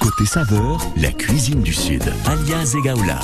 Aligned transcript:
Côté 0.00 0.24
saveur, 0.24 0.80
la 0.96 1.12
cuisine 1.12 1.60
du 1.60 1.74
Sud. 1.74 2.02
Alias 2.24 2.74
Egaola. 2.74 3.20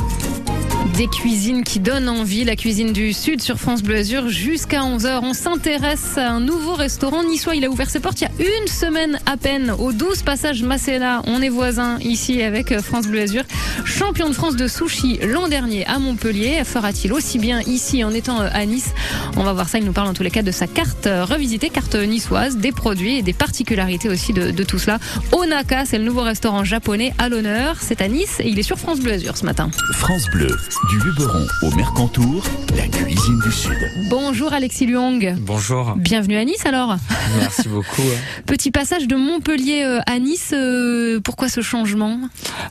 Des 0.98 1.06
cuisines 1.06 1.62
qui 1.62 1.78
donnent 1.78 2.08
envie, 2.08 2.42
la 2.42 2.56
cuisine 2.56 2.92
du 2.92 3.12
Sud 3.12 3.40
sur 3.40 3.56
France 3.56 3.84
Bleu 3.84 3.98
Azur 3.98 4.28
jusqu'à 4.28 4.80
11h. 4.80 5.20
On 5.22 5.32
s'intéresse 5.32 6.18
à 6.18 6.28
un 6.32 6.40
nouveau 6.40 6.74
restaurant 6.74 7.22
niçois. 7.22 7.54
Il 7.54 7.64
a 7.64 7.70
ouvert 7.70 7.88
ses 7.88 8.00
portes 8.00 8.20
il 8.20 8.24
y 8.24 8.26
a 8.26 8.32
une 8.58 8.66
semaine 8.66 9.20
à 9.24 9.36
peine 9.36 9.70
au 9.70 9.92
12 9.92 10.22
passage 10.22 10.64
Masséna. 10.64 11.22
On 11.26 11.40
est 11.40 11.50
voisins 11.50 12.00
ici 12.00 12.42
avec 12.42 12.76
France 12.80 13.06
Bleu 13.06 13.20
Azur. 13.20 13.44
Champion 13.84 14.28
de 14.28 14.34
France 14.34 14.56
de 14.56 14.66
sushi 14.66 15.20
l'an 15.22 15.46
dernier 15.46 15.86
à 15.86 16.00
Montpellier. 16.00 16.64
Fera-t-il 16.64 17.12
aussi 17.12 17.38
bien 17.38 17.60
ici 17.60 18.02
en 18.02 18.12
étant 18.12 18.40
à 18.40 18.66
Nice? 18.66 18.92
On 19.36 19.44
va 19.44 19.52
voir 19.52 19.68
ça. 19.68 19.78
Il 19.78 19.84
nous 19.84 19.92
parle 19.92 20.08
en 20.08 20.14
tous 20.14 20.24
les 20.24 20.32
cas 20.32 20.42
de 20.42 20.50
sa 20.50 20.66
carte 20.66 21.06
revisitée, 21.06 21.70
carte 21.70 21.94
niçoise, 21.94 22.56
des 22.56 22.72
produits 22.72 23.18
et 23.18 23.22
des 23.22 23.34
particularités 23.34 24.08
aussi 24.08 24.32
de 24.32 24.64
tout 24.64 24.80
cela. 24.80 24.98
Onaka, 25.30 25.84
c'est 25.84 25.98
le 25.98 26.04
nouveau 26.04 26.22
restaurant 26.22 26.64
japonais 26.64 27.14
à 27.18 27.28
l'honneur. 27.28 27.76
C'est 27.80 28.02
à 28.02 28.08
Nice 28.08 28.40
et 28.40 28.48
il 28.48 28.58
est 28.58 28.64
sur 28.64 28.80
France 28.80 28.98
Bleu 28.98 29.12
Azur 29.12 29.36
ce 29.36 29.44
matin. 29.44 29.70
France 29.92 30.26
Bleu, 30.32 30.56
du 30.88 30.98
Luberon 31.00 31.46
au 31.62 31.70
Mercantour, 31.74 32.42
la 32.76 32.86
cuisine 32.88 33.38
du 33.44 33.52
Sud. 33.52 33.76
Bonjour 34.08 34.52
Alexis 34.52 34.86
Luong. 34.86 35.34
Bonjour. 35.40 35.94
Bienvenue 35.96 36.36
à 36.36 36.44
Nice 36.44 36.64
alors. 36.66 36.96
Merci 37.38 37.68
beaucoup. 37.68 38.02
Petit 38.46 38.70
passage 38.70 39.06
de 39.06 39.16
Montpellier 39.16 39.82
euh, 39.84 40.00
à 40.06 40.18
Nice. 40.18 40.52
euh, 40.54 41.20
pourquoi 41.20 41.48
ce 41.48 41.60
changement? 41.60 42.18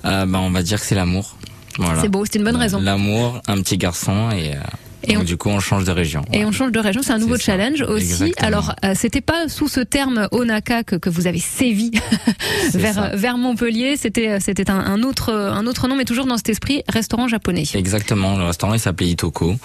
Euh, 0.06 0.26
bah, 0.26 0.40
on 0.42 0.50
va 0.52 0.64
dire 0.64 0.80
que 0.80 0.86
c'est 0.86 0.96
l'amour. 0.96 1.36
Voilà. 1.78 2.02
C'est 2.02 2.10
beau, 2.10 2.26
c'était 2.26 2.40
une 2.40 2.46
bonne 2.46 2.56
raison. 2.56 2.80
L'amour, 2.82 3.42
un 3.48 3.62
petit 3.62 3.78
garçon 3.78 4.32
et, 4.32 4.54
euh, 4.56 4.60
Et 5.08 5.14
donc, 5.14 5.22
on- 5.24 5.26
du 5.26 5.38
coup 5.38 5.50
on 5.50 5.60
change 5.60 5.84
de 5.86 5.92
région. 5.92 6.24
Et 6.34 6.46
on 6.46 6.52
change 6.52 6.72
de 6.72 6.80
région, 6.80 7.02
c'est 7.02 7.14
un 7.14 7.18
nouveau 7.18 7.38
ça. 7.38 7.44
challenge 7.44 7.82
aussi. 7.82 8.04
Exactement. 8.26 8.48
Alors, 8.48 8.76
euh, 8.86 8.94
c'était 8.96 9.22
pas 9.22 9.48
sous 9.48 9.68
ce 9.68 9.80
terme 9.80 10.28
Onaka 10.32 10.84
que, 10.84 10.96
que 10.98 11.10
vous 11.10 11.28
avez 11.28 11.40
sévi 11.40 11.92
vers, 12.74 12.94
ça. 12.94 13.16
vers 13.16 13.38
Montpellier. 13.38 13.96
C'était 13.98 14.40
c'était 14.40 14.70
un, 14.70 14.80
un 14.80 15.04
autre 15.04 15.34
un 15.34 15.66
autre 15.66 15.88
nom, 15.88 15.96
mais 15.96 16.06
toujours 16.06 16.26
dans 16.26 16.38
cet 16.38 16.50
esprit 16.50 16.84
restaurant 16.90 17.28
japonais. 17.28 17.64
Exactement, 17.74 18.38
le 18.38 18.44
restaurant 18.46 18.74
il 18.74 18.80
s'appelait 18.80 19.08
Itoko. 19.08 19.56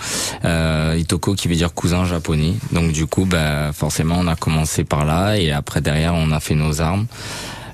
Euh, 0.45 0.97
Itoko 0.99 1.35
qui 1.35 1.49
veut 1.49 1.57
dire 1.57 1.75
cousin 1.75 2.05
japonais. 2.05 2.55
Donc 2.73 2.93
du 2.93 3.07
coup 3.07 3.25
bah 3.25 3.73
forcément 3.73 4.17
on 4.19 4.27
a 4.27 4.37
commencé 4.37 4.85
par 4.85 5.05
là 5.05 5.37
et 5.37 5.51
après 5.53 5.81
derrière 5.81 6.15
on 6.15 6.31
a 6.31 6.41
fait 6.41 6.55
nos 6.55 6.81
armes. 6.81 7.07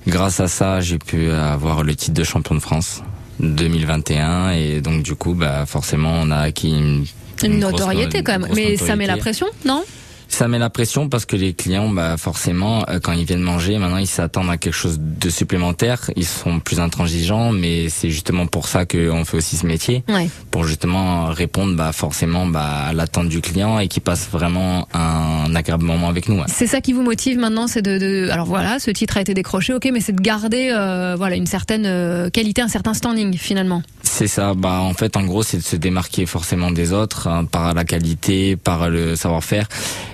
Grâce 0.07 0.41
à 0.41 0.49
ça 0.49 0.81
j'ai 0.81 0.99
pu 0.99 1.31
avoir 1.31 1.83
le 1.83 1.95
titre 1.95 2.15
de 2.15 2.25
champion 2.25 2.55
de 2.55 2.61
France 2.61 3.03
2021 3.41 4.51
et 4.53 4.81
donc 4.81 5.03
du 5.03 5.15
coup 5.15 5.35
bah 5.35 5.67
forcément 5.67 6.13
on 6.23 6.31
a 6.31 6.39
acquis 6.39 6.71
une, 6.71 7.05
Une 7.47 7.59
notoriété 7.59 8.19
no- 8.19 8.25
quand 8.25 8.39
même, 8.39 8.49
mais 8.55 8.77
ça 8.77 8.97
met 8.97 9.07
la 9.07 9.17
pression, 9.17 9.47
non? 9.65 9.85
Ça 10.31 10.47
met 10.47 10.59
la 10.59 10.69
pression 10.71 11.09
parce 11.09 11.25
que 11.25 11.37
les 11.37 11.55
clients, 11.55 11.89
bah 11.89 12.17
forcément, 12.19 12.85
euh, 12.89 13.01
quand 13.03 13.13
ils 13.13 13.25
viennent 13.25 13.41
manger, 13.41 13.79
maintenant 13.79 13.97
ils 13.97 14.07
s'attendent 14.07 14.51
à 14.51 14.57
quelque 14.59 14.75
chose 14.75 14.99
de 15.01 15.31
supplémentaire. 15.31 16.11
Ils 16.17 16.27
sont 16.27 16.61
plus 16.61 16.81
intransigeants, 16.81 17.51
mais 17.51 17.89
c'est 17.89 18.11
justement 18.11 18.47
pour 18.47 18.69
ça 18.69 18.85
qu'on 18.85 19.25
fait 19.25 19.37
aussi 19.39 19.57
ce 19.57 19.67
métier, 19.67 20.05
Ouais. 20.09 20.29
pour 20.51 20.65
justement 20.65 21.27
répondre, 21.27 21.75
bah 21.77 21.93
forcément, 21.93 22.47
bah 22.47 22.85
à 22.89 22.93
l'attente 22.93 23.29
du 23.31 23.41
client 23.41 23.79
et 23.81 23.89
qu'il 23.89 24.03
passe 24.03 24.29
vraiment 24.31 24.87
un 24.95 25.53
agréable 25.57 25.85
moment 25.85 26.09
avec 26.09 26.29
nous. 26.29 26.37
ouais. 26.37 26.45
C'est 26.47 26.67
ça 26.67 26.81
qui 26.83 26.93
vous 26.93 27.03
motive 27.03 27.39
maintenant, 27.39 27.67
c'est 27.67 27.83
de, 27.83 27.99
de- 27.99 28.29
alors 28.31 28.47
voilà, 28.47 28.79
ce 28.79 28.91
titre 28.91 29.17
a 29.17 29.23
été 29.23 29.33
décroché, 29.35 29.73
ok, 29.73 29.89
mais 29.93 30.01
c'est 30.01 30.15
de 30.15 30.21
garder 30.21 30.71
euh, 30.73 31.15
voilà 31.17 31.37
une 31.37 31.47
certaine 31.47 31.87
euh, 31.87 32.29
qualité, 32.31 32.61
un 32.63 32.69
certain 32.69 32.93
standing 32.95 33.37
finalement. 33.39 33.83
C'est 34.03 34.29
ça. 34.29 34.55
Bah 34.55 34.81
en 34.81 34.95
fait, 34.95 35.17
en 35.17 35.25
gros, 35.25 35.43
c'est 35.43 35.57
de 35.59 35.63
se 35.63 35.77
démarquer 35.77 36.27
forcément 36.27 36.71
des 36.71 36.93
autres 36.93 37.27
hein, 37.29 37.45
par 37.45 37.73
la 37.75 37.85
qualité, 37.85 38.57
par 38.57 38.89
le 38.91 39.17
savoir-faire, 39.17 39.69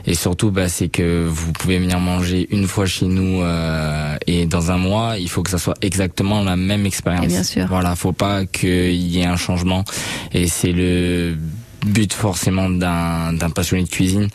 et 0.06 0.14
surtout, 0.14 0.50
bah 0.50 0.68
c'est 0.68 0.88
que 0.88 1.26
vous 1.26 1.52
pouvez 1.52 1.78
venir 1.78 1.98
manger 1.98 2.46
une 2.50 2.66
fois 2.66 2.86
chez 2.86 3.06
nous 3.06 3.42
euh, 3.42 4.16
et 4.26 4.46
dans 4.46 4.70
un 4.70 4.76
mois, 4.76 5.16
il 5.18 5.28
faut 5.28 5.42
que 5.42 5.50
ça 5.50 5.58
soit 5.58 5.76
exactement 5.80 6.42
la 6.42 6.56
même 6.56 6.86
expérience. 6.86 7.26
Bien 7.26 7.42
sûr. 7.42 7.66
Voilà, 7.68 7.96
faut 7.96 8.12
pas 8.12 8.44
qu'il 8.44 8.92
y 8.94 9.20
ait 9.20 9.26
un 9.26 9.36
changement, 9.36 9.84
et 10.32 10.46
c'est 10.48 10.72
le 10.72 11.36
but 11.86 12.12
forcément 12.12 12.68
d'un 12.68 13.32
d'un 13.32 13.50
passionné 13.50 13.84
de 13.84 13.88
cuisine, 13.88 14.28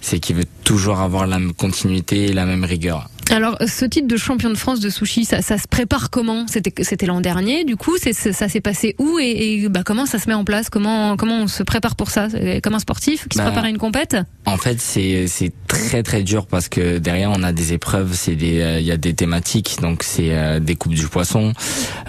c'est 0.00 0.18
qu'il 0.18 0.36
veut 0.36 0.46
toujours 0.64 1.00
avoir 1.00 1.26
la 1.26 1.38
même 1.38 1.54
continuité 1.54 2.26
et 2.26 2.32
la 2.32 2.44
même 2.44 2.64
rigueur. 2.64 3.08
Alors, 3.30 3.56
ce 3.66 3.84
titre 3.84 4.06
de 4.06 4.16
champion 4.16 4.50
de 4.50 4.54
France 4.54 4.80
de 4.80 4.90
sushi, 4.90 5.24
ça, 5.24 5.42
ça 5.42 5.58
se 5.58 5.66
prépare 5.66 6.10
comment? 6.10 6.46
C'était 6.46 7.06
l'an 7.06 7.20
dernier, 7.20 7.64
du 7.64 7.74
coup, 7.76 7.96
ça 7.98 8.48
s'est 8.48 8.60
passé 8.60 8.94
où? 8.98 9.18
Et, 9.18 9.62
et, 9.64 9.68
bah, 9.68 9.82
comment 9.84 10.06
ça 10.06 10.18
se 10.18 10.28
met 10.28 10.34
en 10.34 10.44
place? 10.44 10.68
Comment 10.70 11.16
comment 11.16 11.38
on 11.40 11.46
se 11.48 11.62
prépare 11.62 11.96
pour 11.96 12.10
ça? 12.10 12.28
Comme 12.62 12.74
un 12.74 12.78
sportif 12.78 13.26
qui 13.28 13.36
se 13.38 13.42
Bah, 13.42 13.46
prépare 13.50 13.64
à 13.64 13.68
une 13.70 13.78
compète? 13.78 14.16
En 14.46 14.56
fait, 14.58 14.78
c'est 14.80 15.52
très 15.66 16.02
très 16.02 16.22
dur 16.22 16.46
parce 16.46 16.68
que 16.68 16.98
derrière 16.98 17.30
on 17.32 17.42
a 17.42 17.52
des 17.52 17.72
épreuves, 17.72 18.12
euh, 18.28 18.78
il 18.80 18.86
y 18.86 18.92
a 18.92 18.96
des 18.96 19.14
thématiques, 19.14 19.78
donc 19.80 20.02
c'est 20.02 20.28
euh, 20.36 20.60
des 20.60 20.76
coupes 20.76 20.94
du 20.94 21.06
poisson. 21.08 21.52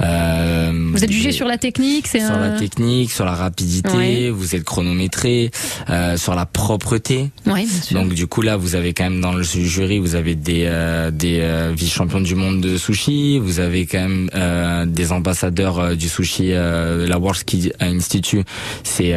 euh, 0.02 0.90
Vous 0.94 1.04
êtes 1.04 1.12
jugé 1.12 1.32
sur 1.32 1.48
la 1.48 1.58
technique, 1.58 2.08
sur 2.08 2.22
un... 2.22 2.50
la 2.50 2.60
technique, 2.60 3.12
sur 3.12 3.26
la 3.26 3.34
rapidité, 3.36 3.90
Ouais. 3.96 4.30
vous 4.30 4.56
êtes 4.56 4.64
chronométré, 4.64 5.52
euh, 5.90 6.18
sur 6.18 6.36
la 6.36 6.46
propreté. 6.46 7.30
Ouais, 7.48 7.64
bien 7.66 7.82
sûr. 7.82 8.00
Donc 8.02 8.14
du 8.14 8.28
coup 8.28 8.42
là, 8.42 8.58
vous 8.58 8.76
avez 8.76 8.94
quand 8.94 9.06
même 9.06 9.22
dans 9.22 9.34
le 9.34 9.44
jury, 9.44 10.00
vous 10.00 10.16
avez 10.16 10.36
des 10.36 10.66
euh, 11.06 11.12
des 11.12 11.40
euh, 11.42 11.72
vice-champions 11.76 12.22
du 12.22 12.36
monde 12.36 12.62
de 12.62 12.78
sushi, 12.78 13.40
vous 13.40 13.60
avez 13.60 13.86
quand 13.86 14.00
même 14.02 14.30
euh, 14.36 14.86
des 14.86 15.12
ambassadeurs 15.12 15.96
du 15.96 16.10
sushi, 16.10 16.50
la 16.52 17.18
World 17.20 17.40
Ski 17.40 17.72
Institute. 17.80 18.48
C'est 18.84 19.14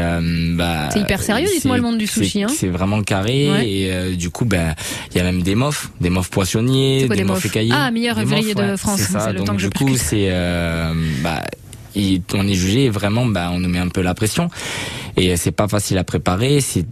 bah, 0.56 0.88
C'est 0.93 1.00
hyper 1.00 1.22
sérieux, 1.22 1.49
dites-moi, 1.53 1.76
le 1.76 1.82
monde 1.82 1.99
du 1.99 2.06
c'est- 2.06 2.25
sushi, 2.25 2.43
hein. 2.44 2.49
C'est 2.54 2.69
vraiment 2.69 3.03
carré 3.03 3.50
Ouais. 3.50 3.69
et 3.69 4.16
du 4.16 4.31
coup, 4.31 4.44
bah 4.44 4.75
il 5.12 5.19
y 5.19 5.21
a 5.21 5.25
même 5.25 5.43
des 5.43 5.54
mofs, 5.54 5.91
des 6.00 6.10
mofs 6.10 6.31
poissonniers, 6.31 7.04
quoi, 7.06 7.16
des, 7.16 7.25
mofs 7.25 7.44
écaillés. 7.47 7.72
Ah, 7.75 7.91
meilleur 7.91 8.19
ouvrier 8.19 8.55
de 8.55 8.60
ouais, 8.60 8.76
France, 8.76 9.00
c'est 9.00 9.12
ça. 9.12 9.20
c'est 9.26 9.32
le 9.32 9.38
Donc 9.38 9.47
temps 9.47 9.56
que 9.56 9.62
je 9.62 9.69
du 9.69 9.76
coup, 9.78 9.97
c'est 9.97 10.31
bah 11.22 11.43
il- 11.94 12.22
on 12.34 12.47
est 12.47 12.55
jugé 12.55 12.84
et 12.84 12.91
vraiment 12.91 13.26
bah 13.26 13.50
on 13.53 13.59
nous 13.59 13.69
met 13.69 13.78
un 13.78 13.88
peu 13.88 14.03
la 14.03 14.15
pression 14.15 14.49
et 15.16 15.37
c'est 15.37 15.50
pas 15.53 15.66
facile 15.69 15.99
à 15.99 16.05
préparer 16.05 16.60
c'est 16.60 16.84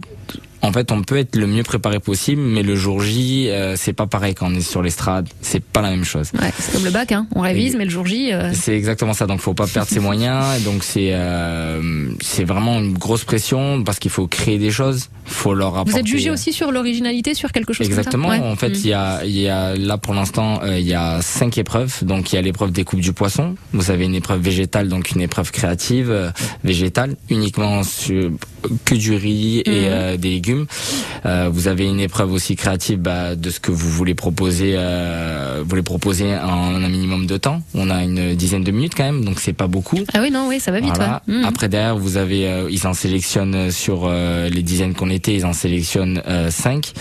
en 0.67 0.73
fait, 0.73 0.91
on 0.91 1.01
peut 1.01 1.17
être 1.17 1.35
le 1.35 1.47
mieux 1.47 1.63
préparé 1.63 1.99
possible, 1.99 2.41
mais 2.41 2.63
le 2.63 2.75
jour 2.75 3.01
J, 3.01 3.49
euh, 3.49 3.75
c'est 3.77 3.93
pas 3.93 4.07
pareil 4.07 4.35
quand 4.35 4.47
on 4.51 4.55
est 4.55 4.61
sur 4.61 4.81
l'estrade. 4.81 5.27
C'est 5.41 5.63
pas 5.63 5.81
la 5.81 5.89
même 5.89 6.03
chose. 6.03 6.31
Ouais, 6.39 6.51
c'est 6.59 6.73
comme 6.73 6.83
le 6.85 6.91
bac, 6.91 7.11
hein. 7.11 7.25
on 7.35 7.41
révise, 7.41 7.75
Et- 7.75 7.77
mais 7.77 7.85
le 7.85 7.89
jour 7.91 8.05
J... 8.05 8.31
euh, 8.33 8.51
C'est 8.53 8.75
exactement 8.75 9.13
ça. 9.13 9.25
Donc, 9.27 9.39
faut 9.39 9.53
pas 9.53 9.67
perdre 9.67 9.89
ses 9.89 9.99
moyens. 9.99 10.63
Donc, 10.63 10.83
c'est 10.83 11.11
euh, 11.13 12.09
c'est 12.21 12.43
vraiment 12.43 12.79
une 12.79 12.93
grosse 12.93 13.23
pression 13.23 13.83
parce 13.83 13.99
qu'il 13.99 14.11
faut 14.11 14.27
créer 14.27 14.57
des 14.57 14.71
choses. 14.71 15.09
Faut 15.25 15.53
leur 15.53 15.69
apporter. 15.75 15.91
Vous 15.91 15.97
êtes 15.99 16.07
jugé 16.07 16.29
aussi 16.29 16.53
sur 16.53 16.71
l'originalité, 16.71 17.33
sur 17.33 17.51
quelque 17.51 17.73
chose 17.73 17.87
Exactement. 17.87 18.29
comme 18.29 18.37
ça 18.37 18.43
Ouais. 18.43 18.51
En 18.51 18.55
fait, 18.55 18.69
Mm. 18.69 18.75
il 18.75 18.87
y 18.87 18.93
a, 18.93 19.25
il 19.25 19.37
y 19.39 19.47
a 19.49 19.75
là 19.75 19.97
pour 19.97 20.13
l'instant, 20.13 20.61
euh, 20.63 20.79
il 20.79 20.87
y 20.87 20.93
a 20.93 21.21
cinq 21.21 21.57
épreuves. 21.57 22.03
Donc, 22.03 22.31
il 22.31 22.35
y 22.35 22.39
a 22.39 22.41
l'épreuve 22.41 22.71
des 22.71 22.83
coupes 22.83 23.01
du 23.01 23.13
poisson. 23.13 23.55
Vous 23.73 23.91
avez 23.91 24.05
une 24.05 24.15
épreuve 24.15 24.41
végétale, 24.41 24.87
donc 24.87 25.11
une 25.11 25.21
épreuve 25.21 25.51
créative 25.51 26.09
euh, 26.11 26.29
végétale, 26.63 27.15
uniquement 27.29 27.83
sur 27.83 28.31
que 28.85 28.95
du 28.95 29.15
riz 29.15 29.59
et 29.65 29.69
Mhm. 29.69 29.75
euh, 29.87 30.17
des 30.17 30.29
légumes. 30.29 30.65
Euh, 31.25 31.49
vous 31.51 31.67
avez 31.67 31.85
une 31.85 31.99
épreuve 31.99 32.31
aussi 32.31 32.55
créative 32.55 32.99
bah, 32.99 33.35
de 33.35 33.49
ce 33.49 33.59
que 33.59 33.71
vous 33.71 33.89
voulez 33.89 34.15
proposer. 34.15 34.73
Euh, 34.77 35.59
vous 35.63 35.69
voulez 35.69 35.81
proposer 35.83 36.35
en 36.35 36.75
un 36.75 36.89
minimum 36.89 37.25
de 37.27 37.37
temps. 37.37 37.61
On 37.73 37.89
a 37.89 38.03
une 38.03 38.35
dizaine 38.35 38.63
de 38.63 38.71
minutes 38.71 38.93
quand 38.95 39.03
même, 39.03 39.23
donc 39.25 39.39
c'est 39.39 39.53
pas 39.53 39.67
beaucoup. 39.67 39.99
Ah 40.13 40.19
oui, 40.21 40.31
non, 40.31 40.47
oui, 40.47 40.59
ça 40.59 40.71
va 40.71 40.79
vite. 40.79 40.93
Voilà. 40.95 41.21
ouais. 41.27 41.35
Mm. 41.41 41.45
Après 41.45 41.69
derrière, 41.69 41.97
vous 41.97 42.17
avez, 42.17 42.47
euh, 42.47 42.67
ils 42.69 42.85
en 42.87 42.93
sélectionnent 42.93 43.71
sur 43.71 44.03
euh, 44.05 44.49
les 44.49 44.63
dizaines 44.63 44.93
qu'on 44.93 45.09
était, 45.09 45.33
ils 45.35 45.45
en 45.45 45.53
sélectionnent 45.53 46.21
euh, 46.27 46.49
5. 46.51 46.93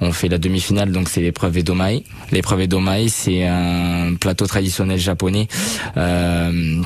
On 0.00 0.12
fait 0.12 0.28
la 0.28 0.38
demi-finale, 0.38 0.92
donc 0.92 1.08
c'est 1.08 1.20
l'épreuve 1.20 1.56
Edomae. 1.58 2.00
L'épreuve 2.32 2.60
Edomae, 2.62 3.08
c'est 3.08 3.46
un 3.46 4.14
plateau 4.20 4.46
traditionnel 4.46 4.98
japonais. 4.98 5.48
Euh, 5.96 6.80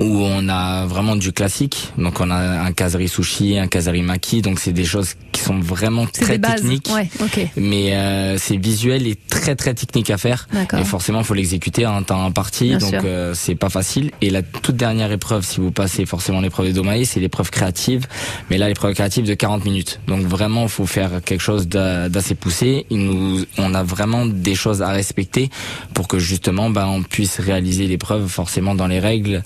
où 0.00 0.22
on 0.22 0.48
a 0.48 0.86
vraiment 0.86 1.16
du 1.16 1.32
classique, 1.32 1.92
donc 1.98 2.20
on 2.20 2.30
a 2.30 2.36
un 2.36 2.72
kazari 2.72 3.08
sushi, 3.08 3.58
un 3.58 3.66
kazari 3.66 4.02
maki, 4.02 4.42
donc 4.42 4.58
c'est 4.58 4.72
des 4.72 4.84
choses 4.84 5.14
qui 5.36 5.42
sont 5.42 5.58
vraiment 5.60 6.06
très 6.06 6.38
techniques, 6.56 6.88
Ouais, 6.92 7.08
mais 7.56 7.94
euh, 7.94 8.38
c'est 8.38 8.56
visuel 8.56 9.06
et 9.06 9.16
très 9.28 9.54
très 9.54 9.74
technique 9.74 10.10
à 10.10 10.16
faire. 10.18 10.48
Et 10.80 10.84
forcément, 10.84 11.22
faut 11.22 11.34
l'exécuter 11.34 11.86
en 11.86 12.02
temps 12.02 12.24
imparti, 12.24 12.68
Bien 12.68 12.78
donc 12.78 12.94
euh, 13.04 13.34
c'est 13.34 13.54
pas 13.54 13.68
facile. 13.68 14.10
Et 14.22 14.30
la 14.30 14.42
toute 14.42 14.76
dernière 14.76 15.12
épreuve, 15.12 15.44
si 15.44 15.60
vous 15.60 15.70
passez 15.70 16.06
forcément 16.06 16.40
l'épreuve 16.40 16.68
de 16.68 16.72
Domaï, 16.72 17.04
c'est 17.06 17.20
l'épreuve 17.20 17.50
créative. 17.50 18.06
Mais 18.50 18.58
là, 18.58 18.68
l'épreuve 18.68 18.94
créative 18.94 19.24
de 19.26 19.34
40 19.34 19.64
minutes. 19.64 20.00
Donc 20.06 20.24
vraiment, 20.26 20.68
faut 20.68 20.86
faire 20.86 21.10
quelque 21.24 21.40
chose 21.42 21.68
d'a- 21.68 22.08
d'assez 22.08 22.34
poussé. 22.34 22.86
Il 22.90 22.98
nous, 23.00 23.44
on 23.58 23.74
a 23.74 23.82
vraiment 23.82 24.24
des 24.26 24.54
choses 24.54 24.80
à 24.82 24.88
respecter 24.88 25.50
pour 25.94 26.08
que 26.08 26.18
justement, 26.18 26.70
bah, 26.70 26.86
on 26.88 27.02
puisse 27.02 27.38
réaliser 27.40 27.86
l'épreuve 27.86 28.26
forcément 28.28 28.74
dans 28.74 28.86
les 28.86 29.00
règles 29.00 29.42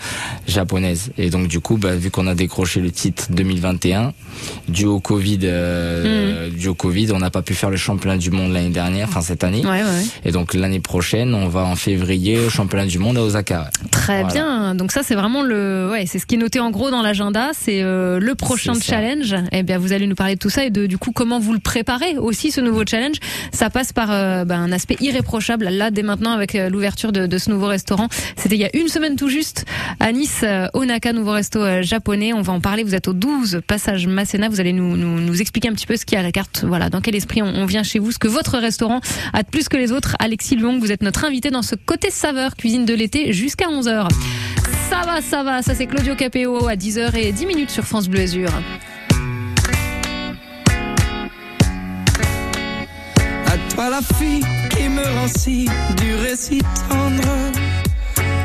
japonaises. 0.46 1.10
Et 1.18 1.30
donc 1.30 1.48
du 1.48 1.60
coup, 1.60 1.76
bah, 1.76 1.96
vu 1.96 2.10
qu'on 2.10 2.26
a 2.26 2.34
décroché 2.34 2.80
le 2.80 2.90
titre 2.90 3.26
2021, 3.30 4.12
dû 4.68 4.86
au 4.86 5.00
Covid, 5.00 5.40
euh, 5.44 5.79
Dû 6.50 6.68
au 6.68 6.74
Covid, 6.74 7.12
on 7.12 7.18
n'a 7.18 7.30
pas 7.30 7.42
pu 7.42 7.54
faire 7.54 7.70
le 7.70 7.76
championnat 7.76 8.16
du 8.16 8.30
monde 8.30 8.52
l'année 8.52 8.70
dernière, 8.70 9.08
enfin 9.08 9.20
cette 9.20 9.44
année. 9.44 9.62
Ouais, 9.62 9.68
ouais, 9.68 9.82
ouais. 9.82 10.04
Et 10.24 10.32
donc 10.32 10.54
l'année 10.54 10.80
prochaine, 10.80 11.34
on 11.34 11.48
va 11.48 11.64
en 11.64 11.76
février 11.76 12.38
au 12.38 12.50
championnat 12.50 12.86
du 12.86 12.98
monde 12.98 13.16
à 13.16 13.22
Osaka. 13.22 13.70
Très 13.90 14.24
bien. 14.24 14.74
Donc 14.74 14.92
ça, 14.92 15.02
c'est 15.02 15.14
vraiment 15.14 15.42
le, 15.42 15.88
ouais, 15.90 16.04
c'est 16.06 16.18
ce 16.18 16.26
qui 16.26 16.34
est 16.34 16.38
noté 16.38 16.60
en 16.60 16.70
gros 16.70 16.90
dans 16.90 17.02
l'agenda. 17.02 17.50
C'est 17.52 17.82
euh, 17.82 18.18
le 18.18 18.34
prochain 18.34 18.74
challenge. 18.74 19.34
Eh 19.52 19.62
bien, 19.62 19.78
vous 19.78 19.92
allez 19.92 20.06
nous 20.06 20.14
parler 20.14 20.34
de 20.34 20.38
tout 20.38 20.50
ça 20.50 20.64
et 20.64 20.70
de 20.70 20.86
du 20.86 20.98
coup 20.98 21.12
comment 21.12 21.38
vous 21.38 21.52
le 21.52 21.58
préparez 21.58 22.16
aussi 22.18 22.50
ce 22.50 22.60
nouveau 22.60 22.82
challenge. 22.86 23.16
Ça 23.52 23.70
passe 23.70 23.92
par 23.92 24.10
euh, 24.10 24.44
ben, 24.44 24.60
un 24.60 24.72
aspect 24.72 24.96
irréprochable 25.00 25.68
là 25.68 25.90
dès 25.90 26.02
maintenant 26.02 26.32
avec 26.32 26.54
euh, 26.54 26.68
l'ouverture 26.68 27.12
de, 27.12 27.26
de, 27.26 27.38
ce 27.38 27.50
nouveau 27.50 27.66
restaurant. 27.66 28.08
C'était 28.36 28.56
il 28.56 28.60
y 28.60 28.64
a 28.64 28.76
une 28.76 28.88
semaine 28.88 29.16
tout 29.16 29.28
juste 29.28 29.64
à 29.98 30.12
Nice, 30.12 30.44
Onaka, 30.74 31.12
nouveau 31.12 31.32
resto 31.32 31.82
japonais. 31.82 32.32
On 32.32 32.42
va 32.42 32.52
en 32.52 32.60
parler. 32.60 32.84
Vous 32.84 32.94
êtes 32.94 33.08
au 33.08 33.12
12 33.12 33.62
passage 33.66 34.06
Masséna. 34.06 34.48
Vous 34.48 34.60
allez 34.60 34.72
nous, 34.72 34.96
nous, 34.96 35.20
nous 35.20 35.40
expliquer 35.40 35.69
un 35.70 35.74
petit 35.74 35.86
peu 35.86 35.96
ce 35.96 36.04
qu'il 36.04 36.14
y 36.14 36.16
a 36.16 36.20
à 36.20 36.22
la 36.22 36.32
carte. 36.32 36.64
Voilà, 36.66 36.90
dans 36.90 37.00
quel 37.00 37.14
esprit 37.14 37.42
on, 37.42 37.64
vient 37.64 37.82
chez 37.82 37.98
vous, 37.98 38.10
ce 38.10 38.18
que 38.18 38.28
votre 38.28 38.58
restaurant 38.58 39.00
a 39.32 39.42
de 39.42 39.48
plus 39.48 39.68
que 39.68 39.76
les 39.76 39.92
autres. 39.92 40.16
Alexis 40.18 40.56
Luong, 40.56 40.80
vous 40.80 40.90
êtes 40.90 41.02
notre 41.02 41.24
invité 41.24 41.50
dans 41.50 41.62
ce 41.62 41.76
côté 41.76 42.10
saveur 42.10 42.56
cuisine 42.56 42.84
de 42.84 42.94
l'été 42.94 43.32
jusqu'à 43.32 43.68
11h. 43.68 44.08
Ça 44.88 45.02
va, 45.06 45.22
ça 45.22 45.42
va, 45.44 45.62
ça 45.62 45.74
c'est 45.74 45.86
Claudio 45.86 46.16
Capéo 46.16 46.66
à 46.66 46.74
10h 46.74 47.14
et 47.16 47.32
10 47.32 47.46
minutes 47.46 47.70
sur 47.70 47.84
France 47.84 48.08
Bleu 48.08 48.20
Azur. 48.20 48.50
À 53.46 53.74
toi 53.74 53.90
la 53.90 54.00
fille 54.18 54.42
qui 54.70 54.88
me 54.88 55.02
rend 55.02 55.28
si 55.28 55.66
dur 55.96 56.24
et 56.24 56.58
tendre 56.88 57.52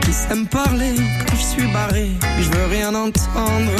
Qui 0.01 0.13
s'aime 0.13 0.45
parler 0.47 0.93
quand 1.27 1.35
je 1.35 1.43
suis 1.43 1.67
barré, 1.73 2.09
je 2.39 2.49
veux 2.49 2.65
rien 2.67 2.93
entendre 2.93 3.71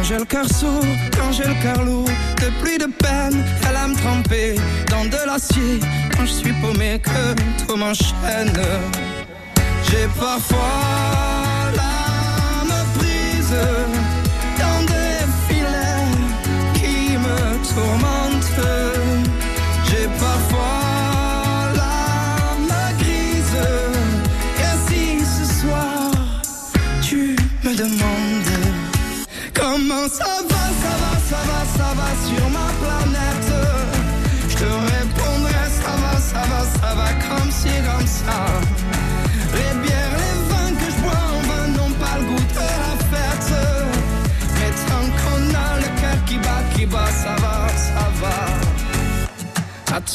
quand 0.00 0.06
j'ai 0.06 0.18
le 0.18 0.24
cœur 0.24 0.46
sourd, 0.48 0.84
quand 1.12 1.30
j'ai 1.30 1.44
le 1.44 1.54
cœur 1.62 1.84
lourd, 1.84 2.08
de 2.38 2.48
pluie 2.62 2.78
de 2.78 2.86
peine, 2.86 3.44
elle 3.68 3.76
a 3.76 3.86
me 3.86 3.94
tremper 3.94 4.54
dans 4.88 5.04
de 5.04 5.26
l'acier. 5.26 5.78
Quand 6.16 6.24
je 6.24 6.32
suis 6.32 6.52
paumé, 6.54 6.98
que 7.02 7.64
tout 7.66 7.76
m'enchaîne. 7.76 8.52
J'ai 9.90 10.08
parfois 10.18 10.58
l'âme 11.76 12.72
prise 12.98 13.54
dans 14.58 14.86
des 14.86 15.26
filets 15.48 16.16
qui 16.74 17.18
me 17.18 17.74
tourmentent. 17.74 18.19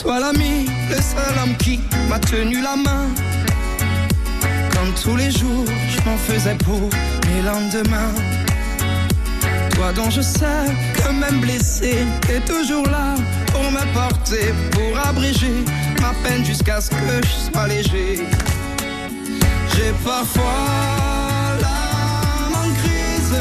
Toi 0.01 0.19
l'ami, 0.19 0.65
le 0.89 0.95
seul 0.95 1.33
homme 1.41 1.55
qui 1.57 1.79
m'a 2.09 2.19
tenu 2.19 2.61
la 2.61 2.75
main. 2.75 3.07
Comme 4.73 4.93
tous 5.01 5.15
les 5.15 5.31
jours, 5.31 5.65
je 5.89 6.09
m'en 6.09 6.17
faisais 6.17 6.55
pour 6.55 6.89
mes 7.27 7.41
lendemains. 7.41 8.13
Toi 9.71 9.91
dont 9.93 10.09
je 10.09 10.21
sais 10.21 10.65
que 10.95 11.11
même 11.11 11.39
blessé, 11.39 12.05
t'es 12.21 12.39
toujours 12.41 12.87
là 12.87 13.15
pour 13.51 13.71
me 13.71 13.93
porter, 13.93 14.53
pour 14.71 14.99
abréger 15.07 15.63
ma 16.01 16.13
peine 16.23 16.43
jusqu'à 16.45 16.81
ce 16.81 16.89
que 16.89 17.21
je 17.21 17.51
sois 17.51 17.67
léger. 17.67 18.25
J'ai 19.75 19.93
parfois 20.03 20.43
l'âme 21.61 22.55
en 22.63 22.69
crise, 22.81 23.35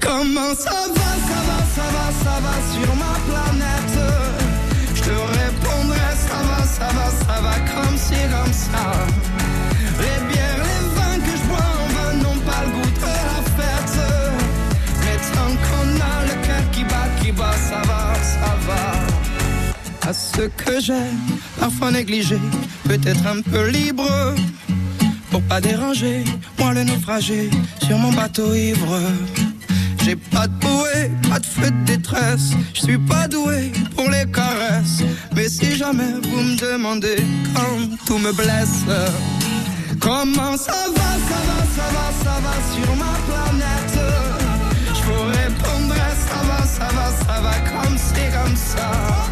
comment 0.00 0.54
ça 0.58 0.70
va, 0.70 1.10
ça 1.28 1.40
va, 1.46 1.58
ça 1.74 1.86
va, 1.94 2.06
ça 2.24 2.40
va 2.40 2.54
sur 2.72 2.90
ma 2.96 3.14
planète, 3.28 3.96
je 4.94 5.00
te 5.00 5.10
répondrai 5.10 6.10
ça 6.28 6.40
va, 6.48 6.64
ça 6.64 6.88
va, 6.96 7.06
ça 7.10 7.40
va 7.40 7.54
comme 7.70 7.96
si, 7.96 8.18
comme 8.34 8.52
ça. 8.52 8.84
Les 10.00 10.18
bières, 10.28 10.62
les 10.68 10.82
vins 10.96 11.18
que 11.24 11.32
je 11.38 11.44
bois 11.48 11.68
en 11.78 11.86
vin 11.94 12.12
n'ont 12.22 12.40
pas 12.40 12.62
le 12.64 12.70
goût 12.74 12.90
de 12.90 13.00
la 13.00 13.40
fête. 13.56 13.96
Mais 15.02 15.16
tant 15.34 15.52
qu'on 15.64 15.88
a 16.00 16.14
le 16.24 16.46
cœur 16.46 16.64
qui 16.72 16.82
bat, 16.82 17.08
qui 17.22 17.30
bat, 17.30 17.56
ça 17.70 17.80
va, 17.86 18.14
ça 18.22 18.56
va. 18.66 20.08
À 20.08 20.12
ce 20.12 20.42
que 20.42 20.80
j'ai 20.80 21.10
parfois 21.60 21.92
négligé, 21.92 22.38
peut-être 22.88 23.24
un 23.26 23.40
peu 23.42 23.68
libre. 23.68 24.34
Pour 25.36 25.42
pas 25.42 25.60
déranger, 25.60 26.24
moi 26.58 26.72
le 26.72 26.84
naufragé 26.84 27.50
sur 27.86 27.98
mon 27.98 28.10
bateau 28.10 28.54
ivre. 28.54 28.98
J'ai 30.02 30.16
pas 30.16 30.46
de 30.46 30.54
bouée, 30.54 31.10
pas 31.28 31.38
de 31.38 31.44
feu 31.44 31.70
de 31.70 31.84
détresse. 31.84 32.52
Je 32.72 32.80
suis 32.80 32.96
pas 32.96 33.28
doué 33.28 33.70
pour 33.94 34.08
les 34.08 34.24
caresses. 34.32 35.02
Mais 35.34 35.50
si 35.50 35.76
jamais 35.76 36.14
vous 36.22 36.40
me 36.40 36.56
demandez 36.56 37.22
quand 37.54 37.76
tout 38.06 38.16
me 38.16 38.32
blesse. 38.32 38.86
Comment 40.00 40.56
ça 40.56 40.72
va, 40.96 41.10
ça 41.28 41.40
va, 41.48 41.58
ça 41.76 41.86
va, 41.96 42.06
ça 42.24 42.36
va 42.40 42.54
sur 42.72 42.96
ma 42.96 43.12
planète? 43.28 43.98
Je 44.88 45.02
vous 45.02 45.24
répondrai, 45.38 46.12
ça 46.30 46.40
va, 46.48 46.66
ça 46.66 46.88
va, 46.96 47.12
ça 47.12 47.40
va 47.42 47.54
comme 47.68 47.98
c'est 47.98 48.32
comme 48.32 48.56
ça. 48.56 49.25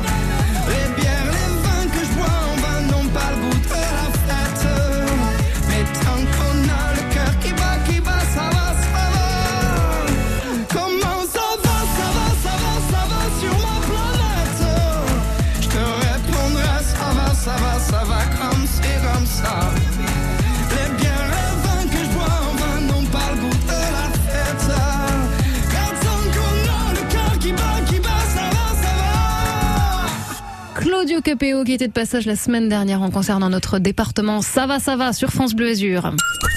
Capéo 31.25 31.65
qui 31.65 31.73
était 31.73 31.89
de 31.89 31.93
passage 31.93 32.27
la 32.27 32.37
semaine 32.37 32.69
dernière 32.69 33.01
en 33.01 33.11
concert 33.11 33.39
dans 33.39 33.49
notre 33.49 33.79
département. 33.79 34.43
Ça 34.43 34.67
va, 34.67 34.79
ça 34.79 34.95
va 34.95 35.15
sur 35.15 35.31
France 35.31 35.55
Bleu 35.55 35.71
Azur. 35.71 36.13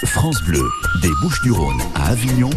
France 0.05 0.43
Bleu, 0.45 0.61
des 1.01 1.09
Bouches-du-Rhône 1.21 1.79
à 1.95 2.09
Avignon, 2.09 2.49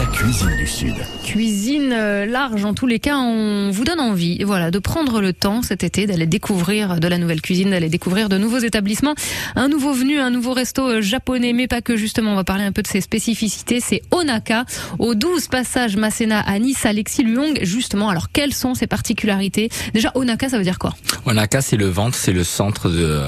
la 0.00 0.06
cuisine 0.06 0.56
du 0.56 0.66
Sud. 0.66 0.94
Cuisine 1.24 1.92
euh, 1.92 2.24
large, 2.24 2.64
en 2.64 2.72
tous 2.72 2.86
les 2.86 2.98
cas, 2.98 3.18
on 3.18 3.70
vous 3.70 3.84
donne 3.84 4.00
envie, 4.00 4.42
voilà, 4.44 4.70
de 4.70 4.78
prendre 4.78 5.20
le 5.20 5.34
temps 5.34 5.60
cet 5.60 5.84
été 5.84 6.06
d'aller 6.06 6.26
découvrir 6.26 6.98
de 7.00 7.06
la 7.06 7.18
nouvelle 7.18 7.42
cuisine, 7.42 7.70
d'aller 7.70 7.90
découvrir 7.90 8.30
de 8.30 8.38
nouveaux 8.38 8.60
établissements, 8.60 9.14
un 9.56 9.68
nouveau 9.68 9.92
venu, 9.92 10.18
un 10.18 10.30
nouveau 10.30 10.54
resto 10.54 10.88
euh, 10.88 11.02
japonais, 11.02 11.52
mais 11.52 11.66
pas 11.66 11.82
que 11.82 11.96
justement. 11.96 12.32
On 12.32 12.36
va 12.36 12.44
parler 12.44 12.64
un 12.64 12.72
peu 12.72 12.80
de 12.80 12.86
ses 12.86 13.02
spécificités. 13.02 13.80
C'est 13.80 14.00
Onaka, 14.10 14.64
au 14.98 15.14
12 15.14 15.48
passage 15.48 15.96
Masséna 15.96 16.40
à 16.40 16.58
Nice, 16.58 16.86
Alexis 16.86 17.22
Luong. 17.22 17.58
Justement, 17.62 18.08
alors 18.08 18.32
quelles 18.32 18.54
sont 18.54 18.74
ses 18.74 18.86
particularités? 18.86 19.68
Déjà, 19.92 20.12
Onaka, 20.14 20.48
ça 20.48 20.56
veut 20.56 20.64
dire 20.64 20.78
quoi? 20.78 20.94
Onaka, 21.26 21.60
c'est 21.60 21.76
le 21.76 21.88
ventre, 21.88 22.16
c'est 22.16 22.32
le 22.32 22.44
centre 22.44 22.88
de, 22.88 23.20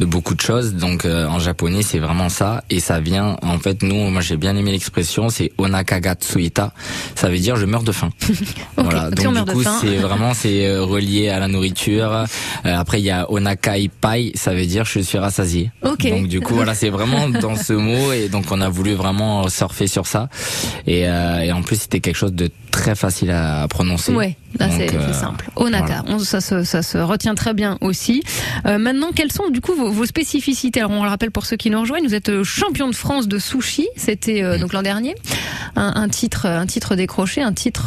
de 0.00 0.04
beaucoup 0.04 0.34
de 0.34 0.40
choses. 0.40 0.74
Donc 0.74 1.04
euh, 1.04 1.26
en 1.26 1.38
japonais, 1.38 1.82
c'est 1.82 2.00
vraiment 2.00 2.28
ça. 2.28 2.64
Et 2.70 2.80
ça 2.80 2.98
vient, 2.98 3.36
en 3.42 3.58
fait, 3.60 3.82
nous, 3.84 4.10
moi 4.10 4.20
j'ai 4.20 4.36
bien 4.36 4.56
aimé 4.56 4.72
l'expression, 4.72 5.28
c'est 5.28 5.52
Onaka 5.58 6.00
ga 6.08 6.14
tsuita. 6.14 6.72
Ça 7.14 7.28
veut 7.28 7.38
dire 7.38 7.56
je 7.56 7.66
meurs 7.66 7.82
de 7.82 7.92
faim. 7.92 8.10
voilà. 8.76 9.10
si 9.18 9.26
on 9.26 9.32
Donc 9.32 9.46
du 9.46 9.52
coup, 9.52 9.62
c'est 9.80 9.96
vraiment 9.96 10.34
c'est 10.34 10.66
euh, 10.66 10.84
relié 10.84 11.28
à 11.28 11.38
la 11.38 11.48
nourriture. 11.48 12.10
Euh, 12.12 12.24
après, 12.64 13.00
il 13.00 13.04
y 13.04 13.10
a 13.10 13.30
Onaka 13.30 13.78
ipai, 13.78 14.32
ça 14.34 14.54
veut 14.54 14.66
dire 14.66 14.84
je 14.84 15.00
suis 15.00 15.18
rassasié. 15.18 15.70
Ok. 15.82 16.08
Donc 16.08 16.28
du 16.28 16.40
coup, 16.40 16.54
voilà, 16.54 16.74
c'est 16.74 16.90
vraiment 16.90 17.28
dans 17.28 17.56
ce 17.56 17.72
mot 17.72 18.12
et 18.12 18.28
donc 18.28 18.46
on 18.50 18.60
a 18.60 18.68
voulu 18.68 18.94
vraiment 18.94 19.48
surfer 19.48 19.86
sur 19.86 20.06
ça. 20.06 20.28
Et, 20.86 21.08
euh, 21.08 21.40
et 21.40 21.52
en 21.52 21.62
plus, 21.62 21.76
c'était 21.82 22.00
quelque 22.00 22.16
chose 22.16 22.32
de 22.32 22.50
très 22.78 22.94
facile 22.94 23.30
à 23.30 23.66
prononcer. 23.68 24.12
Ouais, 24.14 24.36
c'est 24.58 24.94
euh, 24.94 25.12
simple. 25.12 25.50
Onaka, 25.56 26.04
on- 26.06 26.18
ça, 26.20 26.40
se, 26.40 26.62
ça 26.64 26.82
se 26.82 26.96
retient 26.98 27.34
très 27.34 27.52
bien 27.54 27.76
aussi. 27.80 28.22
Euh, 28.66 28.78
maintenant, 28.78 29.08
quelles 29.14 29.32
sont 29.32 29.50
du 29.50 29.60
coup 29.60 29.74
vos, 29.74 29.90
vos 29.90 30.06
spécificités? 30.06 30.80
Alors, 30.80 30.92
on 30.92 31.02
le 31.02 31.08
rappelle 31.10 31.30
pour 31.32 31.44
ceux 31.44 31.56
qui 31.56 31.70
nous 31.70 31.80
rejoignent, 31.80 32.06
vous 32.06 32.14
êtes 32.14 32.28
euh, 32.28 32.44
champion 32.44 32.88
de 32.88 32.94
France 32.94 33.26
de 33.28 33.38
sushi, 33.38 33.88
c'était 33.96 34.42
euh, 34.42 34.58
donc 34.58 34.72
l'an 34.72 34.82
dernier. 34.82 35.14
Un, 35.76 35.92
un 35.96 36.08
titre, 36.08 36.46
un 36.46 36.66
titre 36.66 36.94
décroché, 36.96 37.42
un 37.42 37.52
titre 37.52 37.86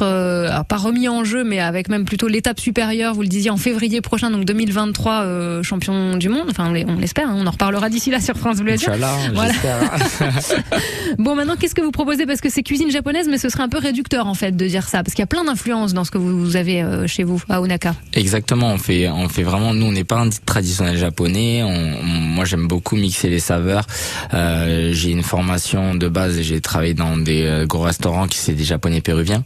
pas 0.68 0.78
remis 0.78 1.08
en 1.08 1.24
jeu, 1.24 1.44
mais 1.44 1.60
avec 1.60 1.90
même 1.90 2.06
plutôt 2.06 2.28
l'étape 2.28 2.60
supérieure. 2.60 3.14
Vous 3.14 3.22
le 3.22 3.28
disiez 3.28 3.50
en 3.50 3.58
février 3.58 4.02
prochain, 4.02 4.30
donc 4.30 4.46
2023, 4.46 5.22
euh, 5.24 5.64
champion 5.64 6.16
du 6.18 6.30
monde. 6.30 6.48
Enfin, 6.50 6.70
on 6.88 6.96
l'espère. 7.00 7.30
hein, 7.30 7.36
on 7.38 7.48
en 7.48 7.52
reparlera 7.52 7.90
d'ici 7.90 8.12
là 8.12 8.20
sur 8.20 8.36
France 8.38 8.58
Bleu. 8.58 8.74
Azur. 8.74 8.94
Voilà. 9.34 9.54
Bon, 11.18 11.36
maintenant, 11.36 11.56
qu'est-ce 11.60 11.76
que 11.76 11.82
vous 11.82 11.92
proposez? 11.92 12.26
Parce 12.26 12.42
que 12.42 12.50
c'est 12.50 12.64
cuisine 12.64 12.90
japonaise, 12.92 13.28
mais 13.30 13.38
ce 13.38 13.50
serait 13.50 13.64
un 13.64 13.70
peu 13.70 13.78
réducteur 13.78 14.28
en 14.28 14.34
fait 14.34 14.56
de 14.56 14.66
dire 14.68 14.81
ça, 14.88 15.04
parce 15.04 15.14
qu'il 15.14 15.22
y 15.22 15.24
a 15.24 15.28
plein 15.28 15.44
d'influences 15.44 15.94
dans 15.94 16.04
ce 16.04 16.12
que 16.12 16.18
vous 16.18 16.56
avez 16.56 16.82
euh, 16.82 17.08
chez 17.08 17.24
vous 17.24 17.42
à 17.50 17.62
Onaka. 17.62 17.96
Exactement, 18.14 18.72
on 18.74 18.78
fait, 18.78 19.10
on 19.10 19.28
fait 19.30 19.44
vraiment. 19.44 19.74
Nous, 19.74 19.86
on 19.86 19.92
n'est 19.92 20.04
pas 20.04 20.20
un 20.20 20.30
traditionnel 20.46 20.98
japonais. 20.98 21.64
On, 21.64 21.68
on- 21.70 22.06
moi, 22.32 22.46
j'aime 22.46 22.68
beaucoup 22.68 22.96
mixer 22.96 23.30
les 23.30 23.40
saveurs. 23.40 23.86
Euh, 24.34 24.92
j'ai 24.94 25.12
une 25.12 25.24
formation 25.24 25.96
de 25.96 26.08
base 26.08 26.38
et 26.38 26.44
j'ai 26.44 26.62
travaillé 26.62 26.94
dans 26.94 27.18
des 27.18 27.44
euh, 27.44 27.66
gros 27.66 27.82
restaurants 27.84 28.28
qui 28.28 28.38
c'est 28.38 28.54
des 28.54 28.64
japonais 28.64 29.02
péruviens. 29.02 29.44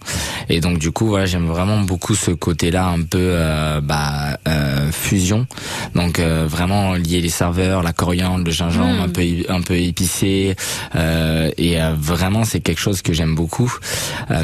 Et 0.50 0.60
donc, 0.62 0.78
du 0.80 0.92
coup, 0.92 1.08
voilà, 1.08 1.26
j'aime 1.26 1.48
vraiment 1.48 1.82
beaucoup 1.82 2.16
ce 2.16 2.32
côté-là, 2.32 2.88
un 2.88 3.02
peu 3.02 3.18
euh, 3.22 3.82
bah, 3.82 4.38
euh, 4.48 4.92
fusion. 4.92 5.48
Donc, 5.96 6.20
euh, 6.20 6.46
vraiment 6.48 6.94
lier 6.94 7.22
les 7.22 7.30
saveurs, 7.30 7.82
la 7.84 7.94
coriandre, 7.94 8.44
le 8.46 8.52
gingembre, 8.52 8.86
Mm. 8.86 9.04
un 9.04 9.10
peu, 9.10 9.22
un 9.50 9.62
peu 9.62 9.76
épicé. 9.78 10.56
Euh, 10.96 11.50
et 11.58 11.78
vraiment, 11.98 12.44
c'est 12.46 12.60
quelque 12.60 12.80
chose 12.80 13.02
que 13.02 13.14
j'aime 13.14 13.36
beaucoup. 13.36 13.74
Euh, 14.32 14.44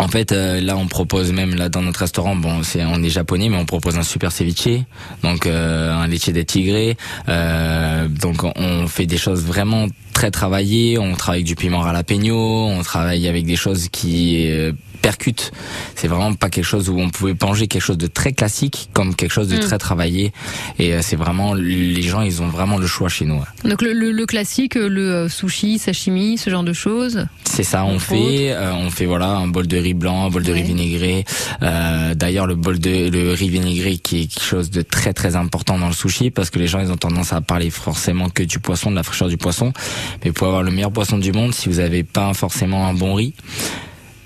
en 0.00 0.08
fait, 0.08 0.32
euh, 0.32 0.60
là, 0.60 0.76
on 0.76 0.86
propose 0.86 1.30
même 1.32 1.54
là 1.54 1.68
dans 1.68 1.82
notre 1.82 2.00
restaurant. 2.00 2.34
Bon, 2.34 2.62
c'est 2.62 2.84
on 2.84 3.02
est 3.02 3.10
japonais, 3.10 3.48
mais 3.48 3.56
on 3.58 3.66
propose 3.66 3.98
un 3.98 4.02
super 4.02 4.32
ceviche, 4.32 4.80
donc 5.22 5.46
euh, 5.46 5.92
un 5.92 6.06
leche 6.08 6.30
de 6.30 6.42
tigre. 6.42 6.96
Euh, 7.28 8.08
donc, 8.08 8.42
on- 8.44 8.86
fait 8.88 9.06
des 9.06 9.18
choses 9.18 9.44
vraiment 9.44 9.86
très 10.12 10.30
travaillées. 10.30 10.98
On 10.98 11.14
travaille 11.14 11.40
avec 11.40 11.46
du 11.46 11.54
piment 11.54 11.84
jalapeno. 11.84 12.66
On 12.66 12.82
travaille 12.82 13.28
avec 13.28 13.44
des 13.44 13.56
choses 13.56 13.88
qui 13.90 14.46
euh, 15.00 15.10
percutent. 15.10 15.52
C'est 15.94 16.08
vraiment 16.08 16.32
pas 16.34 16.48
quelque 16.50 16.64
chose 16.64 16.88
où 16.88 16.98
on 16.98 17.10
pouvait 17.10 17.34
manger 17.40 17.66
quelque 17.66 17.82
chose 17.82 17.98
de 17.98 18.06
très 18.06 18.32
classique 18.32 18.88
comme 18.92 19.14
quelque 19.14 19.32
chose 19.32 19.48
de 19.48 19.56
Mm. 19.56 19.60
très 19.60 19.78
travaillé. 19.78 20.32
Et 20.78 20.92
euh, 20.94 21.00
c'est 21.02 21.16
vraiment 21.16 21.54
les 21.54 22.02
gens, 22.02 22.20
ils 22.22 22.42
ont 22.42 22.48
vraiment 22.48 22.78
le 22.78 22.86
choix 22.86 23.08
chez 23.08 23.24
nous. 23.24 23.36
ouais. 23.36 23.68
Donc 23.70 23.82
le, 23.82 23.92
le- 23.92 24.12
le 24.12 24.26
classique, 24.26 24.74
le 24.74 25.00
euh, 25.12 25.28
sushi, 25.28 25.78
sashimi, 25.78 26.38
ce 26.38 26.50
genre 26.50 26.62
de 26.64 26.72
choses. 26.72 27.26
C'est 27.44 27.62
ça, 27.64 27.84
on 27.84 27.98
fait, 27.98 28.52
euh, 28.52 28.72
on 28.74 28.90
fait 28.90 29.06
voilà 29.06 29.28
un 29.28 29.48
bol 29.48 29.66
de 29.66 29.76
riz 29.76 29.94
blanc, 29.94 30.26
un 30.26 30.30
bol 30.30 30.42
de 30.42 30.52
riz 30.52 30.62
vinaigré. 30.62 31.24
Euh, 31.62 32.14
D'ailleurs, 32.14 32.46
le 32.46 32.54
bol 32.54 32.78
de 32.78 33.08
le 33.10 33.32
riz 33.32 33.48
vinaigré 33.48 33.96
qui 33.98 34.22
est 34.22 34.26
quelque 34.26 34.44
chose 34.44 34.70
de 34.70 34.82
très 34.82 35.12
très 35.12 35.36
important 35.36 35.78
dans 35.78 35.88
le 35.88 35.92
sushi 35.94 36.30
parce 36.30 36.50
que 36.50 36.58
les 36.58 36.66
gens 36.66 36.80
ils 36.80 36.90
ont 36.92 36.96
tendance 36.96 37.32
à 37.32 37.40
parler 37.40 37.70
forcément 37.70 38.28
que 38.28 38.42
du 38.42 38.58
poisson, 38.58 38.90
de 38.90 38.96
la 38.96 39.02
fraîcheur 39.02 39.28
du 39.28 39.36
poisson. 39.36 39.72
Mais 40.24 40.32
pour 40.32 40.46
avoir 40.48 40.62
le 40.62 40.70
meilleur 40.70 40.92
poisson 40.92 41.18
du 41.18 41.32
monde, 41.32 41.54
si 41.54 41.68
vous 41.68 41.80
avez 41.80 42.02
pas 42.04 42.32
forcément 42.34 42.86
un 42.86 42.94
bon 42.94 43.14
riz. 43.14 43.34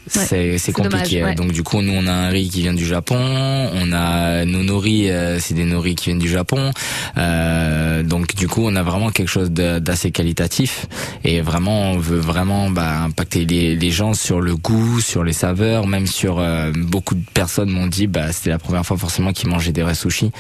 C'est 0.07 0.27
c'est 0.27 0.59
c'est 0.59 0.73
compliqué. 0.73 1.21
dommage, 1.21 1.31
ouais. 1.31 1.35
Donc 1.35 1.53
du 1.53 1.63
coup, 1.63 1.81
nous 1.83 1.93
on 1.93 2.07
a 2.07 2.13
un 2.13 2.29
riz 2.29 2.49
qui 2.51 2.63
vient 2.63 2.75
du 2.75 2.87
Japon, 2.87 3.17
on 3.19 3.93
a 3.93 4.45
nos 4.45 4.63
nori, 4.63 5.11
euh, 5.11 5.39
c'est 5.41 5.55
des 5.55 5.65
nori 5.65 5.95
qui 5.95 6.07
viennent 6.07 6.19
du 6.19 6.29
Japon. 6.29 6.71
Euh, 7.17 8.03
donc 8.03 8.35
du 8.35 8.49
coup, 8.49 8.63
on 8.65 8.77
a 8.77 8.83
vraiment 8.83 9.11
quelque 9.11 9.29
chose 9.29 9.51
d'assez 9.51 10.11
qualitatif 10.11 10.87
et 11.25 11.41
vraiment 11.41 11.93
on 11.93 11.99
veut 11.99 12.19
vraiment 12.19 12.71
bah, 12.71 13.03
impacter 13.05 13.45
les, 13.45 13.77
les 13.77 13.91
gens 13.91 14.15
sur 14.15 14.41
le 14.41 14.57
goût, 14.57 15.01
sur 15.01 15.25
les 15.25 15.33
saveurs, 15.33 15.87
même 15.87 16.07
sur 16.07 16.39
euh, 16.39 16.73
beaucoup 16.77 17.15
de 17.15 17.25
personnes 17.33 17.71
m'ont 17.71 17.87
dit 17.87 18.07
bah 18.07 18.33
c'était 18.33 18.51
la 18.51 18.59
première 18.59 18.85
fois 18.85 18.97
forcément 18.97 19.33
qu'ils 19.33 19.49
mangeaient 19.49 19.73
des 19.73 19.83
vrais 19.83 19.95
sushis. 19.95 20.31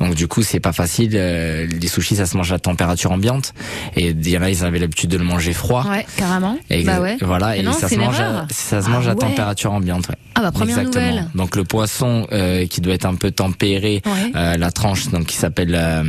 Donc 0.00 0.14
du 0.14 0.26
coup, 0.28 0.42
c'est 0.42 0.60
pas 0.60 0.72
facile. 0.72 1.12
euh, 1.14 1.66
les 1.66 1.88
sushis, 1.88 2.16
ça 2.16 2.26
se 2.26 2.36
mange 2.36 2.52
à 2.52 2.58
température 2.58 3.12
ambiante 3.12 3.52
et 3.96 4.08
il 4.08 4.28
y 4.28 4.38
en 4.38 4.42
a 4.42 4.50
ils 4.50 4.64
avaient 4.64 4.78
l'habitude 4.78 5.10
de 5.10 5.18
le 5.18 5.24
manger 5.24 5.52
froid. 5.52 5.84
Ouais, 5.88 6.06
carrément. 6.16 6.58
Et 6.70 6.82
bah 6.82 7.00
ouais. 7.00 7.16
Voilà, 7.20 7.56
et 7.56 7.62
non, 7.62 7.72
ça 7.72 7.88
se 7.88 7.96
mange, 7.96 8.16
ça 8.50 8.82
se 8.82 8.88
mange 8.88 9.03
Ah 9.06 9.10
à 9.10 9.14
ouais. 9.14 9.18
température 9.20 9.72
ambiante. 9.72 10.08
Ouais. 10.08 10.16
Ah 10.34 10.40
bah 10.42 10.52
première 10.52 10.78
Exactement. 10.78 11.06
nouvelle. 11.06 11.28
Donc 11.34 11.56
le 11.56 11.64
poisson 11.64 12.26
euh, 12.32 12.66
qui 12.66 12.80
doit 12.80 12.94
être 12.94 13.06
un 13.06 13.14
peu 13.14 13.30
tempéré, 13.30 14.02
Ouais. 14.06 14.32
euh, 14.36 14.56
la 14.56 14.70
tranche 14.70 15.08
donc 15.08 15.26
qui 15.26 15.36
s'appelle 15.36 15.74
euh, 15.74 16.02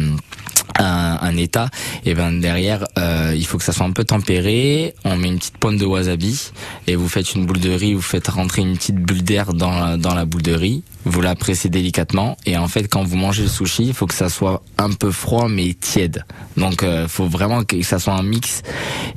un, 0.80 1.18
un 1.22 1.38
état, 1.38 1.70
et 2.06 2.14
ben 2.16 2.40
derrière 2.40 2.86
il 3.34 3.46
faut 3.46 3.58
que 3.58 3.64
ça 3.64 3.72
soit 3.72 3.86
un 3.86 3.92
peu 3.92 4.04
tempéré. 4.04 4.94
On 5.06 5.16
met 5.16 5.28
une 5.28 5.38
petite 5.38 5.58
pointe 5.58 5.78
de 5.78 5.86
wasabi 5.86 6.52
et 6.88 6.96
vous 6.96 7.08
faites 7.08 7.34
une 7.36 7.46
boule 7.46 7.60
de 7.60 7.72
riz, 7.72 7.94
vous 7.94 8.02
faites 8.02 8.28
rentrer 8.28 8.62
une 8.62 8.76
petite 8.76 8.96
bulle 8.98 9.24
d'air 9.24 9.54
dans 9.54 9.72
la, 9.72 9.98
dans 9.98 10.14
la 10.14 10.26
boule 10.26 10.42
de 10.42 10.54
riz. 10.54 10.84
Vous 11.06 11.22
la 11.22 11.36
pressez 11.36 11.70
délicatement 11.70 12.36
et 12.46 12.58
en 12.58 12.68
fait 12.68 12.88
quand 12.88 13.04
vous 13.04 13.16
mangez 13.16 13.44
le 13.44 13.48
sushi, 13.50 13.84
il 13.86 13.94
faut 13.94 14.08
que 14.08 14.14
ça 14.16 14.28
soit 14.30 14.64
un 14.78 14.92
peu 14.92 15.12
froid 15.12 15.48
mais 15.50 15.74
tiède. 15.80 16.26
Donc 16.58 16.82
euh, 16.84 17.08
faut 17.08 17.28
vraiment 17.28 17.64
que 17.64 17.82
ça 17.84 18.00
soit 18.00 18.14
un 18.16 18.24
mix. 18.24 18.64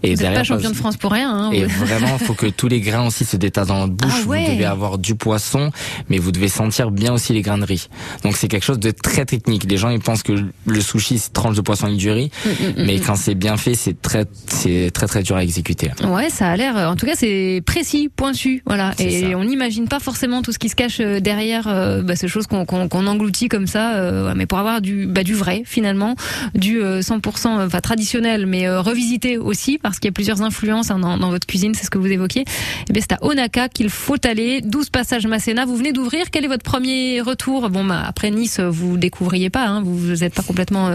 Et 0.03 0.11
Vous 0.15 0.21
derrière 0.21 0.41
pas 0.41 0.45
champion 0.45 0.71
de 0.71 0.75
France 0.77 0.97
pour 0.97 1.13
rien. 1.13 1.31
Hein, 1.35 1.51
et 1.53 1.65
vraiment, 1.65 2.17
il 2.21 2.27
faut 2.27 2.35
que 2.35 2.47
tous 2.47 2.69
les 2.69 2.81
grains 2.81 3.07
aussi 3.07 3.25
se 3.25 3.37
détachent 3.37 3.68
dans 3.69 3.81
votre 3.83 3.93
bouche. 3.93 4.13
Ah 4.25 4.29
ouais. 4.29 4.45
Vous 4.47 4.53
devez 4.55 4.65
avoir 4.65 4.99
du 4.99 5.15
poisson, 5.15 5.71
mais 6.09 6.19
vous 6.19 6.33
devez 6.33 6.49
sentir 6.49 6.91
bien 6.91 7.13
aussi 7.13 7.33
les 7.33 7.43
grains 7.43 7.59
de 7.59 7.65
riz. 7.65 7.89
Donc 8.25 8.37
c'est 8.37 8.49
quelque 8.49 8.65
chose 8.65 8.81
de 8.81 8.91
très 8.91 9.25
technique. 9.25 9.65
Les 9.71 9.77
gens 9.77 9.91
ils 9.91 10.01
pensent 10.01 10.23
que 10.25 10.33
le 10.67 10.81
sushi 10.81 11.19
c'est 11.19 11.33
tranche 11.33 11.55
de 11.57 11.61
poisson 11.61 11.87
avec 11.87 11.99
du 11.99 12.11
riz, 12.11 12.31
Mm, 12.45 12.49
mm, 12.49 12.69
mm, 12.83 12.87
mais 12.87 12.99
quand 13.01 13.15
c'est 13.17 13.35
bien 13.35 13.57
fait, 13.57 13.75
c'est 13.75 14.01
très, 14.01 14.25
c'est 14.47 14.91
très 14.93 15.07
très 15.07 15.23
dur 15.23 15.37
à 15.37 15.43
exécuter. 15.43 15.91
Ouais, 16.05 16.31
ça 16.31 16.49
a 16.51 16.57
l'air. 16.57 16.77
euh, 16.77 16.87
En 16.89 16.97
tout 16.97 17.07
cas, 17.07 17.15
c'est 17.15 17.63
précis, 17.65 18.09
pointu, 18.15 18.63
voilà. 18.67 18.93
Et 18.99 19.21
ça. 19.23 19.27
on 19.37 19.45
n'imagine 19.45 19.89
pas 19.89 19.99
forcément 20.01 20.41
tout 20.43 20.53
ce 20.53 20.59
qui 20.59 20.69
se 20.69 20.75
cache 20.77 20.99
euh, 21.01 21.21
derrière 21.21 21.67
euh, 21.69 22.03
bah, 22.03 22.17
ces 22.17 22.29
choses 22.29 22.47
qu'on 22.47 22.65
qu'on 22.65 23.07
engloutit 23.07 23.49
comme 23.49 23.67
ça. 23.67 23.95
euh, 23.97 24.33
mais 24.37 24.47
pour 24.47 24.59
avoir 24.59 24.81
du, 24.81 25.07
bah, 25.07 25.25
du 25.25 25.35
vrai 25.35 25.63
finalement, 25.67 26.15
du 26.55 26.81
euh, 26.81 27.01
100% 27.01 27.59
euh, 27.61 27.67
enfin, 27.67 27.81
traditionnel, 27.81 28.47
mais 28.47 28.69
revisité 28.71 29.37
aussi 29.39 29.79
parce 29.83 29.99
qu'il 29.99 30.09
y 30.09 30.13
a 30.13 30.13
plusieurs 30.13 30.43
influences 30.43 30.91
hein, 30.91 30.99
dans, 31.01 31.17
dans 31.19 31.31
votre 31.31 31.47
cuisine. 31.47 31.75
C'est 31.75 31.85
ce 31.85 31.91
que 31.91 31.99
vous 31.99 32.07
évoquiez. 32.13 32.45
Et 32.89 32.93
bien, 32.93 33.03
c'est 33.03 33.13
à 33.15 33.19
Onaka 33.25 33.58
qu'il 33.67 33.91
faut 33.91 34.15
aller. 34.25 34.61
12 34.61 34.91
passages 34.91 35.27
Masséna. 35.27 35.65
Vous 35.67 35.77
venez 35.77 35.93
d'ouvrir. 35.93 36.27
Quel 36.31 36.45
est 36.45 36.49
votre 36.49 36.63
premier 36.63 37.21
retour? 37.21 37.69
Bon, 37.71 37.85
bah, 37.85 38.05
après 38.07 38.31
Nice, 38.31 38.61
vous 38.61 38.97
découvriez 38.97 39.51
pas. 39.51 39.67
Hein, 39.67 39.83
vous 39.85 40.15
n'êtes 40.17 40.35
pas 40.35 40.43
complètement 40.45 40.91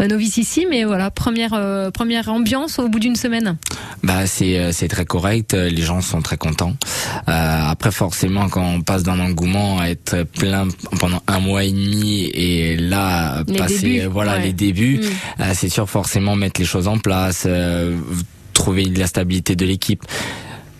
euh, 0.00 0.06
novice 0.08 0.38
ici, 0.38 0.66
mais 0.70 0.84
voilà, 0.84 1.10
première 1.10 1.52
euh, 1.52 1.90
première 1.90 2.30
ambiance 2.30 2.78
au 2.78 2.88
bout 2.88 3.00
d'une 3.00 3.16
semaine. 3.16 3.58
Bah 4.02 4.26
c'est 4.26 4.58
euh, 4.58 4.70
c'est 4.72 4.88
très 4.88 5.04
correct. 5.04 5.52
euh, 5.54 5.68
Les 5.68 5.82
gens 5.82 6.00
sont 6.00 6.22
très 6.22 6.36
contents. 6.36 6.74
Euh, 7.28 7.60
après 7.68 7.90
forcément 7.90 8.48
quand 8.48 8.64
on 8.64 8.80
passe 8.80 9.02
d'un 9.02 9.18
engouement 9.18 9.80
à 9.80 9.88
être 9.88 10.22
plein 10.22 10.68
pendant 11.00 11.20
un 11.26 11.40
mois 11.40 11.64
et 11.64 11.72
demi 11.72 12.26
et 12.32 12.76
là 12.76 13.42
Les 13.48 13.56
passer 13.58 13.80
débuts, 13.80 14.00
euh, 14.02 14.08
voilà 14.08 14.36
ouais. 14.36 14.42
les 14.44 14.52
débuts, 14.52 15.00
Mm. 15.00 15.42
Euh, 15.42 15.52
c'est 15.54 15.68
sûr 15.68 15.88
forcément 15.90 16.36
mettre 16.36 16.60
les 16.60 16.66
choses 16.66 16.86
en 16.86 16.98
place, 16.98 17.44
euh, 17.46 17.96
trouver 18.52 18.84
de 18.86 18.98
la 18.98 19.06
stabilité 19.08 19.56
de 19.56 19.64
l'équipe. 19.66 20.02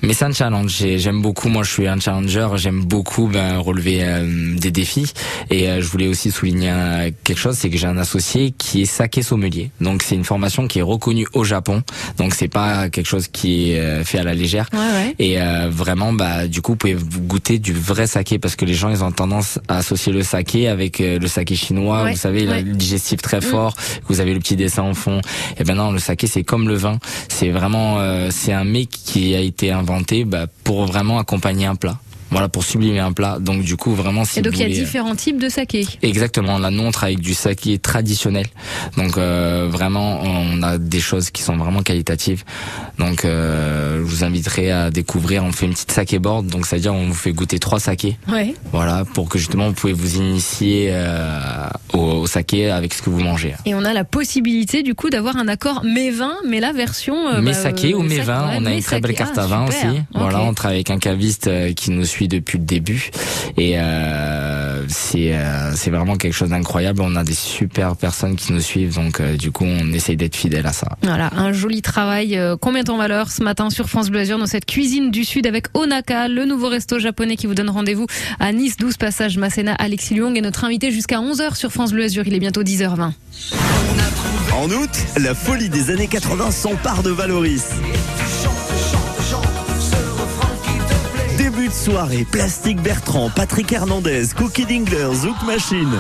Mais 0.03 0.13
c'est 0.15 0.25
un 0.25 0.33
challenge. 0.33 0.77
J'ai- 0.79 0.99
J'aime 0.99 1.23
beaucoup. 1.23 1.49
Moi, 1.49 1.63
je 1.65 1.71
suis 1.73 1.87
un 1.89 1.99
challenger. 1.99 2.49
J'aime 2.57 2.85
beaucoup 2.85 3.27
ben, 3.27 3.59
relever 3.59 3.99
euh, 4.03 4.57
des 4.57 4.71
défis. 4.71 5.13
Et 5.51 5.69
euh, 5.69 5.81
je 5.81 5.87
voulais 5.89 6.07
aussi 6.07 6.31
souligner 6.31 6.71
euh, 6.71 7.11
quelque 7.25 7.39
chose, 7.39 7.57
c'est 7.59 7.69
que 7.71 7.77
j'ai 7.77 7.87
un 7.87 7.97
associé 7.99 8.53
qui 8.57 8.83
est 8.83 8.87
saké 8.87 9.23
sommelier. 9.23 9.71
Donc, 9.81 10.03
c'est 10.03 10.15
une 10.15 10.25
formation 10.25 10.69
qui 10.69 10.79
est 10.79 10.83
reconnue 10.83 11.27
au 11.33 11.43
Japon. 11.45 11.83
Donc, 12.17 12.35
c'est 12.35 12.49
pas 12.49 12.89
quelque 12.91 13.07
chose 13.07 13.29
qui 13.29 13.73
est 13.73 13.81
euh, 13.81 14.05
fait 14.05 14.19
à 14.19 14.23
la 14.25 14.35
légère. 14.35 14.69
Ouais, 14.73 14.79
ouais. 14.79 15.15
Et 15.19 15.41
euh, 15.41 15.69
vraiment, 15.71 16.13
bah, 16.13 16.47
du 16.47 16.63
coup, 16.63 16.73
vous 16.73 16.77
pouvez 16.77 16.97
goûter 17.27 17.59
du 17.59 17.73
vrai 17.73 18.07
saké 18.07 18.39
parce 18.39 18.55
que 18.57 18.65
les 18.65 18.75
gens, 18.75 18.91
ils 18.91 19.03
ont 19.03 19.11
tendance 19.13 19.59
à 19.69 19.79
associer 19.79 20.13
le 20.13 20.23
saké 20.23 20.69
avec 20.69 21.01
euh, 21.01 21.19
le 21.19 21.27
saké 21.29 21.57
chinois. 21.57 22.05
Ouais, 22.05 22.11
vous 22.13 22.17
savez, 22.19 22.43
il 22.43 22.51
a 22.51 22.61
le 22.61 22.73
digestif 22.75 23.21
très 23.21 23.39
Mm. 23.39 23.43
fort. 23.43 23.75
Vous 24.09 24.21
avez 24.21 24.33
le 24.35 24.41
petit 24.41 24.57
dessin 24.57 24.83
en 24.83 24.95
fond. 24.95 25.21
Et 25.59 25.65
ben 25.65 25.75
non, 25.75 25.91
le 25.93 25.99
saké, 25.99 26.27
c'est 26.27 26.45
comme 26.45 26.69
le 26.69 26.75
vin. 26.75 26.99
C'est 27.29 27.51
vraiment, 27.51 27.99
euh, 27.99 28.29
c'est 28.31 28.53
un 28.53 28.65
mec 28.65 28.89
qui 28.91 29.35
a 29.35 29.41
été 29.41 29.71
inventé 29.89 30.25
bah, 30.25 30.47
pour 30.65 30.87
vraiment 30.87 31.19
accompagner 31.19 31.67
un 31.67 31.77
plat. 31.77 31.99
Voilà, 32.31 32.49
pour 32.49 32.63
sublimer 32.65 32.99
un 32.99 33.13
plat. 33.13 33.39
Donc 33.41 33.63
du 33.63 33.77
coup, 33.77 33.95
vraiment, 33.95 34.25
si 34.25 34.39
Et 34.39 34.43
donc 34.43 34.55
il 34.55 34.61
y 34.61 34.63
a 34.63 34.67
voulez- 34.67 34.79
différents 34.79 35.17
types 35.17 35.39
de 35.41 35.49
saké. 35.49 35.87
Exactement, 36.03 36.59
là 36.59 36.71
nous 36.71 36.83
on 36.83 36.91
travaille 36.91 37.15
avec 37.15 37.25
du 37.25 37.35
saké 37.35 37.79
traditionnel. 37.79 38.47
Donc 38.97 39.17
euh, 39.17 39.67
vraiment 39.71 40.21
on 40.23 40.63
a 40.63 40.77
des 40.79 41.01
choses 41.01 41.31
qui 41.31 41.43
sont 41.43 41.57
vraiment 41.57 41.83
qualitatives. 41.83 42.45
Donc 42.99 43.25
euh, 43.25 43.99
je 43.99 44.03
vous 44.03 44.25
inviterai 44.25 44.71
à 44.71 44.91
découvrir, 44.91 45.45
on 45.45 45.53
fait 45.53 45.67
une 45.67 45.73
petite 45.73 45.93
saké 45.93 46.19
board, 46.19 46.47
donc 46.47 46.67
c'est-à-dire 46.67 46.95
on 46.95 47.07
vous 47.07 47.15
fait 47.15 47.33
goûter 47.33 47.59
trois 47.59 47.81
sakés. 47.81 48.19
Ouais. 48.29 48.55
Voilà, 48.73 49.05
pour 49.05 49.29
que 49.29 49.39
justement 49.39 49.69
vous 49.69 49.75
pouvez 49.75 49.93
vous 49.93 50.17
initier 50.17 50.89
euh, 50.91 51.41
au, 51.95 51.99
au 51.99 52.27
saké 52.27 52.71
avec 52.71 52.93
ce 52.95 53.03
que 53.03 53.11
vous 53.11 53.21
mangez. 53.21 53.55
Et 53.65 53.75
on 53.75 53.85
a 53.85 53.93
la 53.93 54.05
possibilité 54.05 54.83
du 54.83 54.95
coup 54.95 55.09
d'avoir 55.11 55.37
un 55.37 55.49
accord 55.49 55.83
mes 55.85 56.11
vins, 56.11 56.37
mais 56.47 56.61
la 56.61 56.73
version 56.73 57.29
euh, 57.29 57.41
mes 57.41 57.53
bah, 57.53 57.57
sakés 57.57 57.93
euh, 57.95 57.99
ou 57.99 58.03
mes 58.03 58.17
sac- 58.19 58.27
vins, 58.27 58.51
on 58.55 58.67
a 58.67 58.71
mes 58.71 58.77
une 58.77 58.83
très 58.83 59.01
belle 59.01 59.15
carte 59.15 59.35
Ah, 59.37 59.45
à 59.45 59.47
vin 59.47 59.67
super. 59.71 59.91
aussi. 59.93 60.01
Voilà, 60.15 60.41
on 60.43 60.53
travaille 60.55 60.79
avec 60.79 60.91
un 60.91 60.99
caviste 60.99 61.47
euh, 61.47 61.73
qui 61.73 61.91
nous 61.91 62.05
suit 62.05 62.18
suis 62.19 62.29
depuis 62.29 62.59
le 62.59 62.65
début 62.65 63.11
et 63.57 63.79
euh, 63.79 64.85
c'est 64.89 65.37
euh, 65.37 65.73
c'est 65.77 65.91
vraiment 65.91 66.17
quelque 66.17 66.33
chose 66.33 66.51
d'incroyable. 66.51 67.01
On 67.03 67.15
a 67.15 67.23
des 67.23 67.35
super 67.35 67.95
personnes 67.95 68.35
qui 68.35 68.53
nous 68.53 68.61
suivent, 68.61 68.95
donc 68.95 69.21
euh, 69.21 69.37
du 69.37 69.53
coup 69.53 69.65
on 69.65 69.93
essaye 69.93 70.17
d'être 70.17 70.35
fidèle 70.35 70.67
à 70.67 70.73
ça. 70.73 70.97
Voilà, 71.03 71.31
un 71.37 71.53
joli 71.53 71.81
travail 71.81 72.39
qu'on 72.61 72.73
met 72.73 72.91
en 72.91 72.97
valeur 72.97 73.31
ce 73.31 73.43
matin 73.43 73.71
sur 73.71 73.89
France 73.89 74.11
Bleu 74.11 74.21
Azur 74.21 74.39
dans 74.39 74.47
cette 74.47 74.67
cuisine 74.67 75.11
du 75.11 75.25
Sud 75.25 75.47
avec 75.47 75.67
Onaka, 75.75 76.27
le 76.29 76.45
nouveau 76.45 76.69
resto 76.69 76.99
japonais 76.99 77.37
qui 77.37 77.47
vous 77.47 77.55
donne 77.55 77.71
rendez-vous 77.71 78.07
à 78.41 78.53
Nice 78.53 78.77
12 78.77 78.97
passage 78.97 79.39
Masséna. 79.39 79.75
Alexis 79.75 80.15
Luong 80.15 80.37
est 80.37 80.41
notre 80.41 80.65
invité 80.65 80.91
jusqu'à 80.91 81.21
11h 81.21 81.55
sur 81.55 81.71
France 81.71 81.93
Bleu 81.93 82.05
Azur. 82.05 82.27
Il 82.27 82.35
est 82.35 82.41
bientôt 82.41 82.65
10h20. 82.65 83.13
En 84.57 84.71
août, 84.71 84.91
la 85.19 85.35
folie 85.35 85.69
des 85.69 85.91
années 85.91 86.09
80 86.09 86.51
s'empare 86.51 87.05
de 87.05 87.11
Valoris. 87.11 87.67
Début 91.59 91.71
de 91.71 91.75
soirée, 91.75 92.25
Plastique 92.31 92.81
Bertrand, 92.81 93.31
Patrick 93.35 93.73
Hernandez, 93.73 94.27
Cookie 94.37 94.65
Dingler, 94.65 95.13
Zouk 95.13 95.43
Machine. 95.45 95.91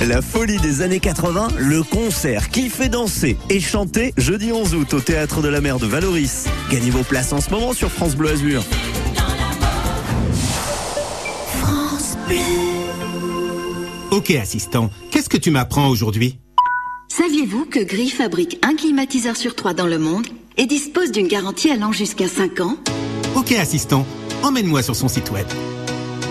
La 0.00 0.20
folie 0.20 0.58
des 0.58 0.82
années 0.82 0.98
80, 0.98 1.46
le 1.58 1.84
concert 1.84 2.48
qui 2.48 2.68
fait 2.68 2.88
danser 2.88 3.36
et 3.50 3.60
chanter 3.60 4.12
jeudi 4.16 4.50
11 4.50 4.74
août 4.74 4.94
au 4.94 5.00
théâtre 5.00 5.42
de 5.42 5.48
la 5.48 5.60
mer 5.60 5.78
de 5.78 5.86
Valoris. 5.86 6.46
Gagnez 6.72 6.90
vos 6.90 7.04
places 7.04 7.32
en 7.32 7.40
ce 7.40 7.50
moment 7.50 7.72
sur 7.72 7.92
France 7.92 8.16
Bleu 8.16 8.30
Azur. 8.30 8.64
Ok 14.10 14.32
assistant, 14.32 14.90
qu'est-ce 15.12 15.28
que 15.28 15.36
tu 15.36 15.52
m'apprends 15.52 15.86
aujourd'hui? 15.86 16.40
Saviez-vous 17.06 17.66
que 17.66 17.78
Gris 17.78 18.10
fabrique 18.10 18.58
un 18.64 18.74
climatiseur 18.74 19.36
sur 19.36 19.54
trois 19.54 19.72
dans 19.72 19.86
le 19.86 20.00
monde? 20.00 20.26
Et 20.60 20.66
dispose 20.66 21.10
d'une 21.10 21.26
garantie 21.26 21.70
allant 21.70 21.90
jusqu'à 21.90 22.28
5 22.28 22.60
ans 22.60 22.76
Ok 23.34 23.52
assistant, 23.52 24.06
emmène-moi 24.42 24.82
sur 24.82 24.94
son 24.94 25.08
site 25.08 25.30
web. 25.30 25.46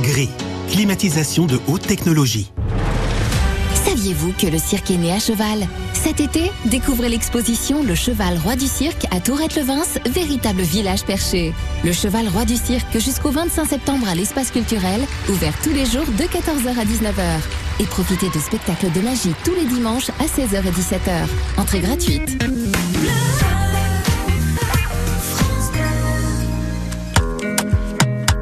Gris, 0.03 0.29
climatisation 0.69 1.47
de 1.47 1.59
haute 1.67 1.81
technologie. 1.81 2.51
Saviez-vous 3.85 4.33
que 4.33 4.45
le 4.45 4.59
cirque 4.59 4.91
est 4.91 4.97
né 4.97 5.11
à 5.11 5.19
cheval? 5.19 5.67
Cet 5.93 6.19
été, 6.19 6.51
découvrez 6.65 7.09
l'exposition 7.09 7.81
Le 7.81 7.95
Cheval 7.95 8.37
Roi 8.37 8.55
du 8.55 8.67
Cirque 8.67 9.07
à 9.09 9.19
Tourette-le-Vince, 9.19 9.97
véritable 10.07 10.61
village 10.61 11.03
perché. 11.05 11.51
Le 11.83 11.91
Cheval 11.91 12.27
Roi 12.27 12.45
du 12.45 12.55
Cirque 12.55 12.99
jusqu'au 12.99 13.31
25 13.31 13.65
septembre 13.65 14.07
à 14.07 14.13
l'espace 14.13 14.51
culturel, 14.51 15.01
ouvert 15.27 15.53
tous 15.63 15.71
les 15.71 15.85
jours 15.87 16.05
de 16.05 16.23
14h 16.23 16.77
à 16.77 16.85
19h. 16.85 17.39
Et 17.79 17.85
profitez 17.85 18.29
de 18.29 18.39
spectacles 18.39 18.91
de 18.91 19.01
magie 19.01 19.33
tous 19.43 19.55
les 19.55 19.65
dimanches 19.65 20.09
à 20.19 20.25
16h 20.25 20.59
et 20.59 20.71
17h. 20.71 21.27
Entrée 21.57 21.79
gratuite. 21.79 22.37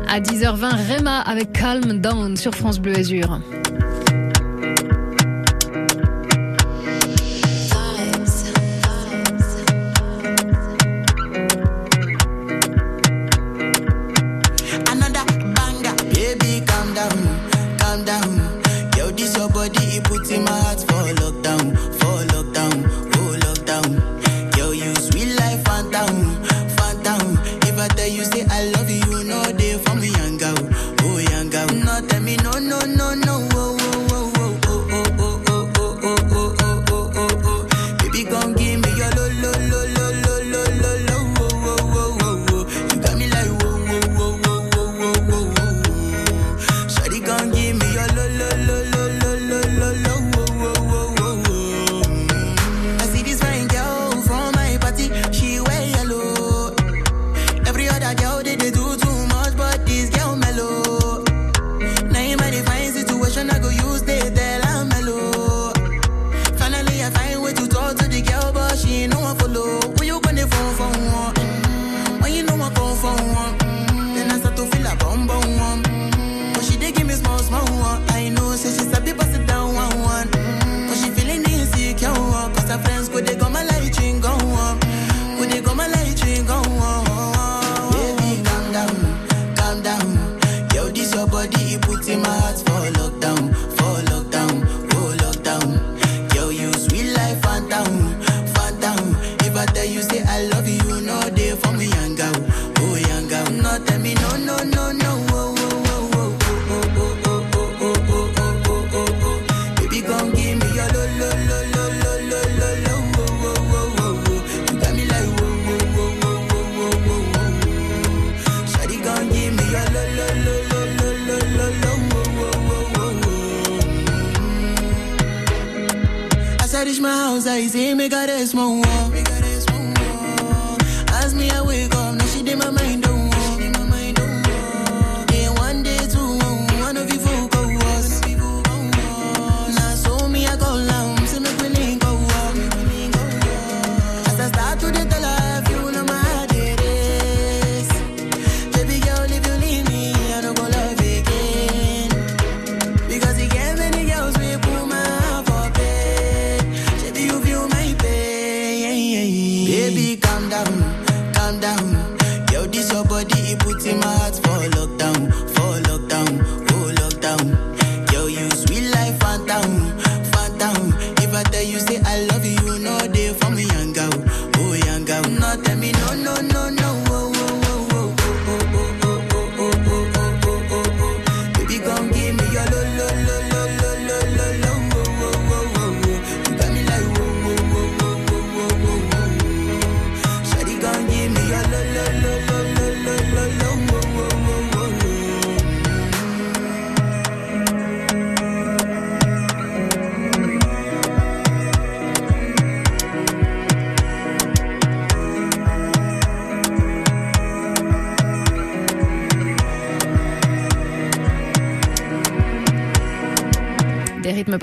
À 0.10 0.22
10h20, 0.22 0.96
Rema 0.96 1.20
avec 1.20 1.52
Calm 1.52 2.00
Down 2.00 2.38
sur 2.38 2.56
France 2.56 2.80
Bleu 2.80 2.98
Azur. 2.98 3.40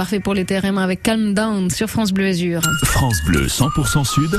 Parfait 0.05 0.21
pour 0.21 0.35
les 0.35 0.45
TRM 0.45 0.77
avec 0.77 1.03
Calm 1.03 1.33
Down 1.33 1.71
sur 1.71 1.88
France 1.88 2.12
Bleu 2.12 2.27
Azur. 2.27 2.61
France 2.85 3.17
Bleu 3.25 3.47
100% 3.47 4.05
Sud, 4.05 4.38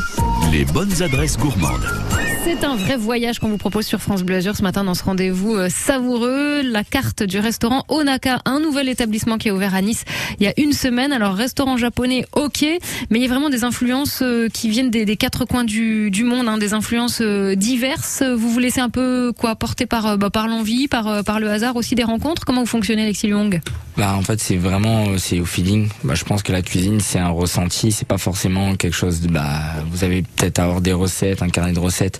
les 0.52 0.64
bonnes 0.64 1.02
adresses 1.02 1.40
gourmandes. 1.40 2.05
C'est 2.46 2.64
un 2.64 2.76
vrai 2.76 2.96
voyage 2.96 3.40
qu'on 3.40 3.50
vous 3.50 3.58
propose 3.58 3.88
sur 3.88 4.00
France 4.00 4.22
Bleu 4.22 4.40
ce 4.40 4.62
matin 4.62 4.84
dans 4.84 4.94
ce 4.94 5.04
rendez-vous 5.04 5.56
euh, 5.56 5.68
savoureux. 5.68 6.62
La 6.62 6.84
carte 6.84 7.24
du 7.24 7.40
restaurant 7.40 7.84
Onaka, 7.88 8.40
un 8.46 8.60
nouvel 8.60 8.88
établissement 8.88 9.40
qui 9.40 9.48
est 9.48 9.52
ouvert 9.52 9.74
à 9.74 9.82
Nice 9.82 10.04
il 10.40 10.46
y 10.46 10.48
a 10.48 10.54
une 10.58 10.72
semaine. 10.72 11.12
Alors 11.12 11.34
restaurant 11.34 11.76
japonais, 11.76 12.24
ok, 12.34 12.64
mais 13.10 13.18
il 13.18 13.24
y 13.24 13.26
a 13.26 13.30
vraiment 13.30 13.50
des 13.50 13.64
influences 13.64 14.20
euh, 14.22 14.48
qui 14.48 14.70
viennent 14.70 14.92
des, 14.92 15.18
quatre 15.18 15.46
coins 15.46 15.64
du, 15.64 16.12
monde, 16.24 16.48
hein, 16.48 16.60
des 16.60 16.76
influences 16.76 17.20
euh, 17.22 17.56
diverses. 17.56 18.22
Vous 18.22 18.52
vous 18.52 18.60
laissez 18.60 18.80
un 18.80 18.92
peu 18.92 19.34
quoi 19.36 19.56
porter 19.56 19.88
par 19.88 20.16
bah, 20.20 20.30
par 20.30 20.48
l'envie, 20.48 20.88
par 20.88 21.24
par 21.24 21.40
le 21.40 21.50
hasard 21.50 21.76
aussi 21.76 21.96
des 21.96 22.04
rencontres? 22.04 22.46
Comment 22.46 22.62
vous 22.62 22.68
fonctionnez, 22.68 23.02
Alexis 23.02 23.28
Lyong 23.28 23.60
Bah 23.98 24.14
en 24.16 24.22
fait 24.22 24.40
c'est 24.40 24.58
vraiment 24.58 25.18
c'est 25.18 25.40
au 25.40 25.46
feeling. 25.46 25.90
Bah 26.04 26.14
je 26.14 26.24
pense 26.24 26.44
que 26.44 26.52
la 26.52 26.62
cuisine 26.62 27.00
c'est 27.00 27.20
un 27.20 27.30
ressenti, 27.30 27.92
c'est 27.92 28.08
pas 28.08 28.20
forcément 28.20 28.76
quelque 28.76 28.96
chose 28.96 29.22
de 29.22 29.30
bah 29.30 29.62
vous 29.90 30.04
avez 30.04 30.22
peut-être 30.22 30.60
à 30.60 30.66
avoir 30.66 30.82
des 30.82 30.94
recettes, 30.94 31.42
un 31.42 31.50
carnet 31.50 31.74
de 31.74 31.80
recettes, 31.80 32.20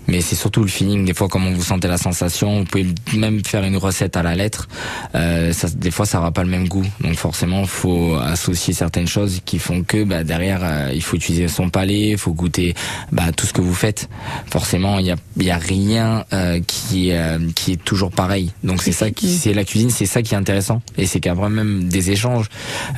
mais 0.07 0.21
c'est 0.21 0.35
surtout 0.35 0.61
le 0.61 0.67
feeling. 0.67 1.05
Des 1.05 1.13
fois 1.13 1.27
comment 1.27 1.51
vous 1.51 1.63
sentez 1.63 1.87
la 1.87 1.97
sensation, 1.97 2.59
vous 2.59 2.65
pouvez 2.65 2.87
même 3.15 3.43
faire 3.45 3.63
une 3.63 3.77
recette 3.77 4.17
à 4.17 4.23
la 4.23 4.35
lettre. 4.35 4.67
Euh, 5.15 5.53
ça, 5.53 5.67
des 5.69 5.91
fois 5.91 6.05
ça 6.05 6.19
aura 6.19 6.31
pas 6.31 6.43
le 6.43 6.49
même 6.49 6.67
goût, 6.67 6.85
donc 7.01 7.15
forcément 7.15 7.65
faut 7.65 8.15
associer 8.15 8.73
certaines 8.73 9.07
choses 9.07 9.41
qui 9.45 9.59
font 9.59 9.83
que 9.83 10.03
bah, 10.03 10.23
derrière 10.23 10.61
euh, 10.63 10.91
il 10.93 11.01
faut 11.01 11.15
utiliser 11.15 11.47
son 11.47 11.69
palais, 11.69 12.09
il 12.09 12.17
faut 12.17 12.33
goûter 12.33 12.73
bah, 13.11 13.31
tout 13.35 13.45
ce 13.45 13.53
que 13.53 13.61
vous 13.61 13.73
faites. 13.73 14.09
Forcément 14.49 14.99
il 14.99 15.07
y 15.07 15.11
a 15.11 15.15
y 15.37 15.49
a 15.49 15.57
rien 15.57 16.25
euh, 16.33 16.59
qui 16.65 17.11
euh, 17.11 17.39
qui 17.55 17.73
est 17.73 17.83
toujours 17.83 18.11
pareil. 18.11 18.51
Donc 18.63 18.81
c'est 18.81 18.91
ça 18.91 19.11
qui 19.11 19.29
c'est 19.29 19.53
la 19.53 19.63
cuisine, 19.63 19.89
c'est 19.89 20.05
ça 20.05 20.21
qui 20.21 20.33
est 20.33 20.37
intéressant 20.37 20.81
et 20.97 21.05
c'est 21.05 21.19
qu'il 21.19 21.31
même 21.31 21.87
des 21.89 22.11
échanges. 22.11 22.47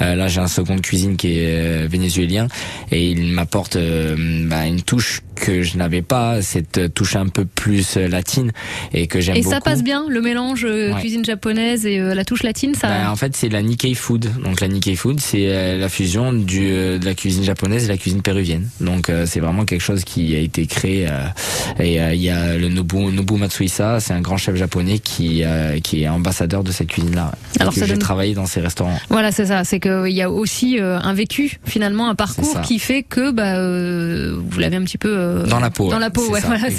Euh, 0.01 0.15
là 0.15 0.27
j'ai 0.27 0.41
un 0.41 0.47
second 0.47 0.75
de 0.75 0.81
cuisine 0.81 1.15
qui 1.15 1.39
est 1.39 1.87
vénézuélien 1.87 2.47
et 2.91 3.11
il 3.11 3.31
m'apporte 3.33 3.77
bah, 3.77 4.65
une 4.65 4.81
touche 4.81 5.21
que 5.35 5.61
je 5.61 5.77
n'avais 5.77 6.01
pas, 6.01 6.41
cette 6.41 6.92
touche 6.93 7.15
un 7.15 7.27
peu 7.27 7.45
plus 7.45 7.97
euh, 7.97 8.07
latine 8.07 8.51
et 8.93 9.07
que 9.07 9.19
j'aime 9.21 9.35
Et 9.35 9.39
beaucoup. 9.41 9.53
ça 9.53 9.61
passe 9.61 9.83
bien, 9.83 10.05
le 10.09 10.21
mélange 10.21 10.65
euh, 10.65 10.93
Ouais. 10.93 10.99
cuisine 10.99 11.23
japonaise 11.25 11.85
et 11.85 11.99
euh, 11.99 12.13
la 12.13 12.25
touche 12.25 12.43
latine, 12.43 12.75
ça. 12.75 12.87
Bah, 12.87 13.11
en 13.11 13.15
fait, 13.15 13.35
c'est 13.35 13.49
la 13.49 13.61
Nikkei 13.61 13.93
Food. 13.95 14.29
Donc 14.43 14.61
la 14.61 14.67
Nikkei 14.67 14.95
Food, 14.95 15.19
c'est 15.19 15.77
la 15.77 15.89
fusion 15.89 16.33
du, 16.33 16.67
de 16.69 16.99
la 17.05 17.13
cuisine 17.13 17.43
japonaise 17.43 17.85
et 17.85 17.87
la 17.87 17.97
cuisine 17.97 18.21
péruvienne. 18.21 18.67
Donc 18.81 19.09
c'est 19.25 19.39
vraiment 19.39 19.65
quelque 19.65 19.81
chose 19.81 20.03
qui 20.03 20.35
a 20.35 20.39
été 20.39 20.65
créé. 20.67 21.07
et 21.79 21.95
il 21.95 22.21
y 22.21 22.29
a 22.29 22.55
le 22.57 22.69
Nobu, 22.69 23.11
Nobu 23.11 23.35
Matsuhisa, 23.37 23.99
c'est 23.99 24.13
un 24.13 24.21
grand 24.21 24.37
chef 24.37 24.55
japonais 24.55 24.99
qui, 24.99 25.43
qui 25.83 26.03
est 26.03 26.07
ambassadeur 26.09 26.63
de 26.63 26.71
cette 26.71 26.87
cuisine-là. 26.89 27.31
Alors, 27.59 27.73
que 27.73 27.79
ça 27.79 27.85
j'ai 27.85 27.93
donne- 27.93 27.99
travaillé 28.01 28.33
dans 28.33 28.45
ces 28.45 28.59
restaurants. 28.61 28.99
Voilà, 29.09 29.31
c'est 29.31 29.45
ça. 29.47 29.63
C'est 29.63 29.79
qu'il 29.79 30.11
y 30.13 30.21
a 30.21 30.29
aussi 30.29 30.79
un 30.79 31.13
vécu, 31.13 31.59
finalement, 31.65 32.09
un 32.09 32.15
parcours 32.15 32.61
qui 32.61 32.79
fait 32.79 33.03
que 33.03 33.31
bah, 33.31 33.55
euh, 33.57 34.37
vous 34.49 34.59
l'avez 34.59 34.75
un 34.77 34.83
petit 34.83 34.97
peu 34.97 35.09
euh, 35.15 35.45
Dans 35.45 35.59
la 35.59 35.69
peau, 35.69 35.89
Dans 35.89 35.99
la 35.99 36.09
peau, 36.09 36.23
C'est 36.25 36.31
ouais. 36.33 36.41
ça, 36.41 36.47
Voilà, 36.53 36.69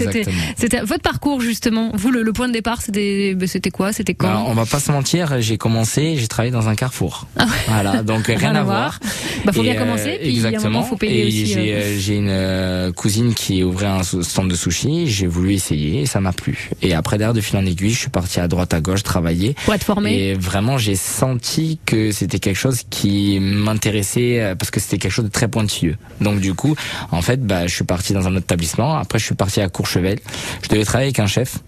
c'était, 0.56 0.80
votre 0.80 1.02
parcours 1.02 1.40
justement. 1.40 1.90
Vous, 1.94 2.10
le, 2.10 2.22
le 2.22 2.32
point 2.32 2.48
de 2.48 2.52
départ, 2.52 2.82
c'était, 2.82 3.34
bah, 3.34 3.46
c'était 3.46 3.70
quoi? 3.70 3.92
C'était 3.92 4.14
quand? 4.14 4.28
Bah, 4.28 4.44
on 4.46 4.54
va 4.54 4.66
pas 4.66 4.80
se 4.80 4.92
mentir, 4.92 5.40
j'ai 5.40 5.58
commencé, 5.58 6.16
j'ai 6.16 6.28
travaillé 6.28 6.52
dans 6.52 6.68
un 6.68 6.74
carrefour. 6.74 7.26
Voilà, 7.68 8.02
donc 8.02 8.26
rien, 8.26 8.54
à 8.54 8.62
voir. 8.62 9.00
Bah, 9.44 9.52
faut 9.52 9.62
Et, 9.62 9.70
bien 9.70 9.74
commencer, 9.74 10.18
puis 10.20 10.28
à 10.28 10.32
un 10.32 10.34
exactement. 10.34 10.70
moment, 10.70 10.84
faut 10.84 10.96
payer 10.96 11.24
et 11.24 11.26
aussi, 11.28 11.46
J'ai, 11.46 11.72
euh. 11.72 11.76
euh, 11.76 11.96
j'ai 11.98 12.16
une 12.16 12.28
euh, 12.28 12.92
cousine 12.92 13.34
qui 13.34 13.62
ouvrait 13.62 13.86
un 13.86 14.02
stand 14.02 14.48
de 14.50 14.54
sushi. 14.54 15.06
J'ai 15.06 15.26
voulu 15.26 15.52
essayer 15.54 16.02
et 16.02 16.06
ça 16.06 16.20
m'a 16.20 16.32
plu. 16.32 16.70
Et 16.82 16.94
après 16.94 17.18
derrière 17.18 17.34
de 17.34 17.40
fil 17.40 17.56
en 17.58 17.66
aiguille, 17.66 17.90
je 17.90 17.98
suis 17.98 18.10
parti 18.10 18.40
à 18.40 18.48
droite 18.48 18.74
à 18.74 18.80
gauche 18.80 19.02
travailler. 19.02 19.54
Pour 19.64 19.74
être 19.74 19.84
formé. 19.84 20.14
Et 20.14 20.34
vraiment, 20.34 20.78
j'ai 20.78 20.94
senti 20.94 21.78
que 21.84 22.10
c'était 22.12 22.38
quelque 22.38 22.56
chose 22.56 22.82
qui 22.90 23.38
m'intéressait 23.40 24.40
euh, 24.40 24.54
parce 24.54 24.70
que 24.70 24.80
c'était 24.80 24.98
quelque 24.98 25.12
chose 25.12 25.24
de 25.24 25.30
très 25.30 25.48
pointilleux. 25.48 25.96
Donc 26.20 26.40
du 26.40 26.54
coup, 26.54 26.74
en 27.10 27.22
fait, 27.22 27.44
bah, 27.44 27.66
je 27.66 27.74
suis 27.74 27.84
parti 27.84 28.12
dans 28.12 28.26
un 28.26 28.30
autre 28.32 28.44
établissement. 28.44 28.96
Après, 28.96 29.18
je 29.18 29.24
suis 29.24 29.34
parti 29.34 29.60
à 29.60 29.68
Courchevel. 29.94 30.18
Je 30.62 30.68
devais 30.68 30.85
travailler 30.85 31.09
avec 31.09 31.18
un 31.20 31.26
chef. 31.26 31.59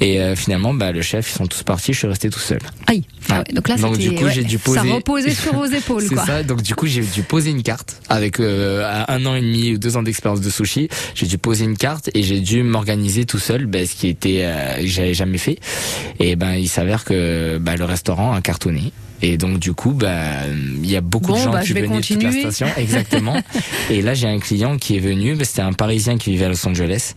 Et 0.00 0.20
euh, 0.20 0.34
finalement, 0.36 0.74
bah, 0.74 0.92
le 0.92 1.02
chef, 1.02 1.30
ils 1.30 1.34
sont 1.36 1.46
tous 1.46 1.62
partis. 1.62 1.92
Je 1.92 1.98
suis 1.98 2.06
resté 2.08 2.30
tout 2.30 2.38
seul. 2.38 2.58
Aïe. 2.86 3.04
Ah 3.28 3.32
Ouais. 3.32 3.38
ouais, 3.38 3.54
donc 3.54 3.68
là, 3.68 3.76
Donc, 3.76 3.98
du 3.98 4.12
coup, 4.14 4.24
ouais, 4.24 4.32
j'ai 4.32 4.44
dû 4.44 4.58
poser- 4.58 4.78
Ça 4.80 4.84
reposait 4.94 5.34
sur 5.34 5.54
vos 5.54 5.64
épaules, 5.66 6.02
C'est 6.08 6.16
ça. 6.16 6.42
Donc 6.42 6.62
du 6.62 6.74
coup, 6.74 6.86
j'ai 6.86 7.02
dû 7.02 7.22
poser 7.22 7.50
une 7.50 7.62
carte 7.62 8.00
avec 8.08 8.40
euh, 8.40 9.04
un 9.08 9.26
an 9.26 9.34
et 9.34 9.40
demi 9.40 9.72
ou 9.72 9.78
deux 9.78 9.96
ans 9.96 10.02
d'expérience 10.02 10.40
de 10.40 10.50
sushi. 10.50 10.88
J'ai 11.14 11.26
dû 11.26 11.38
poser 11.38 11.64
une 11.64 11.76
carte 11.76 12.10
et 12.14 12.22
j'ai 12.22 12.40
dû 12.40 12.62
m'organiser 12.62 13.24
tout 13.26 13.38
seul, 13.38 13.66
ben, 13.66 13.86
ce 13.86 13.94
qui 13.94 14.08
était 14.08 14.42
euh, 14.44 14.76
que 14.80 14.86
j'avais 14.86 15.14
jamais 15.14 15.38
fait. 15.38 15.58
Et 16.20 16.36
ben 16.36 16.54
il 16.54 16.68
s'avère 16.68 17.04
que 17.04 17.58
ben, 17.58 17.76
le 17.76 17.84
restaurant 17.84 18.32
a 18.32 18.40
cartonné. 18.40 18.92
Et 19.22 19.38
donc 19.38 19.58
du 19.58 19.72
coup, 19.72 19.92
ben 19.92 20.24
il 20.82 20.90
y 20.90 20.96
a 20.96 21.00
beaucoup 21.00 21.28
Bon, 21.28 21.34
de 21.38 21.42
gens 21.42 21.50
bah, 21.52 21.62
qui 21.62 21.72
venaient 21.72 21.88
de 22.00 22.02
toute 22.06 22.22
la 22.22 22.32
station, 22.32 22.66
exactement. 22.76 23.36
et 23.90 24.02
là, 24.02 24.14
j'ai 24.14 24.28
un 24.28 24.38
client 24.38 24.76
qui 24.76 24.96
est 24.96 25.00
venu. 25.00 25.34
ben, 25.34 25.44
C'était 25.44 25.62
un 25.62 25.72
Parisien 25.72 26.18
qui 26.18 26.30
vivait 26.30 26.44
à 26.44 26.48
Los 26.48 26.66
Angeles 26.68 27.14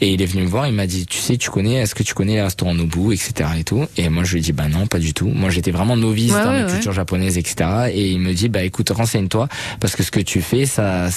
et 0.00 0.12
il 0.12 0.22
est 0.22 0.26
venu 0.26 0.42
me 0.44 0.48
voir. 0.48 0.66
Il 0.66 0.72
m'a 0.74 0.86
dit, 0.86 1.06
tu 1.06 1.18
sais, 1.18 1.36
tu 1.36 1.50
connais, 1.50 1.74
est-ce 1.74 1.94
que 1.94 2.02
tu 2.02 2.14
connais 2.14 2.34
les 2.34 2.42
restaurants 2.42 2.74
Nobu, 2.74 3.12
etc. 3.12 3.50
et 3.58 3.64
tout. 3.64 3.84
Et 3.96 4.08
moi, 4.08 4.24
je 4.24 4.32
lui 4.32 4.38
ai 4.38 4.42
dit, 4.42 4.52
bah 4.52 4.68
non, 4.68 4.86
pas 4.86 4.98
du 4.98 5.12
tout. 5.14 5.28
Moi, 5.28 5.50
j'étais 5.50 5.70
vraiment 5.70 5.96
novice 5.96 6.32
Ouais, 6.32 6.42
dans 6.42 6.50
ouais, 6.50 6.58
la 6.60 6.66
ouais. 6.66 6.72
culture 6.72 6.92
japonaise, 6.92 7.36
etc. 7.38 7.68
Et 7.92 8.10
il 8.12 8.18
me 8.20 8.32
dit, 8.32 8.48
bah 8.48 8.62
écoute, 8.62 8.90
renseigne-toi 8.90 9.48
parce 9.80 9.94
que 9.94 10.02
ce 10.02 10.10
que 10.10 10.20
tu 10.20 10.40
fais, 10.40 10.64
ça, 10.66 11.08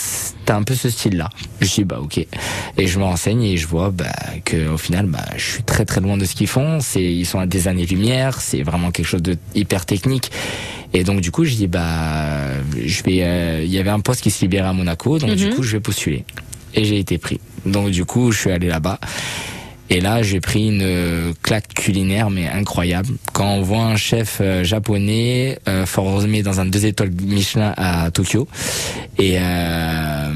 t'as 0.45 0.55
un 0.57 0.63
peu 0.63 0.75
ce 0.75 0.89
style-là. 0.89 1.29
Je 1.61 1.67
dis, 1.73 1.83
bah 1.85 1.99
ok. 2.01 2.17
Et 2.77 2.87
je 2.87 2.99
me 2.99 3.03
renseigne 3.05 3.43
et 3.43 3.57
je 3.57 3.67
vois 3.67 3.91
bah, 3.91 4.05
que 4.43 4.67
au 4.69 4.77
final, 4.77 5.05
bah, 5.05 5.23
je 5.37 5.43
suis 5.43 5.63
très 5.63 5.85
très 5.85 6.01
loin 6.01 6.17
de 6.17 6.25
ce 6.25 6.35
qu'ils 6.35 6.47
font. 6.47 6.79
C'est, 6.81 7.03
ils 7.03 7.25
sont 7.25 7.39
à 7.39 7.45
des 7.45 7.67
années-lumière. 7.67 8.41
C'est 8.41 8.63
vraiment 8.63 8.91
quelque 8.91 9.07
chose 9.07 9.21
de 9.23 9.37
hyper 9.55 9.85
technique. 9.85 10.24
Et 10.93 11.03
donc 11.03 11.19
du 11.21 11.31
coup, 11.31 11.43
je 11.45 11.55
dis, 11.55 11.67
bah, 11.67 12.47
je 12.85 13.03
vais. 13.03 13.19
euh, 13.23 13.61
Il 13.65 13.71
y 13.71 13.79
avait 13.79 13.89
un 13.89 13.99
poste 13.99 14.21
qui 14.21 14.31
se 14.31 14.41
libérait 14.41 14.67
à 14.69 14.73
Monaco, 14.73 15.19
donc 15.19 15.31
du 15.35 15.47
Mhm. 15.47 15.53
coup, 15.55 15.63
je 15.63 15.73
vais 15.73 15.79
postuler. 15.81 16.23
Et 16.73 16.85
j'ai 16.85 16.99
été 16.99 17.17
pris. 17.17 17.39
Donc 17.65 17.89
du 17.91 18.05
coup, 18.05 18.31
je 18.31 18.39
suis 18.39 18.51
allé 18.51 18.67
là-bas. 18.67 18.99
Et 19.91 20.01
là, 20.01 20.23
j'ai 20.23 20.39
pris 20.41 20.67
une 20.69 20.81
euh, 20.81 21.31
claque 21.43 21.67
culinaire, 21.75 22.31
mais 22.31 22.47
incroyable. 22.47 23.09
Quand 23.33 23.51
on 23.53 23.61
voit 23.61 23.83
un 23.83 23.97
chef 23.97 24.39
euh, 24.41 24.63
japonais 24.63 25.59
euh, 25.69 25.85
formé 25.85 26.41
dans 26.41 26.59
un 26.59 26.65
deux 26.65 26.87
étoiles 26.87 27.11
Michelin 27.21 27.71
à 27.77 28.09
Tokyo, 28.09 28.47
et 29.19 29.35
euh, 29.39 30.31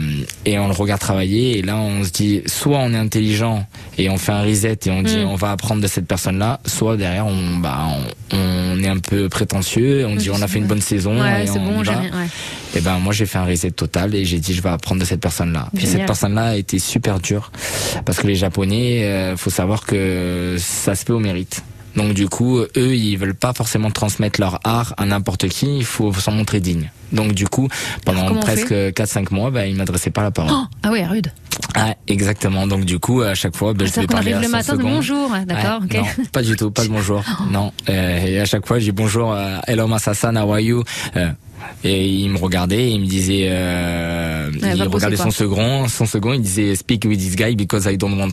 et 0.45 0.57
on 0.57 0.67
le 0.67 0.73
regarde 0.73 1.01
travailler, 1.01 1.59
et 1.59 1.61
là, 1.61 1.75
on 1.77 2.03
se 2.03 2.11
dit, 2.11 2.41
soit 2.45 2.77
on 2.79 2.93
est 2.93 2.97
intelligent 2.97 3.65
et 3.97 4.09
on 4.09 4.17
fait 4.17 4.31
un 4.31 4.43
reset 4.43 4.77
et 4.85 4.89
on 4.91 5.03
dit, 5.03 5.17
Mm. 5.17 5.27
on 5.27 5.35
va 5.35 5.51
apprendre 5.51 5.81
de 5.81 5.87
cette 5.87 6.07
personne-là, 6.07 6.59
soit 6.65 6.95
derrière, 6.97 7.27
on 7.27 7.57
bah 7.57 7.87
on, 8.31 8.37
on 8.37 8.83
est 8.83 8.87
un 8.87 8.99
peu 8.99 9.27
prétentieux, 9.29 9.99
et 10.01 10.05
on 10.05 10.15
dit, 10.15 10.29
on 10.29 10.41
a 10.41 10.47
fait 10.47 10.59
une 10.59 10.67
bonne 10.67 10.81
saison, 10.81 11.19
Ouais, 11.21 11.45
et 11.45 11.49
on 11.49 11.55
bon, 11.65 11.81
y 11.81 11.85
va. 11.85 11.93
ouais. 11.99 12.07
Et 12.75 12.81
ben 12.81 12.99
moi 12.99 13.11
j'ai 13.13 13.25
fait 13.25 13.37
un 13.39 13.45
reset 13.45 13.71
total 13.71 14.13
et 14.15 14.23
j'ai 14.25 14.39
dit 14.39 14.53
je 14.53 14.61
vais 14.61 14.69
apprendre 14.69 15.01
de 15.01 15.05
cette 15.05 15.19
personne-là. 15.21 15.69
Et 15.75 15.79
Génial. 15.81 15.97
cette 15.97 16.05
personne-là 16.05 16.43
a 16.51 16.55
été 16.55 16.77
super 16.79 17.19
dure 17.19 17.51
parce 18.05 18.19
que 18.19 18.27
les 18.27 18.35
Japonais, 18.35 19.03
euh, 19.05 19.35
faut 19.35 19.49
savoir 19.49 19.85
que 19.85 20.55
ça 20.59 20.93
se 20.95 21.03
fait 21.03 21.11
au 21.13 21.19
mérite. 21.19 21.63
Donc 21.95 22.13
du 22.13 22.27
coup, 22.27 22.59
eux, 22.59 22.95
ils 22.95 23.17
veulent 23.17 23.35
pas 23.35 23.53
forcément 23.53 23.91
transmettre 23.91 24.39
leur 24.39 24.59
art 24.63 24.93
à 24.97 25.05
n'importe 25.05 25.47
qui, 25.47 25.77
il 25.77 25.85
faut 25.85 26.13
s'en 26.13 26.31
montrer 26.31 26.59
digne. 26.59 26.91
Donc 27.11 27.33
du 27.33 27.47
coup, 27.47 27.67
pendant 28.05 28.27
comment 28.27 28.39
presque 28.41 28.71
4-5 28.71 29.33
mois, 29.33 29.49
bah, 29.49 29.65
ils 29.65 29.75
m'adressaient 29.75 30.11
pas 30.11 30.21
la 30.21 30.31
parole. 30.31 30.51
Oh, 30.53 30.65
ah 30.83 30.91
ouais, 30.91 31.05
rude. 31.05 31.31
Ah, 31.75 31.95
exactement. 32.07 32.67
Donc 32.67 32.85
du 32.85 32.99
coup, 32.99 33.21
à 33.21 33.33
chaque 33.33 33.55
fois, 33.55 33.73
bah, 33.73 33.85
je 33.85 33.91
C'est-à-dire 33.91 34.07
devais 34.07 34.07
qu'on 34.07 34.13
parler 34.13 34.33
arrive 34.33 34.53
à 34.53 34.57
le 34.57 34.63
100 34.63 34.73
matin 34.73 34.83
de 34.83 34.89
bonjour, 34.89 35.31
ouais, 35.31 35.45
d'accord, 35.45 35.81
Ouais. 35.81 35.99
Non, 35.99 36.25
pas 36.31 36.41
du 36.43 36.55
tout, 36.55 36.71
pas 36.71 36.83
de 36.83 36.89
bonjour. 36.89 37.23
non. 37.51 37.71
Euh, 37.89 38.25
et 38.25 38.39
à 38.39 38.45
chaque 38.45 38.67
fois, 38.67 38.79
je 38.79 38.85
dis 38.85 38.91
bonjour, 38.91 39.33
euh, 39.33 39.57
hello 39.67 39.87
Masasan, 39.87 40.37
how 40.37 40.51
are 40.51 40.59
you? 40.59 40.83
Euh, 41.15 41.29
Et 41.83 42.07
il 42.07 42.29
me 42.29 42.37
regardait, 42.37 42.89
et 42.89 42.91
il 42.91 43.01
me 43.01 43.05
disait, 43.05 43.47
euh, 43.51 44.49
va 44.61 44.73
il 44.73 44.83
regardait 44.83 45.17
son 45.17 45.31
second, 45.31 45.87
son 45.87 46.05
second, 46.05 46.33
il 46.33 46.41
disait 46.41 46.75
speak 46.75 47.05
with 47.05 47.19
this 47.19 47.35
guy 47.35 47.55
because 47.55 47.85
I 47.85 47.97
don't 47.97 48.17
want. 48.17 48.31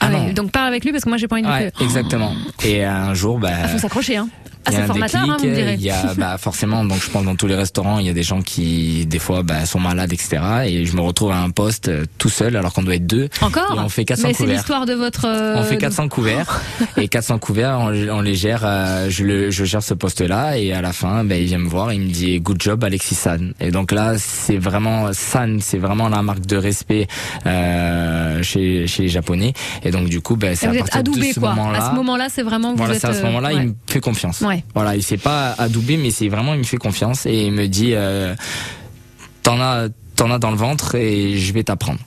Ah, 0.00 0.08
Ah 0.12 0.32
donc 0.32 0.50
parle 0.52 0.68
avec 0.68 0.84
lui 0.84 0.92
parce 0.92 1.04
que 1.04 1.08
moi 1.08 1.18
j'ai 1.18 1.28
pas 1.28 1.36
envie 1.36 1.42
de 1.42 1.48
Ouais, 1.48 1.72
exactement. 1.80 2.32
Et 2.64 2.84
un 2.84 3.14
jour, 3.14 3.38
bah. 3.38 3.50
Ah, 3.64 3.68
faut 3.68 3.78
s'accrocher, 3.78 4.16
hein. 4.16 4.28
Il 4.68 4.74
y 4.74 4.76
a 4.76 4.78
c'est 4.78 4.84
un 4.84 4.86
formateur, 4.86 5.22
hein, 5.22 5.36
vous. 5.38 5.46
Il 5.46 5.80
y 5.82 5.90
a 5.90 6.14
bah, 6.16 6.38
forcément, 6.38 6.84
donc 6.84 7.02
je 7.02 7.10
pense 7.10 7.24
dans 7.24 7.34
tous 7.36 7.46
les 7.46 7.54
restaurants, 7.56 7.98
il 7.98 8.06
y 8.06 8.10
a 8.10 8.12
des 8.12 8.22
gens 8.22 8.42
qui 8.42 9.06
des 9.06 9.18
fois 9.18 9.42
bah, 9.42 9.64
sont 9.66 9.80
malades, 9.80 10.12
etc. 10.12 10.38
Et 10.66 10.84
je 10.84 10.94
me 10.96 11.00
retrouve 11.00 11.30
à 11.32 11.38
un 11.40 11.50
poste 11.50 11.88
euh, 11.88 12.04
tout 12.18 12.28
seul 12.28 12.56
alors 12.56 12.72
qu'on 12.72 12.82
doit 12.82 12.94
être 12.96 13.06
deux. 13.06 13.28
Encore 13.40 13.74
Et 13.76 13.80
on 13.80 13.88
fait 13.88 14.04
400 14.04 14.22
Mais 14.28 14.34
c'est 14.34 14.38
couverts. 14.44 14.56
l'histoire 14.56 14.86
de 14.86 14.94
votre. 14.94 15.26
euh, 15.26 15.54
On 15.56 15.62
fait 15.62 15.76
de- 15.76 15.80
400 15.80 16.08
couverts 16.08 16.60
et 16.96 17.08
400 17.08 17.38
couverts, 17.38 17.78
on, 17.80 17.88
on 18.10 18.20
les 18.20 18.34
gère. 18.34 18.62
euh, 18.64 19.08
je, 19.10 19.24
le, 19.24 19.50
je 19.50 19.64
gère 19.64 19.82
ce 19.82 19.94
poste-là 19.94 20.58
et 20.58 20.72
à 20.72 20.80
la 20.82 20.92
fin, 20.92 21.24
ben, 21.24 21.40
il 21.40 21.46
vient 21.46 21.58
me 21.58 21.68
voir 21.68 21.90
et 21.90 21.94
il 21.96 22.02
me 22.02 22.10
dit 22.10 22.38
good 22.40 22.60
job 22.60 22.84
Alexis 22.84 23.14
San. 23.14 23.52
Et 23.60 23.70
donc 23.70 23.92
là, 23.92 24.14
c'est 24.18 24.58
vraiment 24.58 25.12
San, 25.12 25.60
c'est 25.60 25.78
vraiment 25.78 26.08
la 26.08 26.22
marque 26.22 26.44
de 26.46 26.56
respect 26.56 27.06
euh, 27.46 28.42
chez, 28.42 28.86
chez 28.86 29.02
les 29.04 29.08
Japonais. 29.08 29.52
Et 29.84 29.90
donc 29.90 30.08
du 30.08 30.20
coup, 30.20 30.36
Et 30.42 30.54
c'est 30.54 30.66
à 30.66 30.72
partir 30.74 30.94
de 31.02 31.10
adoubé, 31.10 31.32
ce 31.32 31.40
quoi. 31.40 31.54
moment-là. 31.54 31.86
À 31.86 31.90
ce 31.90 31.94
moment-là, 31.96 32.26
c'est 32.30 32.42
vraiment. 32.42 32.72
Vous 32.72 32.76
Voilà, 32.78 32.94
êtes, 32.94 33.00
c'est 33.00 33.06
à 33.08 33.12
ce 33.14 33.20
euh, 33.20 33.24
moment-là, 33.26 33.48
ouais. 33.48 33.56
il 33.56 33.68
me 33.68 33.74
fait 33.86 34.00
confiance. 34.00 34.40
Ouais. 34.42 34.57
Voilà, 34.74 34.96
il 34.96 35.02
s'est 35.02 35.16
pas 35.18 35.52
adoubé, 35.58 35.96
mais 35.96 36.10
c'est 36.10 36.28
vraiment, 36.28 36.54
il 36.54 36.58
me 36.60 36.64
fait 36.64 36.76
confiance 36.76 37.26
et 37.26 37.46
il 37.46 37.52
me 37.52 37.66
dit, 37.68 37.92
euh, 37.94 38.34
t'en 39.42 39.60
as, 39.60 39.88
t'en 40.16 40.30
as 40.30 40.38
dans 40.38 40.50
le 40.50 40.56
ventre 40.56 40.94
et 40.94 41.36
je 41.38 41.52
vais 41.52 41.64
t'apprendre. 41.64 42.00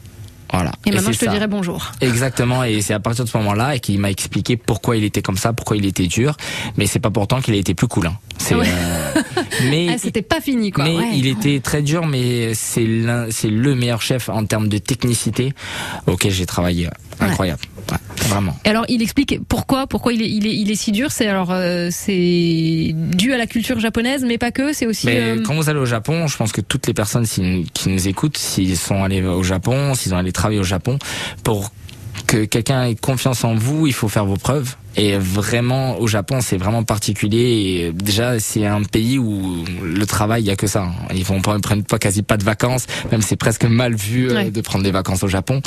Voilà. 0.53 0.73
Et 0.85 0.91
maintenant, 0.91 1.13
je 1.13 1.17
te 1.17 1.23
ça. 1.23 1.31
dirai 1.31 1.47
bonjour. 1.47 1.93
Exactement, 2.01 2.65
et 2.65 2.81
c'est 2.81 2.93
à 2.93 2.99
partir 2.99 3.23
de 3.23 3.29
ce 3.29 3.37
moment-là 3.37 3.79
qu'il 3.79 3.97
m'a 4.01 4.11
expliqué 4.11 4.57
pourquoi 4.57 4.97
il 4.97 5.05
était 5.05 5.21
comme 5.21 5.37
ça, 5.37 5.53
pourquoi 5.53 5.77
il 5.77 5.85
était 5.85 6.07
dur, 6.07 6.35
mais 6.75 6.87
c'est 6.87 6.99
pas 6.99 7.09
pourtant 7.09 7.39
qu'il 7.39 7.53
a 7.53 7.57
été 7.57 7.73
plus 7.73 7.87
cool. 7.87 8.07
Hein. 8.07 8.17
C'est, 8.37 8.55
Ouais. 8.55 8.67
euh, 8.67 9.21
Mais 9.69 9.87
Ah, 9.93 9.97
C'était 9.97 10.21
pas 10.21 10.41
fini, 10.41 10.71
quoi. 10.71 10.83
mais 10.83 10.97
ouais. 10.97 11.09
il 11.13 11.27
était 11.27 11.61
très 11.61 11.81
dur, 11.81 12.05
mais 12.05 12.53
c'est 12.53 12.85
c'est 13.29 13.49
le 13.49 13.75
meilleur 13.75 14.01
chef 14.01 14.27
en 14.27 14.43
termes 14.45 14.67
de 14.67 14.77
technicité 14.77 15.53
auquel 16.05 16.31
j'ai 16.33 16.45
travaillé. 16.45 16.89
Incroyable, 17.21 17.61
Ouais, 17.63 17.69
vraiment. 18.27 18.55
Et 18.65 18.69
alors, 18.69 18.85
il 18.89 19.01
explique 19.01 19.39
pourquoi, 19.47 19.87
pourquoi 19.87 20.13
il 20.13 20.21
est, 20.21 20.29
il 20.29 20.47
est, 20.47 20.55
il 20.55 20.71
est 20.71 20.75
si 20.75 20.91
dur. 20.91 21.11
C'est 21.11 21.27
alors, 21.27 21.51
euh, 21.51 21.89
c'est 21.91 22.91
dû 22.93 23.33
à 23.33 23.37
la 23.37 23.47
culture 23.47 23.79
japonaise, 23.79 24.23
mais 24.25 24.37
pas 24.37 24.51
que. 24.51 24.73
C'est 24.73 24.85
aussi. 24.85 25.07
Mais 25.07 25.19
euh, 25.19 25.41
quand 25.43 25.55
vous 25.55 25.69
allez 25.69 25.79
au 25.79 25.85
Japon, 25.85 26.27
je 26.27 26.37
pense 26.37 26.51
que 26.51 26.61
toutes 26.61 26.87
les 26.87 26.93
personnes 26.93 27.25
qui, 27.25 27.65
qui 27.73 27.89
nous 27.89 28.07
écoutent, 28.07 28.37
s'ils 28.37 28.77
sont 28.77 29.03
allés 29.03 29.21
au 29.23 29.43
Japon, 29.43 29.93
s'ils 29.95 30.13
ont 30.13 30.17
allé 30.17 30.31
travailler 30.31 30.59
au 30.59 30.63
Japon, 30.63 30.97
pour 31.43 31.71
que 32.27 32.45
quelqu'un 32.45 32.85
ait 32.85 32.95
confiance 32.95 33.43
en 33.43 33.55
vous, 33.55 33.87
il 33.87 33.93
faut 33.93 34.07
faire 34.07 34.25
vos 34.25 34.37
preuves. 34.37 34.75
Et 34.97 35.17
vraiment, 35.17 35.97
au 35.99 36.07
Japon, 36.07 36.39
c'est 36.41 36.57
vraiment 36.57 36.83
particulier. 36.83 37.37
Et 37.87 37.91
déjà, 37.93 38.39
c'est 38.39 38.65
un 38.65 38.83
pays 38.83 39.17
où 39.17 39.63
le 39.83 40.05
travail, 40.05 40.43
il 40.43 40.47
y 40.47 40.51
a 40.51 40.55
que 40.55 40.67
ça. 40.67 40.87
Ils 41.13 41.23
vont 41.23 41.41
pas, 41.41 41.57
prennent 41.59 41.83
pas 41.83 41.97
quasi 41.99 42.23
pas 42.23 42.37
de 42.37 42.43
vacances. 42.43 42.87
Même 43.11 43.21
c'est 43.21 43.35
presque 43.37 43.63
mal 43.65 43.95
vu 43.95 44.29
euh, 44.29 44.35
Ouais. 44.35 44.51
de 44.51 44.61
prendre 44.61 44.83
des 44.83 44.91
vacances 44.91 45.23
au 45.23 45.27
Japon. 45.27 45.61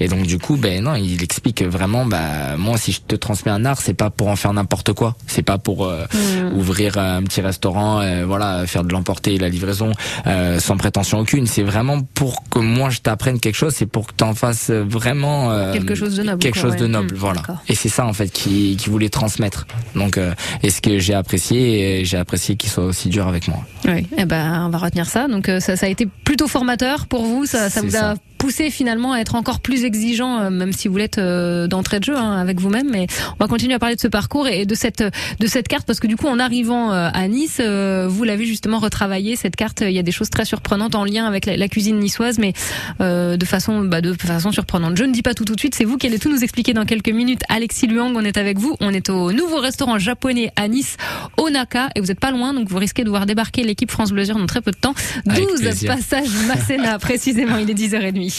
Et 0.00 0.08
donc 0.08 0.26
du 0.26 0.38
coup, 0.38 0.56
ben 0.56 0.82
non, 0.84 0.94
il 0.94 1.22
explique 1.22 1.62
vraiment, 1.62 2.06
bah 2.06 2.56
moi, 2.56 2.78
si 2.78 2.92
je 2.92 3.00
te 3.06 3.14
transmets 3.14 3.52
un 3.52 3.64
art, 3.64 3.80
c'est 3.80 3.94
pas 3.94 4.10
pour 4.10 4.28
en 4.28 4.36
faire 4.36 4.52
n'importe 4.52 4.92
quoi. 4.92 5.16
C'est 5.26 5.42
pas 5.42 5.58
pour 5.58 5.84
euh, 5.86 6.04
Mm. 6.12 6.56
ouvrir 6.58 6.98
un 6.98 7.22
petit 7.22 7.40
restaurant, 7.40 8.00
euh, 8.00 8.24
voilà, 8.26 8.66
faire 8.66 8.84
de 8.84 8.92
l'emporter, 8.92 9.38
la 9.38 9.48
livraison, 9.48 9.92
euh, 10.26 10.60
sans 10.60 10.76
prétention 10.76 11.18
aucune. 11.20 11.46
C'est 11.46 11.62
vraiment 11.62 12.00
pour 12.14 12.42
que 12.48 12.58
moi 12.58 12.90
je 12.90 13.00
t'apprenne 13.00 13.38
quelque 13.40 13.54
chose. 13.56 13.74
C'est 13.76 13.86
pour 13.86 14.06
que 14.06 14.12
t'en 14.16 14.34
fasses 14.34 14.70
vraiment 14.70 15.50
Quelque 15.72 15.94
chose 15.94 16.16
de 16.16 16.22
noble, 16.22 16.38
Quelque 16.38 16.54
quoi, 16.54 16.62
chose 16.62 16.72
ouais. 16.72 16.78
de 16.80 16.86
noble, 16.86 17.14
Mm, 17.14 17.18
voilà. 17.18 17.42
Et 17.68 17.74
c'est 17.74 17.88
ça 17.88 18.06
en 18.06 18.12
fait 18.12 18.28
qui 18.28 18.61
qui 18.76 18.90
voulait 18.90 19.08
transmettre. 19.08 19.66
Donc, 19.94 20.18
euh, 20.18 20.32
et 20.62 20.70
ce 20.70 20.80
que 20.80 20.98
j'ai 20.98 21.14
apprécié, 21.14 22.04
j'ai 22.04 22.16
apprécié 22.16 22.56
qu'il 22.56 22.70
soit 22.70 22.84
aussi 22.84 23.08
dur 23.08 23.26
avec 23.28 23.48
moi. 23.48 23.58
Oui, 23.86 24.06
eh 24.16 24.24
ben, 24.24 24.66
on 24.66 24.70
va 24.70 24.78
retenir 24.78 25.06
ça. 25.06 25.28
Donc 25.28 25.48
euh, 25.48 25.60
ça, 25.60 25.76
ça 25.76 25.86
a 25.86 25.88
été 25.88 26.06
plutôt 26.24 26.48
formateur 26.48 27.06
pour 27.06 27.24
vous. 27.24 27.46
Ça, 27.46 27.70
ça 27.70 27.80
vous 27.82 27.96
a 27.96 28.00
ça. 28.00 28.14
Poussé 28.42 28.70
finalement 28.72 29.12
à 29.12 29.20
être 29.20 29.36
encore 29.36 29.60
plus 29.60 29.84
exigeant, 29.84 30.40
euh, 30.40 30.50
même 30.50 30.72
si 30.72 30.88
vous 30.88 30.96
l'êtes 30.96 31.18
euh, 31.18 31.68
d'entrée 31.68 32.00
de 32.00 32.04
jeu 32.04 32.16
hein, 32.16 32.32
avec 32.32 32.58
vous-même. 32.58 32.90
Mais 32.90 33.06
on 33.38 33.44
va 33.44 33.46
continuer 33.46 33.74
à 33.74 33.78
parler 33.78 33.94
de 33.94 34.00
ce 34.00 34.08
parcours 34.08 34.48
et 34.48 34.66
de 34.66 34.74
cette 34.74 35.04
de 35.38 35.46
cette 35.46 35.68
carte 35.68 35.86
parce 35.86 36.00
que 36.00 36.08
du 36.08 36.16
coup, 36.16 36.26
en 36.26 36.40
arrivant 36.40 36.90
euh, 36.90 37.08
à 37.14 37.28
Nice, 37.28 37.60
vous 37.60 38.24
l'avez 38.24 38.44
justement 38.44 38.80
retravaillé 38.80 39.36
cette 39.36 39.54
carte. 39.54 39.82
Il 39.82 39.92
y 39.92 39.98
a 40.00 40.02
des 40.02 40.10
choses 40.10 40.28
très 40.28 40.44
surprenantes 40.44 40.96
en 40.96 41.04
lien 41.04 41.24
avec 41.24 41.46
la, 41.46 41.56
la 41.56 41.68
cuisine 41.68 42.00
niçoise, 42.00 42.40
mais 42.40 42.52
euh, 43.00 43.36
de 43.36 43.44
façon 43.44 43.84
bah, 43.84 44.00
de 44.00 44.12
façon 44.14 44.50
surprenante. 44.50 44.96
Je 44.96 45.04
ne 45.04 45.12
dis 45.12 45.22
pas 45.22 45.34
tout 45.34 45.44
tout 45.44 45.54
de 45.54 45.60
suite. 45.60 45.76
C'est 45.76 45.84
vous 45.84 45.96
qui 45.96 46.08
allez 46.08 46.18
tout 46.18 46.28
nous 46.28 46.42
expliquer 46.42 46.72
dans 46.72 46.84
quelques 46.84 47.10
minutes. 47.10 47.42
Alexis 47.48 47.86
Luang, 47.86 48.12
on 48.16 48.24
est 48.24 48.38
avec 48.38 48.58
vous. 48.58 48.74
On 48.80 48.92
est 48.92 49.08
au 49.08 49.30
nouveau 49.30 49.60
restaurant 49.60 50.00
japonais 50.00 50.50
à 50.56 50.66
Nice, 50.66 50.96
Onaka, 51.36 51.90
et 51.94 52.00
vous 52.00 52.10
êtes 52.10 52.18
pas 52.18 52.32
loin, 52.32 52.54
donc 52.54 52.68
vous 52.68 52.78
risquez 52.78 53.04
de 53.04 53.08
voir 53.08 53.24
débarquer 53.24 53.62
l'équipe 53.62 53.90
France 53.92 54.10
Bleu 54.10 54.26
dans 54.26 54.46
très 54.46 54.62
peu 54.62 54.72
de 54.72 54.76
temps. 54.76 54.94
Avec 55.28 55.46
12 55.46 55.60
plaisir. 55.60 55.94
passages 55.94 56.28
Masséna, 56.48 56.98
précisément, 56.98 57.56
il 57.58 57.70
est 57.70 57.74
10h30. 57.74 58.31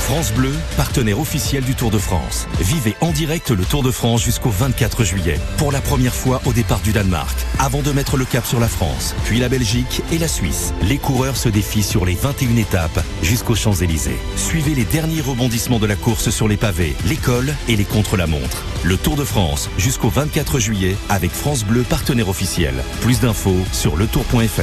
France 0.00 0.32
Bleu, 0.32 0.52
partenaire 0.76 1.18
officiel 1.20 1.64
du 1.64 1.74
Tour 1.74 1.90
de 1.90 1.98
France. 1.98 2.46
Vivez 2.60 2.96
en 3.00 3.12
direct 3.12 3.50
le 3.50 3.64
Tour 3.64 3.82
de 3.82 3.90
France 3.90 4.22
jusqu'au 4.22 4.50
24 4.50 5.04
juillet. 5.04 5.38
Pour 5.56 5.72
la 5.72 5.80
première 5.80 6.14
fois 6.14 6.42
au 6.44 6.52
départ 6.52 6.80
du 6.80 6.92
Danemark. 6.92 7.38
Avant 7.58 7.82
de 7.82 7.92
mettre 7.92 8.16
le 8.16 8.24
cap 8.24 8.44
sur 8.44 8.60
la 8.60 8.68
France, 8.68 9.14
puis 9.24 9.38
la 9.38 9.48
Belgique 9.48 10.02
et 10.12 10.18
la 10.18 10.28
Suisse. 10.28 10.74
Les 10.82 10.98
coureurs 10.98 11.36
se 11.36 11.48
défient 11.48 11.82
sur 11.82 12.04
les 12.04 12.14
21 12.14 12.56
étapes 12.56 13.02
jusqu'aux 13.22 13.54
Champs-Élysées. 13.54 14.18
Suivez 14.36 14.74
les 14.74 14.84
derniers 14.84 15.22
rebondissements 15.22 15.78
de 15.78 15.86
la 15.86 15.96
course 15.96 16.30
sur 16.30 16.48
les 16.48 16.56
pavés, 16.56 16.94
l'école 17.06 17.54
et 17.68 17.76
les 17.76 17.84
contre-la-montre. 17.84 18.64
Le 18.82 18.96
Tour 18.96 19.16
de 19.16 19.24
France 19.24 19.70
jusqu'au 19.78 20.08
24 20.08 20.58
juillet 20.58 20.96
avec 21.08 21.30
France 21.30 21.64
Bleu, 21.64 21.82
partenaire 21.82 22.28
officiel. 22.28 22.74
Plus 23.00 23.20
d'infos 23.20 23.60
sur 23.72 23.96
letour.fr. 23.96 24.62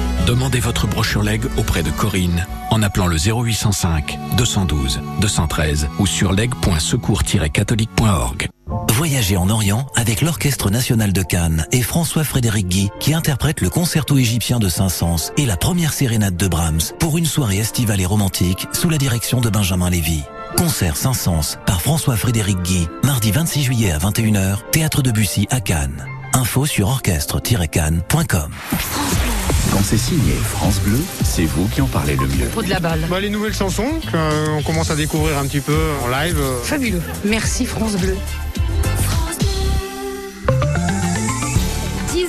Demandez 0.25 0.59
votre 0.59 0.87
brochure 0.87 1.23
leg 1.23 1.41
auprès 1.57 1.83
de 1.83 1.89
Corinne 1.89 2.45
en 2.69 2.81
appelant 2.83 3.07
le 3.07 3.17
0805 3.17 4.17
212 4.37 5.01
213 5.19 5.89
ou 5.99 6.05
sur 6.05 6.31
leg.secours-catholique.org. 6.31 8.47
Voyagez 8.93 9.35
en 9.35 9.49
Orient 9.49 9.87
avec 9.95 10.21
l'Orchestre 10.21 10.69
National 10.69 11.11
de 11.11 11.23
Cannes 11.23 11.65
et 11.71 11.81
François-Frédéric 11.81 12.67
Guy 12.67 12.89
qui 12.99 13.15
interprète 13.15 13.61
le 13.61 13.69
concerto 13.69 14.17
égyptien 14.17 14.59
de 14.59 14.69
Saint-Saëns 14.69 15.31
et 15.37 15.45
la 15.45 15.57
première 15.57 15.93
sérénade 15.93 16.37
de 16.37 16.47
Brahms 16.47 16.81
pour 16.99 17.17
une 17.17 17.25
soirée 17.25 17.57
estivale 17.57 17.99
et 17.99 18.05
romantique 18.05 18.67
sous 18.73 18.89
la 18.89 18.97
direction 18.97 19.41
de 19.41 19.49
Benjamin 19.49 19.89
Lévy. 19.89 20.21
Concert 20.55 20.97
Saint-Saëns 20.97 21.57
par 21.65 21.81
François-Frédéric 21.81 22.61
Guy, 22.61 22.87
mardi 23.03 23.31
26 23.31 23.63
juillet 23.63 23.91
à 23.91 23.97
21h, 23.97 24.57
Théâtre 24.71 25.01
de 25.01 25.09
Bussy 25.11 25.47
à 25.49 25.61
Cannes. 25.61 26.05
Info 26.33 26.65
sur 26.65 26.89
orchestre-cannes.com. 26.89 28.51
Quand 29.71 29.81
c'est 29.83 29.97
signé 29.97 30.33
France 30.33 30.79
Bleu, 30.81 30.99
c'est 31.23 31.45
vous 31.45 31.67
qui 31.67 31.81
en 31.81 31.87
parlez 31.87 32.15
le 32.15 32.27
mieux. 32.27 32.47
Pour 32.47 32.63
de 32.63 32.69
la 32.69 32.79
balle. 32.79 33.05
Bah, 33.09 33.19
les 33.19 33.29
nouvelles 33.29 33.53
chansons 33.53 33.99
qu'on 34.11 34.61
commence 34.63 34.91
à 34.91 34.95
découvrir 34.95 35.37
un 35.37 35.45
petit 35.45 35.61
peu 35.61 35.77
en 36.03 36.07
live. 36.09 36.37
euh. 36.39 36.61
Fabuleux. 36.63 37.01
Merci 37.23 37.65
France 37.65 37.95
Bleu. 37.95 38.15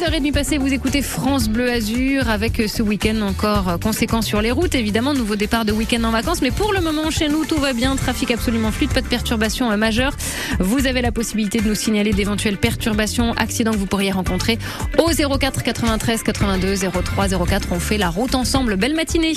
10h30 0.02 0.32
passées, 0.32 0.58
vous 0.58 0.72
écoutez 0.72 1.00
France 1.00 1.48
Bleu 1.48 1.70
Azur 1.70 2.28
avec 2.28 2.58
euh, 2.58 2.66
ce 2.66 2.82
week-end 2.82 3.20
encore 3.20 3.68
euh, 3.68 3.78
conséquent 3.78 4.20
sur 4.20 4.42
les 4.42 4.50
routes. 4.50 4.74
Évidemment, 4.74 5.14
nouveau 5.14 5.36
départ 5.36 5.64
de 5.64 5.70
week-end 5.70 6.02
en 6.02 6.10
vacances. 6.10 6.42
Mais 6.42 6.50
pour 6.50 6.72
le 6.72 6.80
moment, 6.80 7.08
chez 7.10 7.28
nous, 7.28 7.44
tout 7.44 7.58
va 7.58 7.72
bien. 7.72 7.94
Trafic 7.94 8.32
absolument 8.32 8.72
fluide, 8.72 8.92
pas 8.92 9.00
de 9.00 9.06
perturbations 9.06 9.70
euh, 9.70 9.76
majeures. 9.76 10.16
Vous 10.58 10.88
avez 10.88 11.02
la 11.02 11.12
possibilité 11.12 11.60
de 11.60 11.68
nous 11.68 11.76
signaler 11.76 12.12
d'éventuelles 12.12 12.56
perturbations, 12.56 13.32
accidents 13.34 13.70
que 13.70 13.76
vous 13.76 13.86
pourriez 13.86 14.10
rencontrer 14.10 14.58
au 14.98 15.08
04 15.38 15.62
93 15.62 16.24
82 16.24 16.74
03 16.78 17.28
04. 17.46 17.68
On 17.70 17.78
fait 17.78 17.98
la 17.98 18.10
route 18.10 18.34
ensemble. 18.34 18.74
Belle 18.74 18.96
matinée. 18.96 19.34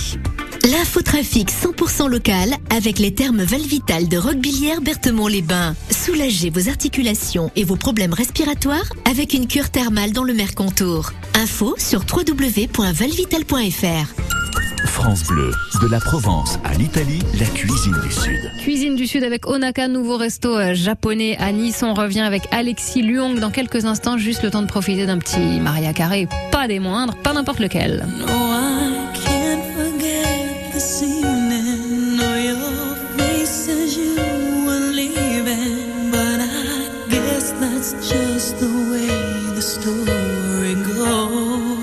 L'infotrafic 0.63 1.51
100% 1.51 2.09
local 2.09 2.55
avec 2.75 2.97
les 2.97 3.13
thermes 3.13 3.43
Valvital 3.43 4.07
de 4.07 4.17
Roquebillière 4.17 4.81
Berthemont-les-Bains. 4.81 5.75
Soulagez 5.91 6.49
vos 6.49 6.69
articulations 6.69 7.51
et 7.55 7.63
vos 7.63 7.75
problèmes 7.75 8.13
respiratoires 8.13 8.89
avec 9.07 9.33
une 9.33 9.45
cure 9.45 9.69
thermale 9.69 10.11
dans 10.11 10.23
le 10.23 10.33
Mercantour. 10.55 11.11
Info 11.35 11.75
sur 11.77 12.05
www.valvital.fr. 12.09 14.87
France 14.87 15.25
Bleu, 15.25 15.51
de 15.81 15.87
la 15.89 15.99
Provence 15.99 16.57
à 16.63 16.73
l'Italie, 16.75 17.19
la 17.37 17.45
cuisine 17.47 17.95
du 18.01 18.11
Sud. 18.11 18.51
Cuisine 18.59 18.95
du 18.95 19.05
Sud 19.05 19.25
avec 19.25 19.47
Onaka, 19.47 19.89
nouveau 19.89 20.15
resto 20.15 20.55
euh, 20.55 20.73
japonais 20.73 21.35
à 21.39 21.51
Nice. 21.51 21.83
On 21.83 21.93
revient 21.93 22.21
avec 22.21 22.43
Alexis 22.51 23.01
Luong 23.01 23.39
dans 23.39 23.51
quelques 23.51 23.83
instants. 23.83 24.17
Juste 24.17 24.43
le 24.43 24.51
temps 24.51 24.61
de 24.61 24.67
profiter 24.67 25.05
d'un 25.05 25.17
petit 25.17 25.59
Maria 25.59 25.91
Carré, 25.91 26.29
pas 26.51 26.69
des 26.69 26.79
moindres, 26.79 27.15
pas 27.15 27.33
n'importe 27.33 27.59
lequel. 27.59 28.07
No, 28.17 28.27
I 28.27 28.74
story 39.85 40.73
goes. 40.81 41.74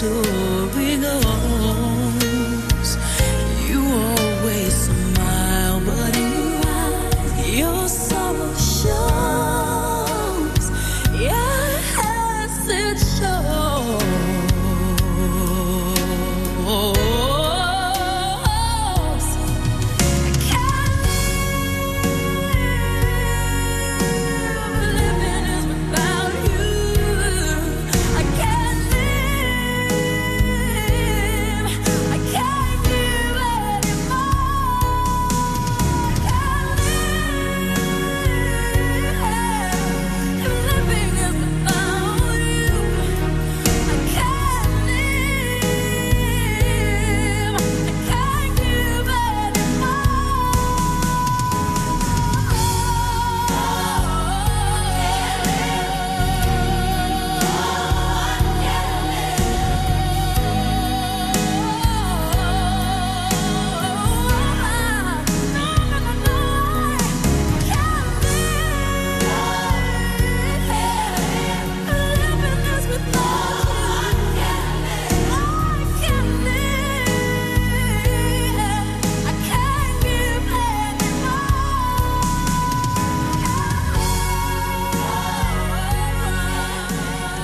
do. 0.00 0.49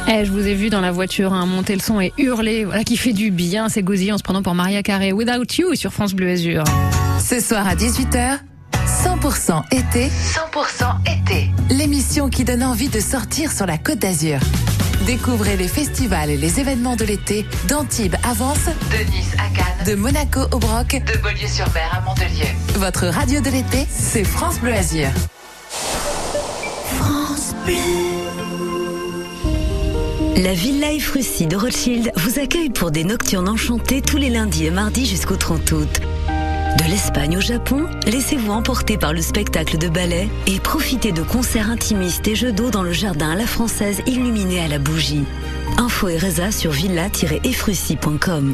Eh, 0.09 0.25
je 0.25 0.31
vous 0.31 0.47
ai 0.47 0.55
vu 0.55 0.71
dans 0.71 0.81
la 0.81 0.93
voiture 0.93 1.33
hein, 1.33 1.47
monter 1.47 1.75
le 1.75 1.81
son 1.81 2.01
et 2.01 2.13
hurler, 2.17 2.65
voilà 2.65 2.85
qui 2.85 2.97
fait 2.97 3.13
du 3.13 3.33
bien, 3.33 3.69
c'est 3.69 3.83
gosillé 3.83 4.13
en 4.13 4.19
se 4.19 4.23
prenant 4.23 4.43
pour 4.43 4.55
Maria 4.55 4.83
Carré. 4.83 5.13
Without 5.13 5.53
You 5.59 5.75
sur 5.75 5.93
France 5.93 6.15
Bleu 6.15 6.31
Azur. 6.31 6.63
Ce 7.19 7.41
soir 7.41 7.67
à 7.67 7.75
18h, 7.75 8.39
100% 8.87 9.65
été. 9.73 10.09
100% 10.09 11.01
été. 11.03 11.51
L'émission 11.71 12.29
qui 12.29 12.45
donne 12.45 12.63
envie 12.63 12.89
de 12.89 13.01
sortir 13.01 13.51
sur 13.51 13.67
la 13.67 13.79
Côte 13.79 13.99
d'Azur. 13.99 14.39
Découvrez 15.07 15.57
les 15.57 15.69
festivals 15.69 16.31
et 16.31 16.37
les 16.37 16.61
événements 16.61 16.95
de 16.95 17.05
l'été 17.05 17.45
d'Antibes 17.67 18.17
à 18.23 18.33
Vence, 18.33 18.67
de 18.67 19.11
Nice 19.11 19.35
à 19.35 19.57
Cannes, 19.57 19.87
de 19.87 19.95
Monaco 19.97 20.41
au 20.53 20.59
Broc, 20.59 21.03
de 21.05 21.19
Beaulieu-sur-Mer 21.19 21.91
à 21.93 22.01
Mandelieu. 22.03 22.47
Votre 22.77 23.07
radio 23.07 23.41
de 23.41 23.51
l'été, 23.51 23.87
c'est 23.91 24.25
France 24.25 24.61
Bleu 24.61 24.73
Azur. 24.73 25.09
France 27.01 27.55
Bleu. 27.65 28.26
La 30.37 30.53
Villa 30.53 30.93
Efrussi 30.93 31.47
de 31.47 31.57
Rothschild 31.57 32.13
vous 32.15 32.39
accueille 32.39 32.69
pour 32.69 32.91
des 32.91 33.05
nocturnes 33.05 33.49
enchantées 33.49 34.03
tous 34.03 34.19
les 34.19 34.29
lundis 34.29 34.67
et 34.67 34.71
mardis 34.71 35.07
jusqu'au 35.07 35.37
30 35.37 35.73
août. 35.73 36.01
De 36.79 36.85
l'Espagne 36.91 37.39
au 37.39 37.41
Japon, 37.41 37.87
laissez-vous 38.07 38.53
emporter 38.53 38.99
par 38.99 39.15
le 39.15 39.23
spectacle 39.23 39.79
de 39.79 39.89
ballet 39.89 40.29
et 40.47 40.61
profitez 40.61 41.13
de 41.13 41.23
concerts 41.23 41.71
intimistes 41.71 42.29
et 42.29 42.35
jeux 42.35 42.53
d'eau 42.53 42.71
dans 42.71 42.83
le 42.83 42.93
jardin 42.93 43.31
à 43.31 43.35
la 43.35 43.47
française 43.47 44.03
illuminé 44.07 44.61
à 44.61 44.69
la 44.69 44.79
bougie. 44.79 45.25
Info 45.79 46.09
et 46.09 46.19
résa 46.19 46.53
sur 46.53 46.71
villa-efrussi.com. 46.71 48.53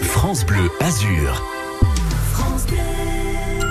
France 0.00 0.46
Bleu 0.46 0.70
Azur. 0.80 1.44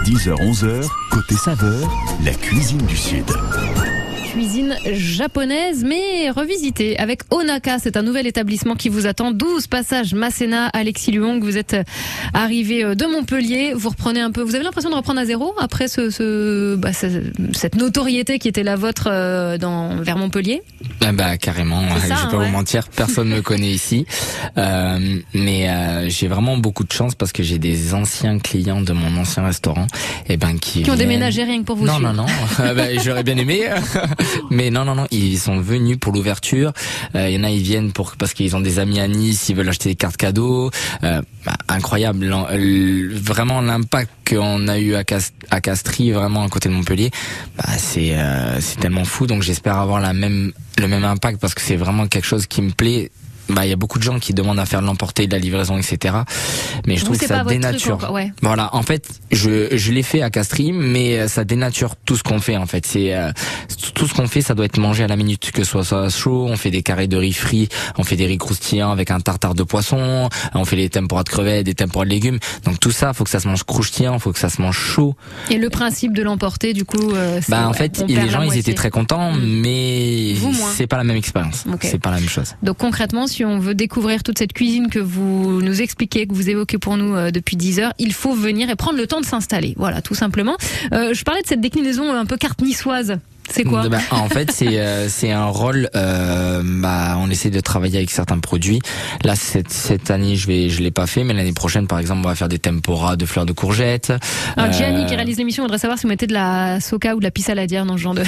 10h-11h, 0.05 0.87
côté 1.09 1.35
saveur, 1.35 1.91
la 2.23 2.33
cuisine 2.35 2.85
du 2.85 2.95
Sud. 2.95 3.25
Cuisine 4.35 4.75
japonaise, 4.91 5.85
mais 5.87 6.29
revisitée 6.29 6.99
avec 6.99 7.21
Onaka. 7.31 7.79
C'est 7.79 7.95
un 7.95 8.01
nouvel 8.01 8.27
établissement 8.27 8.75
qui 8.75 8.89
vous 8.89 9.05
attend. 9.07 9.31
12 9.31 9.67
passages 9.67 10.13
Masséna, 10.13 10.67
Alexis 10.73 11.11
Luong. 11.13 11.41
Vous 11.41 11.55
êtes 11.57 11.77
arrivé 12.33 12.83
de 12.83 13.05
Montpellier. 13.05 13.71
Vous 13.73 13.87
reprenez 13.87 14.19
un 14.19 14.31
peu. 14.31 14.41
Vous 14.41 14.55
avez 14.55 14.65
l'impression 14.65 14.89
de 14.89 14.95
reprendre 14.95 15.21
à 15.21 15.25
zéro 15.25 15.53
après 15.57 15.87
ce, 15.87 16.09
ce- 16.09 16.75
bah, 16.75 16.91
ce- 16.91 17.31
cette 17.53 17.75
notoriété 17.75 18.37
qui 18.37 18.49
était 18.49 18.63
la 18.63 18.75
vôtre 18.75 19.07
euh, 19.09 19.57
dans, 19.57 20.01
vers 20.01 20.17
Montpellier? 20.17 20.61
Ah 21.01 21.13
bah 21.13 21.37
carrément, 21.37 21.81
je 21.95 22.01
vais 22.01 22.09
pas 22.09 22.37
ouais. 22.37 22.45
vous 22.47 22.51
mentir, 22.51 22.89
personne 22.89 23.29
me 23.29 23.41
connaît 23.41 23.71
ici, 23.71 24.05
Euh, 24.57 24.99
mais 25.33 25.69
euh, 25.69 26.07
j'ai 26.09 26.27
vraiment 26.27 26.57
beaucoup 26.57 26.83
de 26.85 26.91
chance 26.91 27.13
parce 27.13 27.31
que 27.33 27.43
j'ai 27.43 27.57
des 27.59 27.93
anciens 27.93 28.39
clients 28.39 28.79
de 28.81 28.93
mon 28.93 29.17
ancien 29.17 29.43
restaurant, 29.43 29.85
et 30.29 30.37
ben 30.37 30.57
qui 30.57 30.81
Qui 30.83 30.89
ont 30.91 30.93
viennent- 30.95 31.09
déménagé 31.09 31.43
rien 31.43 31.59
que 31.59 31.65
pour 31.65 31.75
vous 31.75 31.85
Non 31.85 31.95
suivre. 31.95 32.13
non 32.13 32.23
non, 32.25 32.73
bah, 32.73 32.83
j'aurais 33.03 33.23
bien 33.23 33.37
aimé, 33.37 33.63
mais 34.49 34.69
non 34.69 34.85
non 34.85 34.95
non, 34.95 35.07
ils 35.11 35.37
sont 35.39 35.59
venus 35.59 35.97
pour 35.99 36.13
l'ouverture. 36.13 36.71
Euh, 37.15 37.29
Il 37.29 37.35
y 37.35 37.39
en 37.39 37.43
a 37.43 37.49
ils 37.49 37.61
viennent 37.61 37.91
pour 37.91 38.15
parce 38.17 38.33
qu'ils 38.33 38.55
ont 38.55 38.61
des 38.61 38.79
amis 38.79 38.99
à 38.99 39.07
Nice, 39.07 39.49
ils 39.49 39.55
veulent 39.55 39.69
acheter 39.69 39.89
des 39.89 39.95
cartes 39.95 40.17
cadeaux. 40.17 40.71
Euh, 41.03 41.21
bah, 41.45 41.55
incroyable, 41.67 42.25
vraiment 43.11 43.61
l'impact 43.61 44.11
qu'on 44.29 44.67
a 44.67 44.79
eu 44.79 44.95
à, 44.95 45.03
à 45.51 45.61
Castries, 45.61 46.11
vraiment 46.11 46.43
à 46.43 46.49
côté 46.49 46.69
de 46.69 46.73
Montpellier, 46.73 47.11
bah, 47.57 47.65
c'est 47.77 48.15
euh, 48.15 48.59
c'est 48.61 48.79
tellement 48.79 49.05
fou. 49.05 49.27
Donc 49.27 49.43
j'espère 49.43 49.77
avoir 49.77 49.99
la 49.99 50.13
même 50.13 50.51
le 50.77 50.87
même 50.87 51.03
impact 51.03 51.39
parce 51.39 51.53
que 51.53 51.61
c'est 51.61 51.75
vraiment 51.75 52.07
quelque 52.07 52.25
chose 52.27 52.47
qui 52.47 52.61
me 52.61 52.71
plaît. 52.71 53.11
Bah, 53.49 53.65
il 53.65 53.69
y 53.69 53.73
a 53.73 53.75
beaucoup 53.75 53.99
de 53.99 54.03
gens 54.03 54.19
qui 54.19 54.33
demandent 54.33 54.59
à 54.59 54.65
faire 54.65 54.81
de 54.81 54.87
l'emporter, 54.87 55.27
de 55.27 55.31
la 55.33 55.39
livraison, 55.39 55.77
etc. 55.77 56.15
Mais 56.87 56.95
je 56.95 57.01
Vous, 57.01 57.05
trouve 57.07 57.17
que 57.19 57.27
ça 57.27 57.39
truc 57.39 57.49
dénature. 57.49 58.11
ouais. 58.11 58.31
Voilà, 58.41 58.73
en 58.75 58.81
fait, 58.81 59.07
je, 59.31 59.75
je 59.77 59.91
l'ai 59.91 60.01
fait 60.03 60.21
à 60.23 60.29
Castries, 60.31 60.71
mais 60.73 61.19
euh, 61.19 61.27
ça 61.27 61.43
dénature 61.43 61.95
tout 61.95 62.15
ce 62.15 62.23
qu'on 62.23 62.39
fait. 62.39 62.57
En 62.57 62.65
fait, 62.65 62.85
c'est 62.85 63.13
euh, 63.15 63.31
tout 63.93 64.07
ce 64.07 64.13
qu'on 64.15 64.27
fait, 64.27 64.41
ça 64.41 64.55
doit 64.55 64.65
être 64.65 64.79
mangé 64.79 65.03
à 65.03 65.07
la 65.07 65.15
minute, 65.15 65.51
que 65.51 65.63
ce 65.63 65.69
soit 65.69 65.83
soit 65.83 66.09
chaud. 66.09 66.47
On 66.49 66.55
fait 66.57 66.71
des 66.71 66.81
carrés 66.81 67.07
de 67.07 67.17
riz 67.17 67.33
frit, 67.33 67.69
on 67.97 68.03
fait 68.03 68.15
des 68.15 68.25
riz 68.25 68.37
croustillants 68.39 68.91
avec 68.91 69.11
un 69.11 69.19
tartare 69.19 69.53
de 69.53 69.63
poisson, 69.63 70.29
on 70.55 70.65
fait 70.65 70.75
des 70.77 70.89
tempura 70.89 71.23
de 71.23 71.29
crevettes, 71.29 71.65
des 71.65 71.75
tempura 71.75 72.05
de 72.05 72.09
légumes. 72.09 72.39
Donc 72.63 72.79
tout 72.79 72.91
ça, 72.91 73.13
faut 73.13 73.23
que 73.25 73.29
ça 73.29 73.39
se 73.39 73.47
mange 73.47 73.63
croustillant, 73.63 74.17
faut 74.17 74.31
que 74.31 74.39
ça 74.39 74.49
se 74.49 74.61
mange 74.61 74.77
chaud. 74.77 75.15
Et 75.51 75.57
le 75.57 75.69
principe 75.69 76.13
de 76.13 76.23
l'emporter, 76.23 76.73
du 76.73 76.83
coup, 76.85 77.11
euh, 77.13 77.39
c'est- 77.41 77.51
Bah 77.51 77.67
en 77.67 77.73
fait, 77.73 78.03
les 78.07 78.29
gens 78.29 78.41
ils 78.41 78.57
étaient 78.57 78.73
très 78.73 78.89
contents, 78.89 79.33
mais 79.33 80.33
Vous, 80.37 80.51
moins. 80.51 80.69
c'est 80.75 80.87
pas 80.87 80.97
la 80.97 81.03
même 81.03 81.17
expérience. 81.17 81.65
C'est 81.81 81.99
pas 81.99 82.11
la 82.11 82.19
même 82.19 82.29
chose. 82.29 82.55
Donc 82.63 82.77
concrètement, 82.77 83.27
si 83.35 83.43
on 83.43 83.59
veut 83.59 83.75
découvrir 83.75 84.23
toute 84.23 84.37
cette 84.37 84.53
cuisine 84.53 84.89
que 84.89 84.99
vous 84.99 85.61
nous 85.61 85.81
expliquez, 85.81 86.25
que 86.25 86.33
vous 86.33 86.49
évoquez 86.49 86.77
pour 86.77 86.95
nous 86.95 87.13
euh, 87.15 87.31
depuis 87.31 87.57
10 87.57 87.79
heures, 87.79 87.93
il 87.99 88.13
faut 88.13 88.33
venir 88.33 88.69
et 88.69 88.77
prendre 88.77 88.97
le 88.97 89.07
temps 89.07 89.19
de 89.19 89.25
s'installer. 89.25 89.73
Voilà, 89.75 90.01
tout 90.01 90.15
simplement. 90.15 90.55
Euh, 90.93 91.13
je 91.13 91.23
parlais 91.25 91.41
de 91.41 91.47
cette 91.47 91.59
déclinaison 91.59 92.13
un 92.13 92.25
peu 92.25 92.37
carte 92.37 92.61
niçoise. 92.61 93.19
C'est 93.49 93.63
quoi 93.63 93.87
Bah, 93.89 93.99
En 94.11 94.27
fait, 94.27 94.51
c'est 94.51 94.79
euh, 94.79 95.07
c'est 95.09 95.31
un 95.31 95.45
rôle. 95.45 95.89
Euh, 95.95 96.61
bah, 96.63 97.15
on 97.19 97.29
essaie 97.29 97.49
de 97.49 97.59
travailler 97.59 97.97
avec 97.97 98.09
certains 98.11 98.39
produits. 98.39 98.81
Là, 99.23 99.35
cette 99.35 99.71
cette 99.71 100.09
année, 100.11 100.35
je 100.35 100.47
vais 100.47 100.69
je 100.69 100.81
l'ai 100.81 100.91
pas 100.91 101.07
fait, 101.07 101.23
mais 101.23 101.33
l'année 101.33 101.53
prochaine, 101.53 101.87
par 101.87 101.99
exemple, 101.99 102.21
on 102.25 102.27
va 102.27 102.35
faire 102.35 102.49
des 102.49 102.59
tempura 102.59 103.15
de 103.15 103.25
fleurs 103.25 103.45
de 103.45 103.53
courgettes. 103.53 104.11
Alors, 104.57 104.69
Euh, 104.69 104.77
Gianni 104.77 105.05
qui 105.05 105.15
réalise 105.15 105.37
l'émission 105.37 105.63
voudrait 105.63 105.77
savoir 105.77 105.97
si 105.99 106.03
vous 106.03 106.09
mettez 106.09 106.27
de 106.27 106.33
la 106.33 106.79
soca 106.81 107.15
ou 107.15 107.19
de 107.19 107.23
la 107.23 107.31
pisse 107.31 107.45
saladière 107.45 107.85
dans 107.85 107.97
ce 107.97 108.01
genre 108.01 108.15
de. 108.15 108.23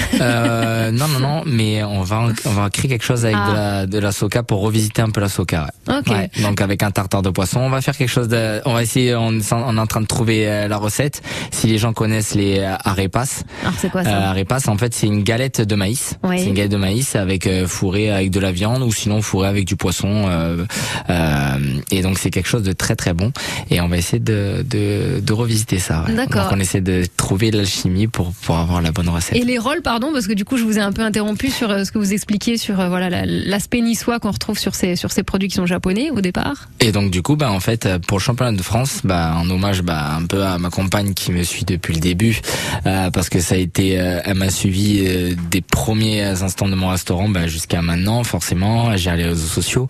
non, 0.91 1.08
non, 1.08 1.19
non, 1.19 1.43
mais 1.45 1.84
on 1.84 2.01
va 2.03 2.28
on 2.45 2.51
va 2.51 2.70
créer 2.70 2.89
quelque 2.89 3.03
chose 3.05 3.26
avec 3.26 3.38
Ah. 3.39 3.49
de 3.49 3.53
la 3.55 3.86
de 3.88 3.99
la 3.99 4.11
soca 4.11 4.43
pour 4.43 4.61
revisiter 4.61 5.01
un 5.01 5.09
peu 5.09 5.22
la 5.22 5.30
soca. 5.30 5.68
ouais. 5.88 6.30
Donc 6.41 6.61
avec 6.61 6.84
un 6.84 6.91
tartare 6.91 7.22
de 7.22 7.30
poisson, 7.30 7.59
on 7.61 7.70
va 7.70 7.82
faire 7.82 7.97
quelque 7.97 8.09
chose 8.09 8.28
de. 8.28 8.61
On 8.65 8.74
va 8.74 8.84
essayer. 8.84 9.15
On, 9.15 9.32
est 9.34 9.53
en- 9.53 9.63
on 9.68 9.78
est 9.78 9.80
en 9.80 9.88
train 9.88 10.01
de 10.01 10.05
trouver 10.07 10.68
la 10.68 10.78
recette. 10.78 11.22
Si 11.51 11.68
les 11.68 11.78
gens 11.78 11.93
connaissent 11.93 12.36
les 12.36 12.63
arepas. 12.86 13.26
Alors, 13.63 13.74
c'est 13.80 13.89
quoi 13.89 14.03
ça 14.03 14.30
arepas, 14.30 14.59
en 14.68 14.78
fait, 14.78 14.93
c'est 14.93 15.07
une 15.08 15.24
galette 15.24 15.62
de 15.62 15.76
maïs. 15.76 16.16
Oui. 16.24 16.39
C'est 16.39 16.45
une 16.47 16.53
galette 16.53 16.72
de 16.72 16.78
maïs 16.78 17.16
avec 17.16 17.47
euh, 17.47 17.68
fourré 17.68 18.12
avec 18.12 18.32
de 18.32 18.39
la 18.39 18.51
viande 18.51 18.84
ou 18.84 18.91
sinon 18.91 19.22
fourré 19.22 19.47
avec 19.47 19.66
du 19.66 19.76
poisson. 19.76 20.26
euh, 20.28 20.66
euh, 21.10 21.58
et 21.91 22.01
donc 22.01 22.18
c'est 22.20 22.30
quelque 22.30 22.47
chose 22.47 22.64
de 22.64 22.74
très 22.74 22.95
très 22.95 23.14
bon. 23.14 23.32
Et 23.70 23.82
on 23.82 23.88
va 23.88 23.97
essayer 23.97 24.20
de 24.20 24.64
de, 24.70 25.20
de 25.20 25.34
revisiter 25.34 25.80
ça. 25.80 26.05
ouais. 26.08 26.14
D'accord. 26.16 26.43
Donc 26.43 26.53
on 26.53 26.60
essaie 26.60 26.82
de 26.82 27.03
trouver 27.18 27.51
l'alchimie 27.51 28.08
pour 28.08 28.32
pour 28.41 28.58
avoir 28.58 28.82
la 28.82 28.91
bonne 28.91 29.10
recette. 29.10 29.36
Et 29.36 29.43
les 29.43 29.58
rôles, 29.58 29.82
pardon, 29.82 30.12
parce 30.14 30.28
que 30.28 30.34
du 30.34 30.45
coup, 30.45 30.58
je 30.58 30.64
vous 30.64 30.78
ai 30.78 30.82
un 30.82 30.91
peu 30.91 31.01
interrompu 31.01 31.49
sur 31.49 31.70
euh, 31.72 31.84
ce 31.84 31.91
que 31.91 31.97
vous 31.97 32.14
expliquiez 32.14 32.58
sur 32.58 32.76
voilà 32.76 33.10
la- 33.10 33.26
l'aspect 33.26 33.82
niçois 33.82 34.20
qu'on 34.20 34.32
retrouve 34.32 34.58
sur 34.60 34.76
ces 34.76 34.95
sur 34.95 35.12
ces 35.12 35.24
produits 35.24 35.49
qui 35.49 35.55
sont 35.55 35.66
japonais 35.66 36.10
au 36.12 36.22
départ. 36.22 36.70
Et 36.80 36.91
donc 36.91 37.12
du 37.12 37.22
coup, 37.22 37.36
bah 37.36 37.51
en 37.51 37.60
fait, 37.60 37.88
pour 38.08 38.18
le 38.18 38.24
championnat 38.24 38.51
de 38.58 38.62
France, 38.62 39.01
bah 39.03 39.34
en 39.38 39.49
hommage, 39.49 39.82
bah 39.82 40.16
un 40.16 40.26
peu 40.26 40.43
à 40.43 40.58
ma 40.58 40.70
compagne 40.70 41.14
qui 41.14 41.32
me 41.32 41.43
suit 41.43 41.66
depuis 41.66 41.93
le 41.93 41.99
début, 41.99 42.39
parce 42.84 43.30
que 43.30 43.39
ça 43.39 43.55
a 43.55 43.58
été, 43.58 43.91
elle 43.93 44.36
m'a 44.36 44.49
suivi 44.49 44.97
euh, 45.06 45.36
des 45.52 45.62
premiers 45.62 46.24
instants 46.24 46.68
de 46.68 46.76
mon 46.76 46.89
restaurant, 46.89 47.30
bah, 47.30 47.48
jusqu'à 47.48 47.82
maintenant, 47.82 48.24
forcément. 48.24 48.95
J'ai 48.95 49.16
les 49.16 49.26
réseaux 49.26 49.48
sociaux. 49.48 49.89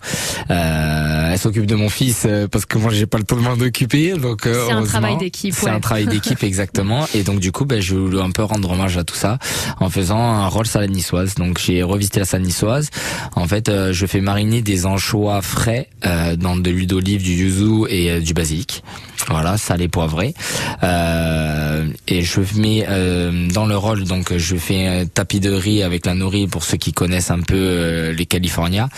Euh, 0.50 1.30
elle 1.32 1.38
s'occupe 1.38 1.66
de 1.66 1.74
mon 1.74 1.88
fils 1.88 2.24
euh, 2.26 2.48
parce 2.48 2.66
que 2.66 2.78
moi 2.78 2.92
j'ai 2.92 3.06
pas 3.06 3.18
le 3.18 3.24
temps 3.24 3.36
de 3.36 3.42
m'en 3.42 3.52
occuper, 3.52 4.12
donc 4.12 4.46
euh, 4.46 4.64
C'est 4.66 4.72
un 4.72 4.82
travail 4.84 5.16
d'équipe, 5.16 5.54
C'est 5.54 5.66
ouais. 5.66 5.70
un 5.70 5.80
travail 5.80 6.06
d'équipe 6.06 6.42
exactement. 6.42 7.06
Et 7.14 7.22
donc 7.22 7.40
du 7.40 7.52
coup, 7.52 7.64
bah, 7.64 7.80
je 7.80 7.94
voulais 7.94 8.20
un 8.20 8.30
peu 8.30 8.42
rendre 8.42 8.70
hommage 8.70 8.96
à 8.96 9.04
tout 9.04 9.14
ça 9.14 9.38
en 9.80 9.90
faisant 9.90 10.18
un 10.18 10.46
rôle 10.48 10.66
salade 10.66 10.90
niçoise. 10.90 11.34
Donc 11.34 11.58
j'ai 11.58 11.82
revisité 11.82 12.20
la 12.20 12.26
salade 12.26 12.46
niçoise. 12.46 12.90
En 13.36 13.46
fait, 13.46 13.68
euh, 13.68 13.92
je 13.92 14.06
fais 14.06 14.20
mariner 14.20 14.62
des 14.62 14.86
anchois 14.86 15.42
frais 15.42 15.88
euh, 16.06 16.36
dans 16.36 16.56
de 16.56 16.70
l'huile 16.70 16.86
d'olive, 16.86 17.22
du 17.22 17.32
yuzu 17.32 17.86
et 17.88 18.20
du 18.20 18.34
basilic. 18.34 18.82
Voilà, 19.28 19.58
salé 19.58 19.88
poivré. 19.88 20.34
Euh, 20.82 21.86
et 22.06 22.22
je 22.22 22.40
mets 22.56 22.86
euh, 22.88 23.48
dans 23.48 23.66
le 23.66 23.76
rôle, 23.76 24.04
donc 24.04 24.36
je 24.36 24.56
fais 24.56 24.86
un 24.86 25.06
tapis 25.06 25.40
de 25.40 25.50
riz 25.50 25.82
avec 25.82 26.06
la 26.06 26.14
nori 26.14 26.46
pour 26.46 26.64
ceux 26.64 26.76
qui 26.76 26.92
connaissent 26.92 27.30
un 27.30 27.40
peu 27.40 27.56
euh, 27.56 28.12
les 28.12 28.26
California. 28.26 28.88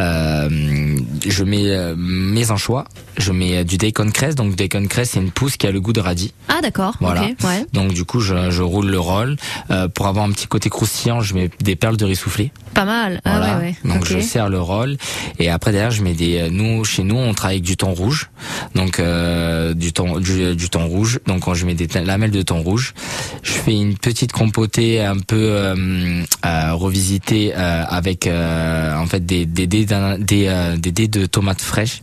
Euh, 0.00 0.96
je 1.26 1.44
mets 1.44 1.70
euh, 1.70 1.94
mes 1.96 2.50
anchois, 2.50 2.84
je 3.18 3.32
mets 3.32 3.64
du 3.64 3.76
bacon 3.76 4.10
cress. 4.12 4.34
Donc 4.34 4.56
bacon 4.56 4.88
cress, 4.88 5.10
c'est 5.10 5.20
une 5.20 5.30
pousse 5.30 5.56
qui 5.56 5.66
a 5.66 5.70
le 5.70 5.80
goût 5.80 5.92
de 5.92 6.00
radis. 6.00 6.32
Ah 6.48 6.60
d'accord. 6.62 6.96
Voilà. 7.00 7.22
Ouais. 7.22 7.66
Donc 7.72 7.92
du 7.92 8.04
coup, 8.04 8.20
je, 8.20 8.50
je 8.50 8.62
roule 8.62 8.86
le 8.88 8.98
rôle. 8.98 9.36
Euh, 9.70 9.88
pour 9.88 10.06
avoir 10.06 10.24
un 10.24 10.32
petit 10.32 10.46
côté 10.46 10.68
croustillant, 10.68 11.20
je 11.20 11.34
mets 11.34 11.50
des 11.60 11.76
perles 11.76 11.96
de 11.96 12.04
riz 12.04 12.16
soufflé. 12.16 12.50
Pas 12.74 12.84
mal. 12.84 13.20
Voilà. 13.24 13.54
Ah 13.54 13.58
ouais 13.58 13.76
ouais. 13.84 13.90
Donc 13.90 14.04
je 14.04 14.18
sers 14.20 14.48
le 14.48 14.60
rôle 14.60 14.96
et 15.38 15.48
après 15.50 15.72
derrière 15.72 15.90
je 15.90 16.02
mets 16.02 16.14
des 16.14 16.50
nous 16.50 16.84
chez 16.84 17.02
nous 17.02 17.16
on 17.16 17.32
travaille 17.34 17.56
avec 17.56 17.64
du 17.64 17.76
thon 17.76 17.92
rouge 17.94 18.28
donc 18.74 19.00
euh, 19.00 19.65
du 19.74 19.92
thon 19.92 20.18
du, 20.20 20.54
du 20.54 20.68
thon 20.70 20.86
rouge. 20.86 21.20
Donc 21.26 21.40
quand 21.44 21.54
je 21.54 21.66
mets 21.66 21.74
des 21.74 21.86
lamelles 22.04 22.30
de 22.30 22.42
thon 22.42 22.60
rouge 22.62 22.94
je 23.42 23.52
fais 23.52 23.72
une 23.74 23.96
petite 23.96 24.32
compotée 24.32 25.00
un 25.04 25.18
peu 25.18 25.36
euh, 25.36 26.22
euh, 26.44 26.72
revisitée 26.74 27.52
euh, 27.54 27.84
avec 27.88 28.26
euh, 28.26 28.94
en 28.96 29.06
fait 29.06 29.24
des 29.24 29.46
des 29.46 29.66
dés 29.66 29.86
des, 29.86 30.46
euh, 30.48 30.76
des 30.76 30.92
dés 30.92 31.08
de 31.08 31.26
tomates 31.26 31.60
fraîches. 31.62 32.00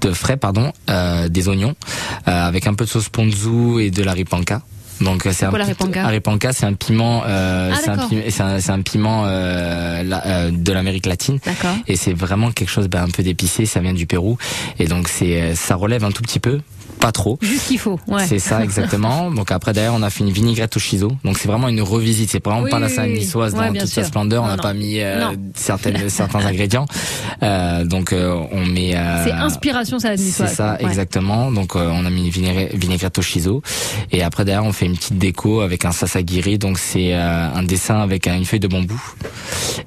De 0.00 0.12
frais 0.12 0.36
pardon 0.36 0.72
euh, 0.90 1.28
des 1.28 1.48
oignons 1.48 1.74
euh, 2.28 2.30
avec 2.46 2.66
un 2.66 2.74
peu 2.74 2.84
de 2.84 2.90
sauce 2.90 3.08
ponzu 3.08 3.80
et 3.82 3.90
de 3.90 4.02
la 4.02 4.12
ripanka. 4.12 4.62
Donc 5.00 5.26
euh, 5.26 5.32
c'est 5.34 5.44
un 5.46 5.50
c'est 6.52 6.66
un 6.66 6.72
piment, 6.74 7.22
euh, 7.26 7.72
Ah, 7.74 7.78
c'est 7.82 7.90
un, 7.90 7.96
piment- 8.08 8.22
c'est 8.30 8.42
un, 8.42 8.60
c'est 8.60 8.70
un 8.70 8.80
piment 8.82 9.24
euh, 9.26 10.02
la- 10.04 10.24
euh, 10.26 10.50
de 10.52 10.72
l'Amérique 10.72 11.06
latine. 11.06 11.40
Et 11.88 11.96
c'est 11.96 12.12
vraiment 12.12 12.52
quelque 12.52 12.68
chose 12.70 12.86
ben, 12.88 13.02
un 13.02 13.08
peu 13.10 13.24
d'épicé. 13.24 13.66
Ça 13.66 13.80
vient 13.80 13.92
du 13.92 14.06
Pérou, 14.06 14.38
et 14.78 14.86
donc 14.86 15.08
c'est, 15.08 15.40
euh, 15.42 15.54
ça 15.56 15.74
relève 15.74 16.04
un 16.04 16.12
tout 16.12 16.22
petit 16.22 16.38
peu, 16.38 16.60
pas 17.00 17.12
trop. 17.12 17.38
Juste 17.42 17.62
ce 17.64 17.68
qu'il 17.68 17.78
faut. 17.78 17.98
Ouais. 18.08 18.26
C'est 18.26 18.38
ça 18.38 18.62
exactement. 18.64 19.30
donc 19.38 19.50
après 19.52 19.72
derrière 19.72 19.94
on 19.94 20.02
a 20.02 20.10
fait 20.10 20.24
une 20.24 20.30
vinaigrette 20.30 20.76
au 20.76 20.80
shiso. 20.80 21.12
Donc 21.24 21.38
c'est 21.38 21.48
vraiment 21.48 21.68
une 21.68 21.82
revisite. 21.82 22.30
C'est 22.30 22.42
vraiment 22.44 22.62
Oui, 22.62 22.70
pas 22.70 22.78
la 22.78 22.88
salade 22.88 23.10
niçoise 23.12 23.54
Ouais, 23.54 23.68
dans 23.70 23.80
toute 23.80 23.88
sa 23.88 24.04
splendeur. 24.04 24.42
on 24.44 24.46
n'a 24.48 24.56
pas 24.56 24.72
mis 24.74 25.00
euh, 25.00 25.34
certaines 25.54 26.08
certains 26.08 26.40
ingrédients. 26.44 26.86
Euh, 27.42 27.84
donc 27.84 28.12
euh, 28.12 28.34
on 28.52 28.64
met. 28.64 28.96
euh, 28.96 29.24
C'est 29.24 29.32
inspiration 29.32 29.98
salade 29.98 30.18
c'est 30.18 30.24
niçoise. 30.24 30.52
ça, 30.54 30.74
Ouais. 30.80 30.86
exactement. 30.88 31.50
Donc 31.52 31.76
euh, 31.76 31.88
on 31.92 32.04
a 32.06 32.10
mis 32.10 32.24
une 32.26 32.30
vinaigrette, 32.30 33.18
au 33.18 33.22
shiso 33.22 33.62
et 34.12 34.22
après 34.22 34.44
derrière 34.44 34.64
on 34.64 34.72
fait 34.72 34.86
une 34.86 34.96
petite 34.96 35.18
déco 35.18 35.60
avec 35.60 35.84
un 35.84 35.92
sasagiri. 35.92 36.58
Donc 36.58 36.78
c'est 36.78 37.14
euh, 37.14 37.48
un 37.54 37.62
dessin 37.62 38.00
avec 38.00 38.26
une 38.26 38.44
feuille 38.44 38.60
de 38.60 38.68
bambou 38.68 39.00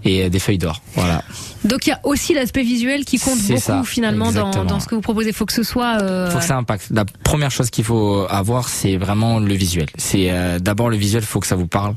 et 0.06 0.30
des 0.30 0.40
feuilles 0.40 0.58
d'or. 0.58 0.82
Voilà. 0.96 1.24
Donc 1.66 1.86
il 1.86 1.90
y 1.90 1.94
a 1.94 2.00
aussi 2.04 2.34
l'aspect 2.34 2.64
visuel 2.64 3.04
qui 3.06 3.20
compte 3.20 3.40
beaucoup 3.40 3.60
ça, 3.60 3.82
finalement 3.86 4.32
dans, 4.32 4.80
ce 4.80 4.88
que 4.88 4.96
vous 4.96 5.02
proposez. 5.02 5.30
Il 5.30 5.34
faut 5.36 5.46
que 5.46 5.54
ce 5.54 5.64
soit. 5.64 6.02
euh, 6.02 6.30
faut 6.32 6.38
que 6.40 6.44
ça 6.44 6.56
impacte. 6.58 6.86
La 6.92 7.04
première 7.24 7.52
chose 7.52 7.70
qu'il 7.70 7.84
faut 7.84 8.26
avoir, 8.30 8.70
c'est 8.70 8.98
vraiment 8.98 9.40
le 9.40 9.54
visuel. 9.54 9.88
C'est 9.98 10.28
euh, 10.32 10.60
d'abord 10.60 10.90
le 10.90 10.98
visuel, 10.98 11.24
faut 11.24 11.40
que 11.40 11.48
ça 11.48 11.56
vous 11.56 11.68
parle, 11.68 11.96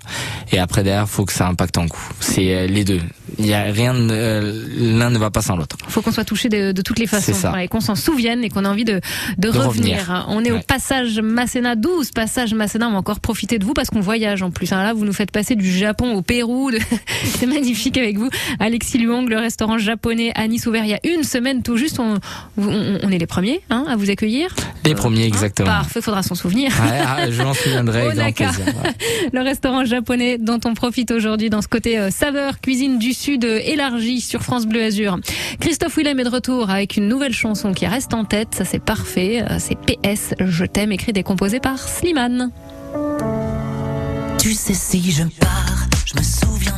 et 0.52 0.58
après 0.58 0.82
derrière, 0.82 1.08
faut 1.08 1.24
que 1.24 1.32
ça 1.32 1.46
impacte 1.46 1.78
en 1.78 1.84
goût. 1.86 1.98
C'est 2.20 2.54
euh, 2.54 2.66
les 2.66 2.84
deux. 2.84 3.00
Il 3.38 3.46
y 3.46 3.54
a 3.54 3.62
rien, 3.62 3.94
euh, 3.94 4.66
l'un 4.76 5.10
ne 5.10 5.18
va 5.18 5.30
pas 5.30 5.42
sans 5.42 5.56
l'autre. 5.56 5.76
faut 5.88 6.02
qu'on 6.02 6.10
soit 6.12 6.24
touché 6.24 6.48
de, 6.48 6.72
de 6.72 6.82
toutes 6.82 6.98
les 6.98 7.06
façons 7.06 7.32
ça. 7.32 7.50
Voilà, 7.50 7.64
et 7.64 7.68
qu'on 7.68 7.80
s'en 7.80 7.94
souvienne 7.94 8.42
et 8.42 8.48
qu'on 8.50 8.64
ait 8.64 8.68
envie 8.68 8.84
de, 8.84 9.00
de, 9.38 9.50
De 9.50 9.58
revenir. 9.58 9.98
revenir. 10.00 10.24
On 10.28 10.42
est 10.44 10.50
au 10.50 10.60
passage 10.60 11.20
Masséna 11.20 11.76
12, 11.76 12.10
passage 12.12 12.54
Masséna, 12.54 12.88
on 12.88 12.92
va 12.92 12.98
encore 12.98 13.20
profiter 13.20 13.58
de 13.58 13.64
vous 13.64 13.72
parce 13.74 13.88
qu'on 13.90 14.00
voyage 14.00 14.42
en 14.42 14.50
plus. 14.50 14.72
hein. 14.72 14.82
Là, 14.82 14.94
vous 14.94 15.04
nous 15.04 15.12
faites 15.12 15.30
passer 15.30 15.54
du 15.54 15.70
Japon 15.70 16.14
au 16.14 16.22
Pérou, 16.22 16.70
de- 16.70 16.78
c'est 17.38 17.46
magnifique 17.46 17.96
avec 17.98 18.18
vous. 18.18 18.30
Alexis 18.58 18.98
Luong, 18.98 19.28
le 19.28 19.36
restaurant 19.50 19.78
japonais 19.78 20.30
à 20.36 20.46
Nice 20.46 20.64
ouvert 20.68 20.84
il 20.84 20.90
y 20.90 20.94
a 20.94 21.00
une 21.02 21.24
semaine 21.24 21.62
tout 21.64 21.76
juste. 21.76 21.98
On, 21.98 22.14
on, 22.56 22.98
on 23.02 23.10
est 23.10 23.18
les 23.18 23.26
premiers 23.26 23.62
hein, 23.68 23.84
à 23.88 23.96
vous 23.96 24.08
accueillir. 24.08 24.54
Les 24.84 24.94
premiers, 24.94 25.24
exactement. 25.24 25.66
Parfait, 25.68 26.00
faudra 26.00 26.22
s'en 26.22 26.36
souvenir. 26.36 26.70
Ouais, 26.70 27.00
ah, 27.04 27.28
je 27.28 27.42
m'en 27.42 27.52
souviendrai 27.52 28.06
Onaka. 28.12 28.46
plaisir. 28.46 28.66
ouais. 28.84 28.90
le 29.32 29.40
restaurant 29.42 29.84
japonais 29.84 30.38
dont 30.38 30.60
on 30.64 30.74
profite 30.74 31.10
aujourd'hui 31.10 31.50
dans 31.50 31.62
ce 31.62 31.66
côté 31.68 31.98
euh, 31.98 32.10
saveur 32.12 32.60
cuisine 32.60 33.00
du 33.00 33.12
sud 33.12 33.44
euh, 33.44 33.58
élargie 33.64 34.20
sur 34.20 34.42
France 34.42 34.66
Bleu 34.66 34.84
Azur. 34.84 35.18
Christophe 35.58 35.96
Willem 35.96 36.20
est 36.20 36.24
de 36.24 36.28
retour 36.28 36.70
avec 36.70 36.96
une 36.96 37.08
nouvelle 37.08 37.34
chanson 37.34 37.72
qui 37.72 37.88
reste 37.88 38.14
en 38.14 38.24
tête, 38.24 38.54
ça 38.54 38.64
c'est 38.64 38.78
parfait, 38.82 39.42
Euh, 39.50 39.56
c'est 39.58 39.74
PS 39.76 40.34
Je 40.38 40.64
t'aime 40.64 40.92
écrit 40.92 41.10
et 41.16 41.22
composé 41.24 41.58
par 41.58 41.76
Slimane. 41.80 42.52
Tu 44.38 44.52
sais 44.52 44.74
si 44.74 45.10
je 45.10 45.24
pars, 45.40 45.86
je 46.06 46.14
me 46.16 46.22
souviendrai 46.22 46.69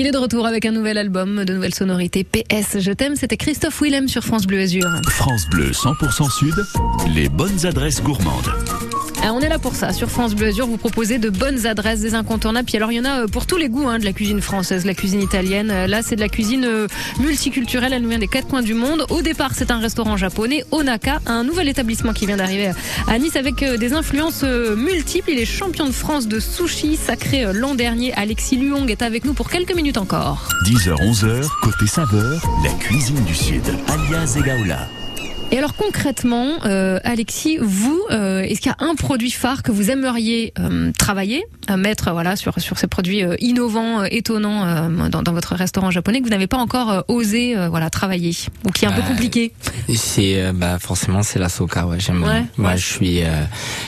Il 0.00 0.06
est 0.06 0.12
de 0.12 0.18
retour 0.18 0.46
avec 0.46 0.64
un 0.64 0.70
nouvel 0.70 0.96
album, 0.96 1.44
de 1.44 1.52
nouvelles 1.52 1.74
sonorités. 1.74 2.22
PS, 2.22 2.78
je 2.78 2.92
t'aime, 2.92 3.16
c'était 3.16 3.36
Christophe 3.36 3.82
Willem 3.82 4.06
sur 4.06 4.22
France 4.22 4.46
Bleu 4.46 4.60
Azur. 4.60 4.86
France 5.08 5.48
Bleu 5.50 5.72
100% 5.72 6.30
Sud, 6.30 6.54
les 7.16 7.28
bonnes 7.28 7.66
adresses 7.66 8.00
gourmandes. 8.00 8.87
Ah, 9.22 9.32
on 9.34 9.40
est 9.40 9.48
là 9.48 9.58
pour 9.58 9.74
ça. 9.74 9.92
Sur 9.92 10.08
France 10.10 10.34
Bleu 10.34 10.48
Azur, 10.48 10.66
vous 10.66 10.76
proposez 10.76 11.18
de 11.18 11.28
bonnes 11.28 11.66
adresses, 11.66 12.00
des 12.00 12.14
incontournables. 12.14 12.66
Puis 12.66 12.76
alors, 12.76 12.92
il 12.92 12.96
y 12.96 13.00
en 13.00 13.04
a 13.04 13.22
euh, 13.22 13.26
pour 13.26 13.46
tous 13.46 13.56
les 13.56 13.68
goûts, 13.68 13.86
hein, 13.88 13.98
de 13.98 14.04
la 14.04 14.12
cuisine 14.12 14.40
française, 14.40 14.84
la 14.86 14.94
cuisine 14.94 15.20
italienne. 15.20 15.70
Euh, 15.70 15.86
Là, 15.86 16.02
c'est 16.02 16.16
de 16.16 16.20
la 16.20 16.28
cuisine 16.28 16.64
euh, 16.64 16.86
multiculturelle. 17.20 17.92
Elle 17.92 18.02
nous 18.02 18.08
vient 18.08 18.18
des 18.18 18.28
quatre 18.28 18.46
coins 18.48 18.62
du 18.62 18.74
monde. 18.74 19.04
Au 19.10 19.20
départ, 19.22 19.52
c'est 19.54 19.70
un 19.70 19.78
restaurant 19.78 20.16
japonais, 20.16 20.64
Onaka, 20.70 21.20
un 21.26 21.44
nouvel 21.44 21.68
établissement 21.68 22.12
qui 22.12 22.26
vient 22.26 22.36
d'arriver 22.36 22.70
à 23.06 23.18
Nice 23.18 23.36
avec 23.36 23.62
euh, 23.62 23.76
des 23.76 23.92
influences 23.92 24.42
euh, 24.44 24.76
multiples. 24.76 25.30
Il 25.30 25.38
est 25.38 25.44
champion 25.46 25.86
de 25.86 25.92
France 25.92 26.28
de 26.28 26.40
sushi 26.40 26.96
sacré 26.96 27.44
euh, 27.44 27.52
l'an 27.52 27.74
dernier. 27.74 28.12
Alexis 28.14 28.56
Luong 28.56 28.88
est 28.90 29.02
avec 29.02 29.24
nous 29.24 29.34
pour 29.34 29.50
quelques 29.50 29.74
minutes 29.74 29.98
encore. 29.98 30.48
10h, 30.66 30.94
11h, 30.94 31.46
côté 31.62 31.86
saveur, 31.86 32.40
la 32.64 32.70
cuisine 32.78 33.22
du 33.24 33.34
Sud, 33.34 33.64
alias 33.88 34.36
Egaola. 34.38 34.88
Et 35.50 35.56
alors 35.56 35.74
concrètement, 35.76 36.56
euh, 36.66 36.98
Alexis, 37.04 37.56
vous, 37.58 37.98
euh, 38.10 38.40
est-ce 38.42 38.60
qu'il 38.60 38.70
y 38.70 38.84
a 38.84 38.86
un 38.86 38.94
produit 38.94 39.30
phare 39.30 39.62
que 39.62 39.72
vous 39.72 39.90
aimeriez 39.90 40.52
euh, 40.58 40.92
travailler, 40.98 41.42
euh, 41.70 41.78
mettre 41.78 42.12
voilà 42.12 42.36
sur 42.36 42.60
sur 42.60 42.78
ces 42.78 42.86
produits 42.86 43.24
euh, 43.24 43.34
innovants, 43.38 44.02
euh, 44.02 44.06
étonnants 44.10 44.66
euh, 44.66 45.08
dans, 45.08 45.22
dans 45.22 45.32
votre 45.32 45.54
restaurant 45.54 45.90
japonais 45.90 46.18
que 46.18 46.24
vous 46.24 46.30
n'avez 46.30 46.48
pas 46.48 46.58
encore 46.58 46.90
euh, 46.90 47.00
osé 47.08 47.56
euh, 47.56 47.70
voilà 47.70 47.88
travailler 47.88 48.36
ou 48.66 48.72
qui 48.72 48.84
est 48.84 48.88
un 48.88 48.92
peu 48.92 49.00
Bah, 49.00 49.08
compliqué? 49.08 49.52
C'est 49.96 50.42
euh, 50.42 50.52
bah 50.52 50.78
forcément 50.78 51.22
c'est 51.22 51.38
la 51.38 51.48
soca 51.48 51.86
ouais 51.86 51.98
j'aime 51.98 52.22
Ouais, 52.24 52.44
ouais, 52.58 52.76
je 52.76 52.84
suis 52.84 53.22
euh, 53.24 53.28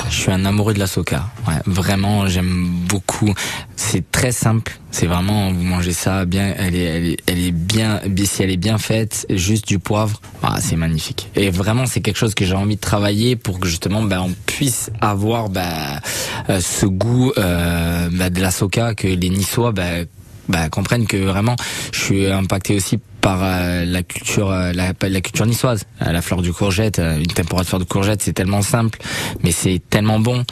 je 0.09 0.15
suis 0.19 0.33
un 0.33 0.47
amoureux 0.47 0.73
de 0.73 0.79
la 0.79 0.87
soca 0.87 1.27
ouais. 1.47 1.57
Vraiment 1.67 2.27
j'aime 2.27 2.71
beaucoup. 2.89 3.35
C'est 3.77 4.11
très 4.11 4.33
simple 4.33 4.80
c'est 4.91 5.07
vraiment 5.07 5.53
vous 5.53 5.63
mangez 5.63 5.93
ça 5.93 6.25
bien 6.25 6.55
elle 6.59 6.75
est 6.75 6.85
elle 6.85 7.07
est, 7.07 7.17
elle 7.27 7.39
est 7.39 7.53
bien 7.53 8.01
si 8.25 8.43
elle 8.43 8.51
est 8.51 8.57
bien 8.57 8.79
faite 8.79 9.27
juste 9.31 9.67
du 9.67 9.79
poivre 9.79 10.21
ah, 10.43 10.57
c'est 10.61 10.77
magnifique. 10.77 11.29
Et 11.37 11.51
vraiment 11.51 11.87
c'est 11.87 12.01
quelque 12.01 12.17
chose 12.17 12.35
que 12.35 12.45
j'ai 12.45 12.55
envie 12.55 12.77
de 12.77 12.81
travailler 12.81 13.37
pour 13.37 13.61
que 13.61 13.69
justement 13.69 14.03
bah, 14.03 14.23
on 14.23 14.33
puisse 14.47 14.91
avoir 15.01 15.51
bah, 15.51 16.01
euh, 16.49 16.61
ce 16.61 16.87
goût 16.87 17.33
euh, 17.37 18.09
bah, 18.13 18.31
de 18.31 18.41
la 18.41 18.51
soca 18.51 18.95
que 18.95 19.07
les 19.07 19.29
Niçois 19.29 19.73
bah, 19.73 20.05
bah, 20.49 20.69
comprennent 20.71 21.07
que 21.07 21.19
vraiment 21.19 21.57
je 21.93 22.01
suis 22.01 22.27
impacté 22.27 22.75
aussi 22.75 22.99
par 23.21 23.41
euh, 23.43 23.85
la 23.85 24.03
culture 24.03 24.51
la, 24.51 24.95
culture 24.95 25.45
niçoise. 25.45 25.85
La 26.01 26.23
fleur 26.23 26.41
du 26.41 26.53
courgette 26.53 26.99
une 26.99 27.27
température 27.27 27.79
de 27.79 27.85
courgette 27.85 28.23
c'est 28.23 28.33
tellement 28.33 28.63
simple 28.63 28.99
mais 29.45 29.53
c'est 29.53 29.81
tellement 29.91 30.21
bon. 30.21 30.45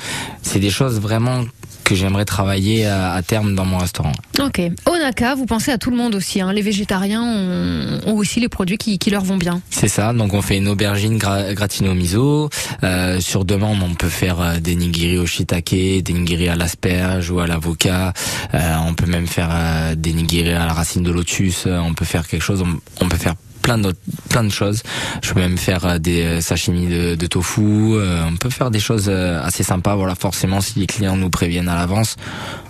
C'est 0.42 0.60
des 0.60 0.70
choses 0.70 1.00
vraiment 1.00 1.44
que 1.88 1.94
j'aimerais 1.94 2.26
travailler 2.26 2.84
à, 2.86 3.12
à 3.12 3.22
terme 3.22 3.54
dans 3.54 3.64
mon 3.64 3.78
restaurant 3.78 4.12
Ok. 4.38 4.60
Onaka, 4.86 5.34
vous 5.34 5.46
pensez 5.46 5.70
à 5.72 5.78
tout 5.78 5.90
le 5.90 5.96
monde 5.96 6.14
aussi. 6.14 6.40
Hein. 6.42 6.52
Les 6.52 6.60
végétariens 6.60 7.22
ont, 7.22 8.00
ont 8.06 8.14
aussi 8.14 8.40
les 8.40 8.48
produits 8.50 8.76
qui, 8.76 8.98
qui 8.98 9.08
leur 9.10 9.24
vont 9.24 9.38
bien. 9.38 9.62
C'est 9.70 9.88
ça, 9.88 10.12
donc 10.12 10.34
on 10.34 10.42
fait 10.42 10.58
une 10.58 10.68
aubergine 10.68 11.16
gra- 11.16 11.54
gratinée 11.54 11.88
au 11.88 11.94
miso. 11.94 12.50
Euh, 12.84 13.20
sur 13.20 13.44
demande, 13.46 13.78
on 13.82 13.94
peut 13.94 14.08
faire 14.10 14.40
euh, 14.40 14.60
des 14.60 14.74
nigiri 14.74 15.16
au 15.18 15.24
shiitake, 15.26 15.70
des 15.70 16.12
nigiri 16.12 16.48
à 16.50 16.56
l'asperge 16.56 17.30
ou 17.30 17.40
à 17.40 17.46
l'avocat. 17.46 18.12
Euh, 18.54 18.74
on 18.86 18.92
peut 18.94 19.06
même 19.06 19.26
faire 19.26 19.48
euh, 19.50 19.94
des 19.94 20.12
nigiri 20.12 20.50
à 20.52 20.66
la 20.66 20.72
racine 20.74 21.02
de 21.02 21.10
lotus. 21.10 21.64
Euh, 21.66 21.78
on 21.78 21.94
peut 21.94 22.04
faire 22.04 22.28
quelque 22.28 22.42
chose, 22.42 22.62
on, 22.62 23.04
on 23.04 23.08
peut 23.08 23.16
faire 23.16 23.34
plein 23.68 23.76
d'autres 23.76 23.98
plein 24.30 24.44
de 24.44 24.48
choses. 24.48 24.82
Je 25.22 25.34
peux 25.34 25.40
même 25.40 25.58
faire 25.58 25.84
euh, 25.84 25.98
des 25.98 26.22
euh, 26.22 26.40
sashimi 26.40 26.86
de, 26.86 27.16
de 27.16 27.26
tofu. 27.26 27.60
Euh, 27.60 28.22
on 28.26 28.36
peut 28.36 28.48
faire 28.48 28.70
des 28.70 28.80
choses 28.80 29.10
assez 29.10 29.62
sympas. 29.62 29.94
Voilà, 29.94 30.14
forcément, 30.14 30.62
si 30.62 30.78
les 30.78 30.86
clients 30.86 31.16
nous 31.16 31.28
préviennent 31.28 31.68
à 31.68 31.76
l'avance, 31.76 32.16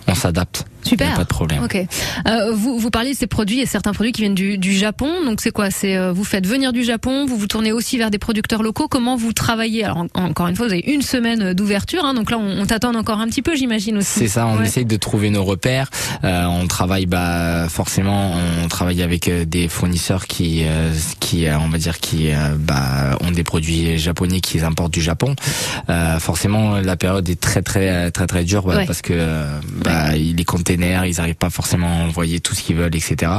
on 0.08 0.14
s'adapte. 0.14 0.64
Super. 0.84 1.14
Pas 1.16 1.24
de 1.24 1.28
problème. 1.28 1.62
Ok. 1.64 1.76
Euh, 2.26 2.52
vous, 2.54 2.78
vous 2.78 2.90
parliez 2.90 3.12
de 3.12 3.16
ces 3.16 3.26
produits 3.26 3.60
et 3.60 3.66
certains 3.66 3.92
produits 3.92 4.12
qui 4.12 4.22
viennent 4.22 4.34
du, 4.34 4.56
du 4.56 4.72
Japon. 4.74 5.08
Donc 5.26 5.40
c'est 5.42 5.50
quoi? 5.50 5.70
C'est 5.70 5.96
euh, 5.96 6.12
vous 6.12 6.24
faites 6.24 6.46
venir 6.46 6.72
du 6.72 6.82
Japon, 6.82 7.26
vous 7.26 7.36
vous 7.36 7.46
tournez 7.48 7.72
aussi 7.72 7.98
vers 7.98 8.10
des 8.10 8.18
producteurs 8.18 8.62
locaux. 8.62 8.88
Comment 8.88 9.16
vous 9.16 9.32
travaillez? 9.34 9.84
Alors 9.84 9.98
en- 10.14 10.24
encore 10.24 10.46
une 10.46 10.56
fois, 10.56 10.66
vous 10.66 10.72
avez 10.72 10.84
une 10.86 11.02
semaine 11.02 11.52
d'ouverture, 11.52 12.04
hein, 12.04 12.14
donc 12.14 12.30
là 12.30 12.38
on, 12.38 12.60
on 12.62 12.64
t'attend 12.66 12.94
encore 12.94 13.18
un 13.20 13.26
petit 13.26 13.42
peu, 13.42 13.54
j'imagine 13.54 13.98
aussi. 13.98 14.20
C'est 14.20 14.28
ça, 14.28 14.46
on 14.46 14.58
Ouais. 14.58 14.64
essaye 14.66 14.84
de 14.86 14.96
trouver 14.96 15.28
nos 15.30 15.44
repères. 15.44 15.90
Euh, 16.24 16.44
on 16.46 16.66
travaille, 16.68 17.06
bah, 17.06 17.66
forcément, 17.68 18.32
on 18.64 18.68
travaille 18.68 19.02
avec 19.02 19.28
euh, 19.28 19.44
des 19.44 19.68
fournisseurs 19.68 20.26
qui, 20.26 20.62
euh, 20.64 20.90
qui, 21.20 21.46
euh, 21.46 21.58
on 21.58 21.68
va 21.68 21.76
dire, 21.78 21.98
qui, 21.98 22.30
euh, 22.30 22.54
bah, 22.58 23.18
ont 23.20 23.30
des 23.32 23.44
produits 23.44 23.98
japonais 23.98 24.40
qu'ils 24.40 24.64
importent 24.64 24.94
du 24.94 25.02
Japon. 25.02 25.34
Euh, 25.90 26.18
forcément, 26.18 26.76
la 26.78 26.96
période 26.96 27.28
est 27.28 27.38
très, 27.40 27.62
très, 27.62 28.10
très, 28.10 28.26
très 28.26 28.44
dure 28.44 28.62
bah, 28.62 28.76
Ouais. 28.76 28.86
parce 28.86 29.02
que 29.02 29.12
euh, 29.12 29.58
bah, 29.98 30.12
les 30.16 30.44
containers, 30.44 31.04
ils 31.06 31.20
arrivent 31.20 31.34
pas 31.34 31.50
forcément 31.50 31.88
à 31.88 32.04
envoyer 32.04 32.38
tout 32.40 32.54
ce 32.54 32.62
qu'ils 32.62 32.76
veulent, 32.76 32.94
etc. 32.94 33.32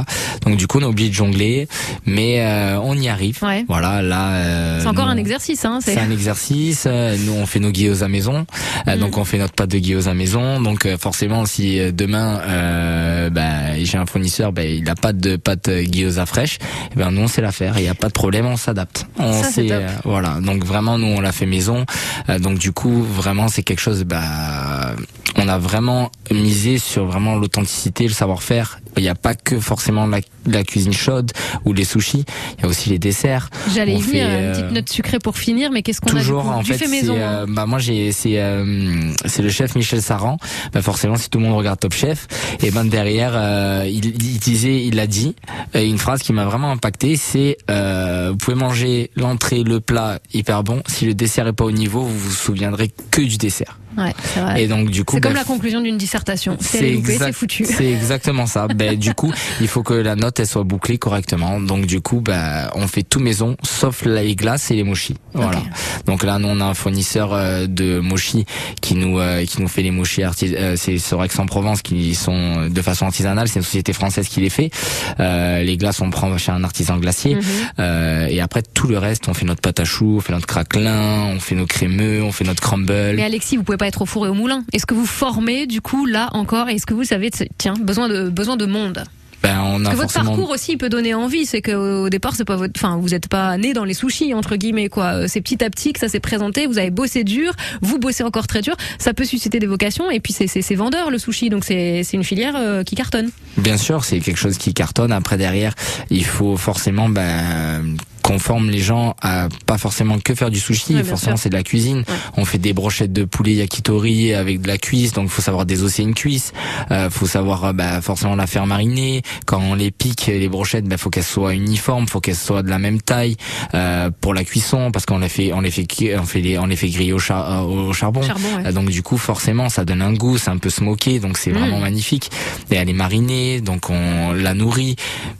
Donc 0.44 0.56
du 0.56 0.66
coup, 0.66 0.78
on 0.78 0.82
est 0.82 0.84
obligé 0.84 1.08
de 1.08 1.14
jongler, 1.14 1.68
mais 2.06 2.40
euh, 2.40 2.78
on 2.82 2.94
y 2.96 3.08
arrive. 3.08 3.38
Voilà, 3.68 4.02
là. 4.02 4.32
euh, 4.34 4.80
C'est 4.80 4.86
encore 4.86 5.06
nous- 5.06 5.12
un 5.12 5.16
exercice, 5.16 5.64
hein. 5.64 5.78
c'est 5.82 5.98
un 5.98 6.10
exercice. 6.10 6.84
euh, 6.86 7.16
Nous, 7.24 7.32
on 7.32 7.46
fait 7.46 7.60
nos 7.60 7.70
guillots 7.70 8.02
à 8.02 8.08
maison. 8.08 8.46
Euh, 8.88 8.96
Mm. 8.96 8.98
Donc, 9.00 9.16
on 9.18 9.24
fait 9.24 9.38
notre 9.38 9.54
pâte 9.54 9.70
de 9.70 9.78
guillots 9.78 10.08
à 10.08 10.14
maison. 10.14 10.60
Donc, 10.60 10.84
euh, 10.84 10.98
forcément, 10.98 11.46
si 11.46 11.80
demain, 11.92 12.40
euh, 12.46 13.30
bah, 13.30 13.82
j'ai 13.82 13.96
un 13.98 14.04
fournisseur, 14.06 14.52
bah, 14.52 14.64
il 14.64 14.88
a 14.90 14.94
pas 14.94 15.12
de 15.12 15.36
pâte 15.36 15.70
gyoza 15.90 16.26
fraîche, 16.26 16.58
eh 16.92 16.98
ben 16.98 17.10
nous, 17.10 17.22
on 17.22 17.28
sait 17.28 17.40
la 17.40 17.52
faire. 17.52 17.78
Il 17.78 17.82
n'y 17.82 17.88
a 17.88 17.94
pas 17.94 18.08
de 18.08 18.12
problème, 18.12 18.46
on 18.46 18.56
s'adapte. 18.56 19.06
On 19.18 19.42
Ça, 19.42 19.50
sait, 19.50 19.68
euh, 19.70 19.86
voilà. 20.04 20.38
Donc, 20.42 20.64
vraiment, 20.64 20.98
nous, 20.98 21.06
on 21.06 21.20
l'a 21.20 21.32
fait 21.32 21.46
maison. 21.46 21.86
Euh, 22.28 22.38
donc, 22.38 22.58
du 22.58 22.72
coup, 22.72 23.02
vraiment, 23.02 23.48
c'est 23.48 23.62
quelque 23.62 23.80
chose. 23.80 24.04
Bah, 24.04 24.94
on 25.36 25.48
a 25.48 25.58
vraiment 25.58 26.10
misé 26.32 26.78
sur 26.78 27.04
vraiment 27.06 27.34
l'authenticité, 27.36 28.04
le 28.04 28.12
savoir-faire. 28.14 28.78
Il 28.96 29.02
n'y 29.02 29.08
a 29.08 29.14
pas 29.14 29.34
que 29.34 29.58
forcément 29.60 30.06
la, 30.06 30.18
la 30.46 30.64
cuisine 30.64 30.92
chaude 30.92 31.30
ou 31.64 31.72
les 31.72 31.84
sushis. 31.84 32.24
Il 32.58 32.62
y 32.62 32.66
a 32.66 32.68
aussi 32.68 32.90
les 32.90 32.98
desserts. 32.98 33.50
J'allais 33.72 33.94
y 33.94 34.00
venir, 34.02 34.26
fait, 34.26 34.32
une 34.32 34.44
euh, 34.44 34.52
petite 34.52 34.70
note 34.72 34.88
sucrée 34.90 35.18
pour 35.18 35.38
finir, 35.38 35.70
mais 35.70 35.82
qu'est-ce 35.82 36.00
qu'on 36.00 36.10
a 36.10 36.14
du 36.14 36.18
Toujours 36.20 36.42
coup 36.42 36.48
en 36.48 36.62
Du 36.62 36.74
fait, 36.74 36.88
maison. 36.88 37.14
hein. 37.14 37.18
euh, 37.18 37.46
bah 37.48 37.66
moi 37.66 37.78
j'ai 37.78 38.10
c'est 38.12 38.40
euh, 38.40 39.12
c'est 39.26 39.42
le 39.42 39.48
chef 39.50 39.74
Michel 39.76 40.02
Saran. 40.02 40.38
Bah 40.72 40.82
forcément 40.82 41.16
si 41.16 41.30
tout 41.30 41.38
le 41.38 41.44
monde 41.46 41.56
regarde 41.56 41.78
Top 41.78 41.94
Chef 41.94 42.26
et 42.62 42.70
ben 42.70 42.84
derrière 42.84 43.32
euh, 43.34 43.84
il, 43.88 44.04
il 44.06 44.38
disait 44.38 44.84
il 44.84 44.98
a 44.98 45.06
dit 45.06 45.34
euh, 45.76 45.84
une 45.84 45.98
phrase 45.98 46.22
qui 46.22 46.32
m'a 46.32 46.44
vraiment 46.44 46.70
impacté 46.70 47.16
c'est 47.16 47.56
euh, 47.70 48.28
vous 48.32 48.36
pouvez 48.38 48.56
manger 48.56 49.10
l'entrée 49.16 49.62
le 49.62 49.80
plat 49.80 50.18
hyper 50.34 50.62
bon 50.64 50.82
si 50.86 51.06
le 51.06 51.14
dessert 51.14 51.46
est 51.46 51.52
pas 51.52 51.64
au 51.64 51.72
niveau 51.72 52.02
vous 52.02 52.18
vous 52.18 52.30
souviendrez 52.32 52.90
que 53.10 53.20
du 53.22 53.36
dessert. 53.36 53.78
Ouais, 53.98 54.14
c'est 54.22 54.40
vrai. 54.40 54.62
Et 54.62 54.68
donc 54.68 54.90
du 54.90 55.04
coup 55.04 55.16
c'est 55.16 55.20
comme 55.20 55.32
bah, 55.32 55.40
la 55.40 55.44
conclusion 55.44 55.80
d'une 55.80 55.98
dissertation. 55.98 56.56
C'est 56.60 56.88
exact- 56.92 57.24
c'est 57.26 57.32
foutu. 57.32 57.64
C'est 57.64 57.90
exactement 57.90 58.46
ça. 58.46 58.68
ben, 58.74 58.96
du 58.96 59.14
coup, 59.14 59.32
il 59.60 59.68
faut 59.68 59.82
que 59.82 59.94
la 59.94 60.14
note 60.16 60.38
elle 60.40 60.46
soit 60.46 60.62
bouclée 60.64 60.98
correctement. 60.98 61.60
Donc 61.60 61.86
du 61.86 62.00
coup, 62.00 62.20
bah, 62.20 62.70
on 62.74 62.86
fait 62.86 63.02
tout 63.02 63.18
maison, 63.20 63.56
sauf 63.62 64.04
les 64.04 64.36
glaces 64.36 64.70
et 64.70 64.74
les 64.74 64.84
mochis. 64.84 65.16
Voilà. 65.34 65.62
Donc 66.06 66.22
là, 66.22 66.38
nous 66.38 66.48
on 66.48 66.60
a 66.60 66.64
un 66.64 66.74
fournisseur 66.74 67.32
euh, 67.32 67.66
de 67.66 67.98
mochis 68.00 68.44
qui 68.80 68.94
nous 68.94 69.18
euh, 69.18 69.44
qui 69.44 69.60
nous 69.60 69.68
fait 69.68 69.82
les 69.82 69.90
mochis 69.90 70.22
artis 70.22 70.54
euh, 70.54 70.74
c'est 70.76 70.98
sur 70.98 71.22
Aix-en-Provence 71.22 71.82
qui 71.82 72.14
sont 72.14 72.68
de 72.68 72.82
façon 72.82 73.06
artisanale. 73.06 73.48
C'est 73.48 73.58
une 73.58 73.64
société 73.64 73.92
française 73.92 74.28
qui 74.28 74.40
les 74.40 74.50
fait. 74.50 74.70
Euh, 75.18 75.62
les 75.62 75.76
glaces 75.76 76.00
on 76.00 76.10
prend 76.10 76.36
chez 76.38 76.52
un 76.52 76.62
artisan 76.64 76.96
glacier. 76.98 77.36
Euh, 77.78 78.26
et 78.28 78.40
après 78.40 78.62
tout 78.62 78.86
le 78.86 78.98
reste, 78.98 79.28
on 79.28 79.34
fait 79.34 79.46
notre 79.46 79.60
pâte 79.60 79.80
à 79.80 79.84
choux, 79.84 80.16
on 80.18 80.20
fait 80.20 80.32
notre 80.32 80.46
craquelin, 80.46 81.24
on 81.34 81.40
fait 81.40 81.54
nos 81.54 81.66
crémeux, 81.66 82.22
on 82.22 82.32
fait 82.32 82.44
notre 82.44 82.62
crumble. 82.62 83.14
Mais 83.16 83.22
Alexis, 83.24 83.56
vous 83.56 83.62
pouvez 83.62 83.78
pas 83.80 83.86
être 83.86 84.02
au 84.02 84.06
four 84.06 84.26
et 84.26 84.28
au 84.28 84.34
moulin. 84.34 84.62
Est-ce 84.74 84.84
que 84.84 84.92
vous 84.92 85.06
formez 85.06 85.66
du 85.66 85.80
coup 85.80 86.04
là 86.04 86.28
encore 86.32 86.68
Est-ce 86.68 86.84
que 86.84 86.92
vous 86.92 87.04
savez, 87.04 87.30
tiens, 87.56 87.72
besoin 87.80 88.08
de 88.10 88.28
besoin 88.28 88.58
de 88.58 88.66
monde 88.66 89.02
Ben, 89.42 89.58
on 89.64 89.80
a 89.80 89.84
Parce 89.84 89.96
que 89.96 90.00
votre 90.02 90.12
parcours 90.12 90.50
aussi 90.50 90.76
peut 90.76 90.90
donner 90.90 91.14
envie, 91.14 91.46
c'est 91.46 91.62
que 91.62 91.72
au 92.04 92.10
départ 92.10 92.34
c'est 92.36 92.44
pas 92.44 92.56
votre, 92.56 92.74
enfin 92.76 92.98
vous 93.00 93.08
n'êtes 93.08 93.26
pas 93.28 93.56
né 93.56 93.72
dans 93.72 93.84
les 93.84 93.94
sushis 93.94 94.34
entre 94.34 94.56
guillemets 94.56 94.90
quoi. 94.90 95.14
Euh, 95.14 95.24
C'est 95.28 95.40
petit 95.40 95.64
à 95.64 95.70
petit 95.70 95.94
que 95.94 95.98
ça 95.98 96.10
s'est 96.10 96.20
présenté. 96.20 96.66
Vous 96.66 96.76
avez 96.76 96.90
bossé 96.90 97.24
dur, 97.24 97.54
vous 97.80 97.98
bossez 97.98 98.22
encore 98.22 98.46
très 98.46 98.60
dur. 98.60 98.76
Ça 98.98 99.14
peut 99.14 99.24
susciter 99.24 99.58
des 99.58 99.66
vocations 99.66 100.10
et 100.10 100.20
puis 100.20 100.34
c'est 100.34 100.74
vendeur 100.74 101.10
le 101.10 101.16
sushi 101.16 101.48
donc 101.48 101.64
c'est 101.64 102.02
c'est 102.04 102.18
une 102.18 102.24
filière 102.24 102.56
euh, 102.56 102.84
qui 102.84 102.96
cartonne. 102.96 103.30
Bien 103.56 103.78
sûr, 103.78 104.04
c'est 104.04 104.20
quelque 104.20 104.38
chose 104.38 104.58
qui 104.58 104.74
cartonne. 104.74 105.10
Après 105.10 105.38
derrière, 105.38 105.74
il 106.10 106.26
faut 106.26 106.58
forcément 106.58 107.08
ben, 107.08 107.96
qu'on 108.30 108.38
forme 108.38 108.70
les 108.70 108.78
gens 108.78 109.16
à 109.22 109.48
pas 109.66 109.76
forcément 109.76 110.18
que 110.20 110.34
faire 110.36 110.50
du 110.50 110.60
sushi. 110.60 110.94
Ouais, 110.94 111.02
forcément, 111.04 111.36
c'est 111.36 111.48
de 111.48 111.56
la 111.56 111.64
cuisine. 111.64 112.04
On 112.36 112.44
fait 112.44 112.58
des 112.58 112.72
brochettes 112.72 113.12
de 113.12 113.24
poulet 113.24 113.54
yakitori 113.54 114.34
avec 114.34 114.60
de 114.60 114.68
la 114.68 114.78
cuisse, 114.78 115.12
donc 115.12 115.28
faut 115.30 115.42
savoir 115.42 115.66
désosser 115.66 116.02
une 116.04 116.14
cuisse. 116.14 116.52
Euh, 116.92 117.10
faut 117.10 117.26
savoir 117.26 117.64
euh, 117.64 117.72
bah, 117.72 118.00
forcément 118.00 118.36
la 118.36 118.46
faire 118.46 118.66
mariner. 118.66 119.22
Quand 119.46 119.60
on 119.60 119.74
les 119.74 119.90
pique 119.90 120.26
les 120.28 120.48
brochettes, 120.48 120.84
bah, 120.84 120.96
faut 120.96 121.10
qu'elles 121.10 121.24
soient 121.24 121.54
uniformes, 121.54 122.06
faut 122.06 122.20
qu'elles 122.20 122.36
soient 122.36 122.62
de 122.62 122.70
la 122.70 122.78
même 122.78 123.02
taille 123.02 123.36
euh, 123.74 124.10
pour 124.20 124.32
la 124.32 124.44
cuisson, 124.44 124.92
parce 124.92 125.06
qu'on 125.06 125.18
les 125.18 125.28
fait, 125.28 125.52
on 125.52 125.60
les 125.60 125.72
fait, 125.72 125.86
on 126.16 126.24
fait 126.24 126.40
les, 126.40 126.56
on 126.58 126.66
les 126.66 126.76
fait 126.76 126.88
griller 126.88 127.12
au, 127.12 127.18
char- 127.18 127.50
euh, 127.50 127.88
au 127.88 127.92
charbon. 127.92 128.22
Charbon, 128.22 128.48
ouais. 128.58 128.66
Euh, 128.66 128.72
donc 128.72 128.90
du 128.90 129.02
coup, 129.02 129.18
forcément, 129.18 129.68
ça 129.68 129.84
donne 129.84 130.02
un 130.02 130.12
goût, 130.12 130.38
c'est 130.38 130.50
un 130.50 130.58
peu 130.58 130.70
smoké, 130.70 131.18
donc 131.18 131.36
c'est 131.36 131.50
Mm. 131.50 131.58
vraiment 131.58 131.80
magnifique. 131.80 132.30
Et 132.70 132.76
elle 132.76 132.88
est 132.88 132.92
marinée, 132.92 133.60
donc 133.60 133.90
on 133.90 134.32
la 134.32 134.54
nourrit. 134.54 134.94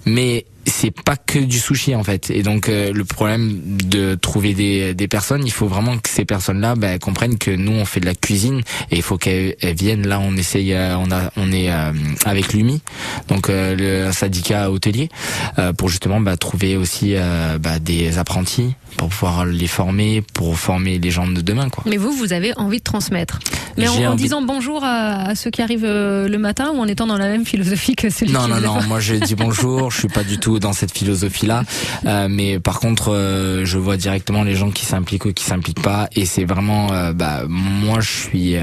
Mais 0.06 0.44
c'est 0.80 0.90
pas 0.90 1.16
que 1.16 1.38
du 1.38 1.58
sushi 1.58 1.94
en 1.94 2.02
fait. 2.04 2.30
Et 2.30 2.42
donc 2.42 2.68
euh, 2.68 2.92
le 2.92 3.04
problème 3.04 3.60
de 3.64 4.14
trouver 4.14 4.54
des, 4.54 4.94
des 4.94 5.08
personnes, 5.08 5.42
il 5.44 5.52
faut 5.52 5.66
vraiment 5.66 5.98
que 5.98 6.08
ces 6.08 6.24
personnes-là 6.24 6.74
bah, 6.74 6.98
comprennent 6.98 7.36
que 7.38 7.50
nous 7.50 7.72
on 7.72 7.84
fait 7.84 8.00
de 8.00 8.06
la 8.06 8.14
cuisine 8.14 8.60
et 8.90 8.96
il 8.96 9.02
faut 9.02 9.18
qu'elles 9.18 9.56
elles 9.60 9.76
viennent. 9.76 10.06
Là 10.06 10.20
on 10.20 10.36
essaye, 10.36 10.72
euh, 10.72 10.96
on 10.96 11.10
a, 11.10 11.30
on 11.36 11.52
est 11.52 11.70
euh, 11.70 11.92
avec 12.24 12.52
l'UMI, 12.54 12.80
donc 13.28 13.50
euh, 13.50 13.76
le 14.06 14.12
syndicat 14.12 14.70
hôtelier, 14.70 15.08
euh, 15.58 15.72
pour 15.72 15.88
justement 15.88 16.20
bah, 16.20 16.36
trouver 16.36 16.76
aussi 16.76 17.12
euh, 17.14 17.58
bah, 17.58 17.78
des 17.78 18.16
apprentis 18.18 18.74
pour 18.96 19.08
pouvoir 19.08 19.44
les 19.44 19.66
former, 19.68 20.22
pour 20.34 20.58
former 20.58 20.98
les 20.98 21.10
gens 21.10 21.28
de 21.28 21.40
demain 21.42 21.68
quoi. 21.68 21.84
Mais 21.86 21.96
vous, 21.96 22.12
vous 22.12 22.32
avez 22.32 22.56
envie 22.58 22.78
de 22.78 22.84
transmettre. 22.84 23.38
Mais 23.76 23.86
en, 23.88 24.14
disant 24.14 24.42
bonjour 24.42 24.82
à, 24.84 25.28
à 25.30 25.34
ceux 25.34 25.50
qui 25.50 25.62
arrivent 25.62 25.86
le 25.86 26.36
matin 26.38 26.72
ou 26.74 26.78
en 26.80 26.88
étant 26.88 27.06
dans 27.06 27.16
la 27.18 27.28
même 27.28 27.44
philosophie 27.46 27.94
que 27.96 28.10
celui 28.10 28.32
Non, 28.32 28.44
qui 28.44 28.50
non, 28.50 28.60
non. 28.60 28.80
fait- 28.80 28.88
Moi, 28.88 29.00
je 29.00 29.14
dis 29.14 29.34
bonjour. 29.34 29.90
Je 29.90 29.98
suis 29.98 30.08
pas 30.08 30.24
du 30.24 30.38
tout 30.38 30.58
dans 30.58 30.69
cette 30.72 30.96
philosophie-là. 30.96 31.64
Euh, 32.06 32.28
mais 32.30 32.58
par 32.58 32.80
contre, 32.80 33.12
euh, 33.12 33.64
je 33.64 33.78
vois 33.78 33.96
directement 33.96 34.42
les 34.42 34.54
gens 34.54 34.70
qui 34.70 34.86
s'impliquent 34.86 35.26
ou 35.26 35.32
qui 35.32 35.44
s'impliquent 35.44 35.82
pas. 35.82 36.08
Et 36.14 36.24
c'est 36.24 36.44
vraiment, 36.44 36.92
euh, 36.92 37.12
bah, 37.12 37.42
moi, 37.48 38.00
je 38.00 38.10
suis, 38.10 38.56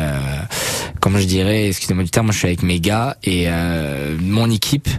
comme 1.00 1.18
je 1.18 1.26
dirais, 1.26 1.68
excusez-moi 1.68 2.04
du 2.04 2.10
terme, 2.10 2.28
moi, 2.28 2.34
je 2.34 2.40
suis 2.40 2.48
avec 2.48 2.64
mes 2.64 2.80
gars 2.80 3.18
et 3.24 3.48
mon 4.22 4.50
équipe. 4.50 4.90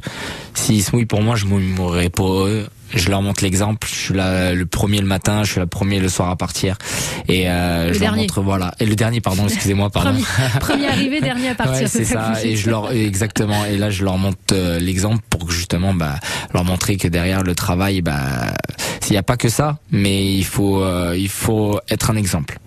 S'ils 0.54 0.82
se 0.82 0.94
mouillent 0.94 1.06
pour 1.06 1.22
moi, 1.22 1.36
je 1.36 1.46
me 1.46 2.08
pour 2.08 2.44
eux. 2.44 2.66
Je 2.94 3.10
leur 3.10 3.22
montre 3.22 3.42
l'exemple. 3.44 3.86
Je 3.90 3.94
suis 3.94 4.14
là 4.14 4.54
le 4.54 4.66
premier 4.66 5.00
le 5.00 5.06
matin, 5.06 5.42
je 5.44 5.52
suis 5.52 5.60
le 5.60 5.66
premier 5.66 6.00
le 6.00 6.08
soir 6.08 6.30
à 6.30 6.36
partir. 6.36 6.76
Et 7.28 7.44
euh, 7.48 7.88
Le 7.88 7.92
je 7.92 7.98
leur 8.00 8.10
dernier. 8.10 8.22
montre, 8.22 8.40
voilà. 8.40 8.72
Et 8.80 8.86
le 8.86 8.96
dernier, 8.96 9.20
pardon, 9.20 9.44
excusez-moi, 9.48 9.90
pardon. 9.90 10.10
Premier, 10.10 10.24
premier 10.60 10.88
arrivé, 10.88 11.20
dernier 11.20 11.50
à 11.50 11.54
partir. 11.54 11.82
Ouais, 11.82 11.86
c'est 11.86 12.04
ça. 12.04 12.32
Et 12.42 12.56
je 12.56 12.70
leur 12.70 12.90
exactement. 12.92 13.64
Et 13.66 13.76
là, 13.76 13.90
je 13.90 14.04
leur 14.04 14.16
montre 14.18 14.38
euh, 14.52 14.78
l'exemple 14.78 15.22
pour 15.28 15.46
que 15.46 15.52
justement, 15.52 15.92
bah, 15.94 16.14
leur 16.54 16.64
montrer 16.64 16.96
que 16.96 17.08
derrière 17.08 17.42
le 17.42 17.54
travail, 17.54 18.00
bah, 18.00 18.54
s'il 19.00 19.12
n'y 19.12 19.18
a 19.18 19.22
pas 19.22 19.36
que 19.36 19.48
ça, 19.48 19.78
mais 19.90 20.32
il 20.34 20.44
faut, 20.44 20.82
euh, 20.82 21.14
il 21.16 21.28
faut 21.28 21.80
être 21.90 22.10
un 22.10 22.16
exemple. 22.16 22.58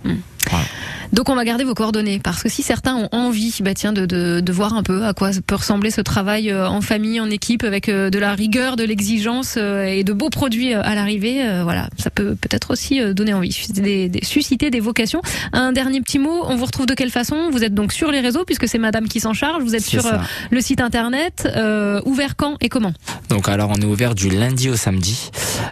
Voilà. 0.49 0.65
Donc 1.14 1.30
on 1.30 1.36
va 1.36 1.43
garder 1.43 1.64
vos 1.64 1.74
coordonnées 1.74 2.20
parce 2.20 2.41
que 2.43 2.49
si 2.49 2.64
certains 2.64 2.95
ont 2.95 3.09
envie, 3.12 3.57
bah 3.62 3.74
tiens, 3.74 3.91
de, 3.93 4.05
de, 4.05 4.39
de 4.39 4.51
voir 4.53 4.74
un 4.74 4.84
peu 4.84 5.03
à 5.05 5.14
quoi 5.14 5.32
peut 5.45 5.55
ressembler 5.55 5.91
ce 5.91 6.01
travail 6.01 6.49
euh, 6.51 6.68
en 6.68 6.82
famille, 6.82 7.20
en 7.20 7.30
équipe, 7.30 7.64
avec 7.64 7.89
euh, 7.89 8.09
de 8.09 8.18
la 8.20 8.34
rigueur, 8.34 8.76
de 8.76 8.84
l'exigence 8.84 9.55
euh, 9.57 9.84
et 9.86 10.03
de 10.03 10.14
beaux 10.14 10.30
produits 10.30 10.74
à 10.74 10.95
l'arrivée, 10.95 11.43
voilà, 11.64 11.89
ça 11.97 12.09
peut 12.09 12.36
peut-être 12.36 12.72
aussi 12.72 13.01
donner 13.14 13.34
envie, 13.34 13.51
susciter 13.51 13.82
des, 13.82 14.09
des- 14.09 14.24
susciter 14.26 14.70
des 14.70 14.80
vocations. 14.80 15.22
Un 15.53 15.72
dernier 15.74 16.01
petit 16.01 16.20
mot, 16.20 16.43
on 16.45 16.55
vous 16.55 16.66
retrouve 16.66 16.86
de 16.86 16.93
quelle 16.93 17.09
façon? 17.12 17.49
Vous 17.51 17.64
êtes 17.64 17.74
donc 17.74 17.91
sur 17.93 18.12
les 18.12 18.20
réseaux 18.22 18.45
puisque 18.45 18.68
c'est 18.68 18.78
Madame 18.78 19.07
qui 19.07 19.20
s'en 19.20 19.34
charge. 19.34 19.64
Vous 19.64 19.76
êtes 19.76 19.84
sur 19.84 20.03
ça. 20.03 20.22
le 20.49 20.62
site 20.62 20.80
internet, 20.82 21.47
euh, 21.55 22.01
ouvert 22.05 22.36
quand 22.36 22.55
et 22.62 22.70
comment? 22.70 22.93
Donc 23.30 23.49
alors, 23.49 23.72
on 23.76 23.82
est 23.82 23.86
ouvert 23.86 24.16
du 24.16 24.30
lundi 24.30 24.70
au 24.70 24.76
samedi. 24.76 25.30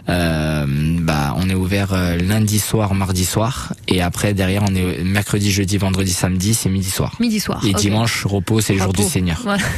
Euh, 0.08 0.66
bah, 1.00 1.34
on 1.38 1.48
est 1.48 1.54
ouvert 1.54 1.92
lundi 2.20 2.58
soir, 2.58 2.94
mardi 2.94 3.24
soir, 3.24 3.72
et 3.88 4.02
après 4.02 4.34
derrière, 4.34 4.62
on 4.68 4.74
est 4.74 5.02
mercredi, 5.04 5.29
jeudi, 5.38 5.76
vendredi, 5.76 6.12
samedi, 6.12 6.54
c'est 6.54 6.68
midi 6.68 6.90
soir. 6.90 7.14
Midi 7.20 7.40
soir. 7.40 7.62
Et 7.66 7.72
dimanche, 7.74 8.26
repos, 8.26 8.60
c'est 8.60 8.74
le 8.74 8.80
jour 8.80 8.92
du 8.92 9.02
Seigneur. 9.02 9.40
Voilà. 9.42 9.62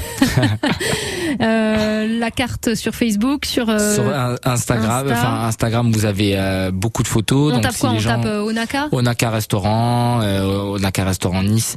Euh, 1.41 2.19
la 2.19 2.31
carte 2.31 2.75
sur 2.75 2.95
Facebook, 2.95 3.47
sur, 3.47 3.71
euh, 3.71 3.95
Sur 3.95 4.05
Instagram, 4.45 5.07
Insta. 5.07 5.19
enfin 5.19 5.47
Instagram, 5.47 5.91
vous 5.91 6.05
avez 6.05 6.35
euh, 6.37 6.71
beaucoup 6.71 7.03
de 7.03 7.09
photos. 7.09 7.53
on 7.53 7.55
donc 7.55 7.63
tape 7.63 7.73
si 7.73 7.81
quoi 7.81 7.91
les 7.93 7.97
On 7.97 8.01
gens... 8.01 8.21
tape 8.21 8.43
Onaka 8.43 8.89
Onaka 8.93 9.31
Restaurant, 9.31 10.21
Onaka 10.21 11.05
Restaurant 11.05 11.43
Nice. 11.43 11.77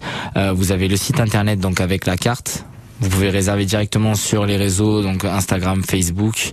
Vous 0.54 0.74
avez 0.74 0.90
le 0.90 0.98
site 0.98 1.22
internet 1.22 1.62
donc 1.62 1.80
avec 1.80 2.06
la 2.06 2.18
carte. 2.18 2.66
Vous 3.00 3.10
pouvez 3.10 3.30
réserver 3.30 3.66
directement 3.66 4.16
sur 4.16 4.46
les 4.46 4.58
réseaux, 4.58 5.02
donc 5.02 5.26
Instagram, 5.26 5.84
Facebook. 5.84 6.52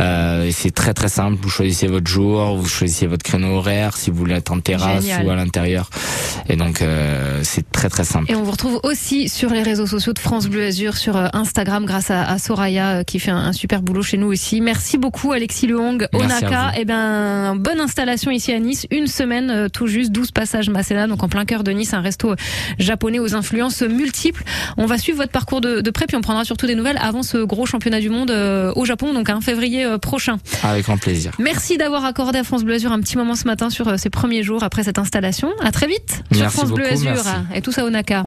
Euh, 0.00 0.50
c'est 0.52 0.74
très 0.74 0.94
très 0.94 1.08
simple. 1.08 1.38
Vous 1.40 1.50
choisissez 1.50 1.86
votre 1.86 2.08
jour, 2.08 2.56
vous 2.56 2.68
choisissez 2.68 3.06
votre 3.06 3.22
créneau 3.22 3.56
horaire, 3.56 3.96
si 3.96 4.10
vous 4.10 4.16
voulez 4.16 4.34
être 4.34 4.52
en 4.52 4.60
terrasse 4.60 5.04
Génial. 5.04 5.26
ou 5.26 5.30
à 5.30 5.36
l'intérieur. 5.36 5.90
Et 6.48 6.56
donc 6.56 6.82
euh, 6.82 7.40
c'est 7.42 7.70
très 7.70 7.88
très 7.88 8.04
simple. 8.04 8.30
Et 8.30 8.34
on 8.34 8.42
vous 8.42 8.50
retrouve 8.50 8.80
aussi 8.82 9.28
sur 9.28 9.50
les 9.50 9.62
réseaux 9.62 9.86
sociaux 9.86 10.12
de 10.12 10.18
France 10.18 10.46
Bleu 10.48 10.64
Azur, 10.66 10.96
sur 10.96 11.16
euh, 11.16 11.28
Instagram, 11.32 11.84
grâce 11.84 12.10
à, 12.10 12.24
à 12.24 12.38
Soraya 12.38 12.98
euh, 12.98 13.02
qui 13.04 13.18
fait 13.18 13.30
un, 13.30 13.38
un 13.38 13.52
super 13.52 13.82
boulot 13.82 14.02
chez 14.02 14.16
nous 14.16 14.26
aussi. 14.26 14.60
Merci 14.60 14.98
beaucoup 14.98 15.32
Alexis 15.32 15.66
Lehong, 15.66 16.06
Onaka. 16.12 16.72
Et 16.78 16.84
ben 16.84 17.56
bonne 17.56 17.80
installation 17.80 18.30
ici 18.30 18.52
à 18.52 18.58
Nice, 18.58 18.86
une 18.90 19.06
semaine 19.06 19.50
euh, 19.50 19.68
tout 19.68 19.86
juste, 19.86 20.12
12 20.12 20.32
passages 20.32 20.70
Masséna, 20.70 21.06
donc 21.06 21.22
en 21.22 21.28
plein 21.28 21.44
cœur 21.44 21.64
de 21.64 21.70
Nice, 21.72 21.94
un 21.94 22.00
resto 22.00 22.34
japonais 22.78 23.18
aux 23.18 23.34
influences 23.34 23.82
multiples. 23.82 24.42
On 24.76 24.86
va 24.86 24.98
suivre 24.98 25.18
votre 25.18 25.32
parcours 25.32 25.60
de, 25.60 25.83
de 25.84 25.90
près, 25.90 26.06
puis 26.06 26.16
on 26.16 26.20
prendra 26.20 26.44
surtout 26.44 26.66
des 26.66 26.74
nouvelles 26.74 26.98
avant 27.00 27.22
ce 27.22 27.38
gros 27.38 27.66
championnat 27.66 28.00
du 28.00 28.10
monde 28.10 28.30
euh, 28.30 28.72
au 28.74 28.84
Japon, 28.84 29.12
donc 29.12 29.30
un 29.30 29.40
février 29.40 29.84
euh, 29.84 29.98
prochain. 29.98 30.38
Avec 30.62 30.84
grand 30.84 30.98
plaisir. 30.98 31.32
Merci 31.38 31.76
d'avoir 31.76 32.04
accordé 32.04 32.38
à 32.40 32.44
France 32.44 32.64
Bleu 32.64 32.74
Azur 32.74 32.92
un 32.92 33.00
petit 33.00 33.16
moment 33.16 33.34
ce 33.34 33.46
matin 33.46 33.70
sur 33.70 33.88
euh, 33.88 33.96
ces 33.96 34.10
premiers 34.10 34.42
jours 34.42 34.64
après 34.64 34.82
cette 34.82 34.98
installation. 34.98 35.50
À 35.62 35.70
très 35.70 35.86
vite 35.86 36.22
sur 36.32 36.50
France 36.50 36.70
Bleu 36.72 36.86
Azur 36.86 37.12
merci. 37.12 37.30
et 37.54 37.60
tout 37.60 37.72
ça 37.72 37.84
Onaka. 37.84 38.22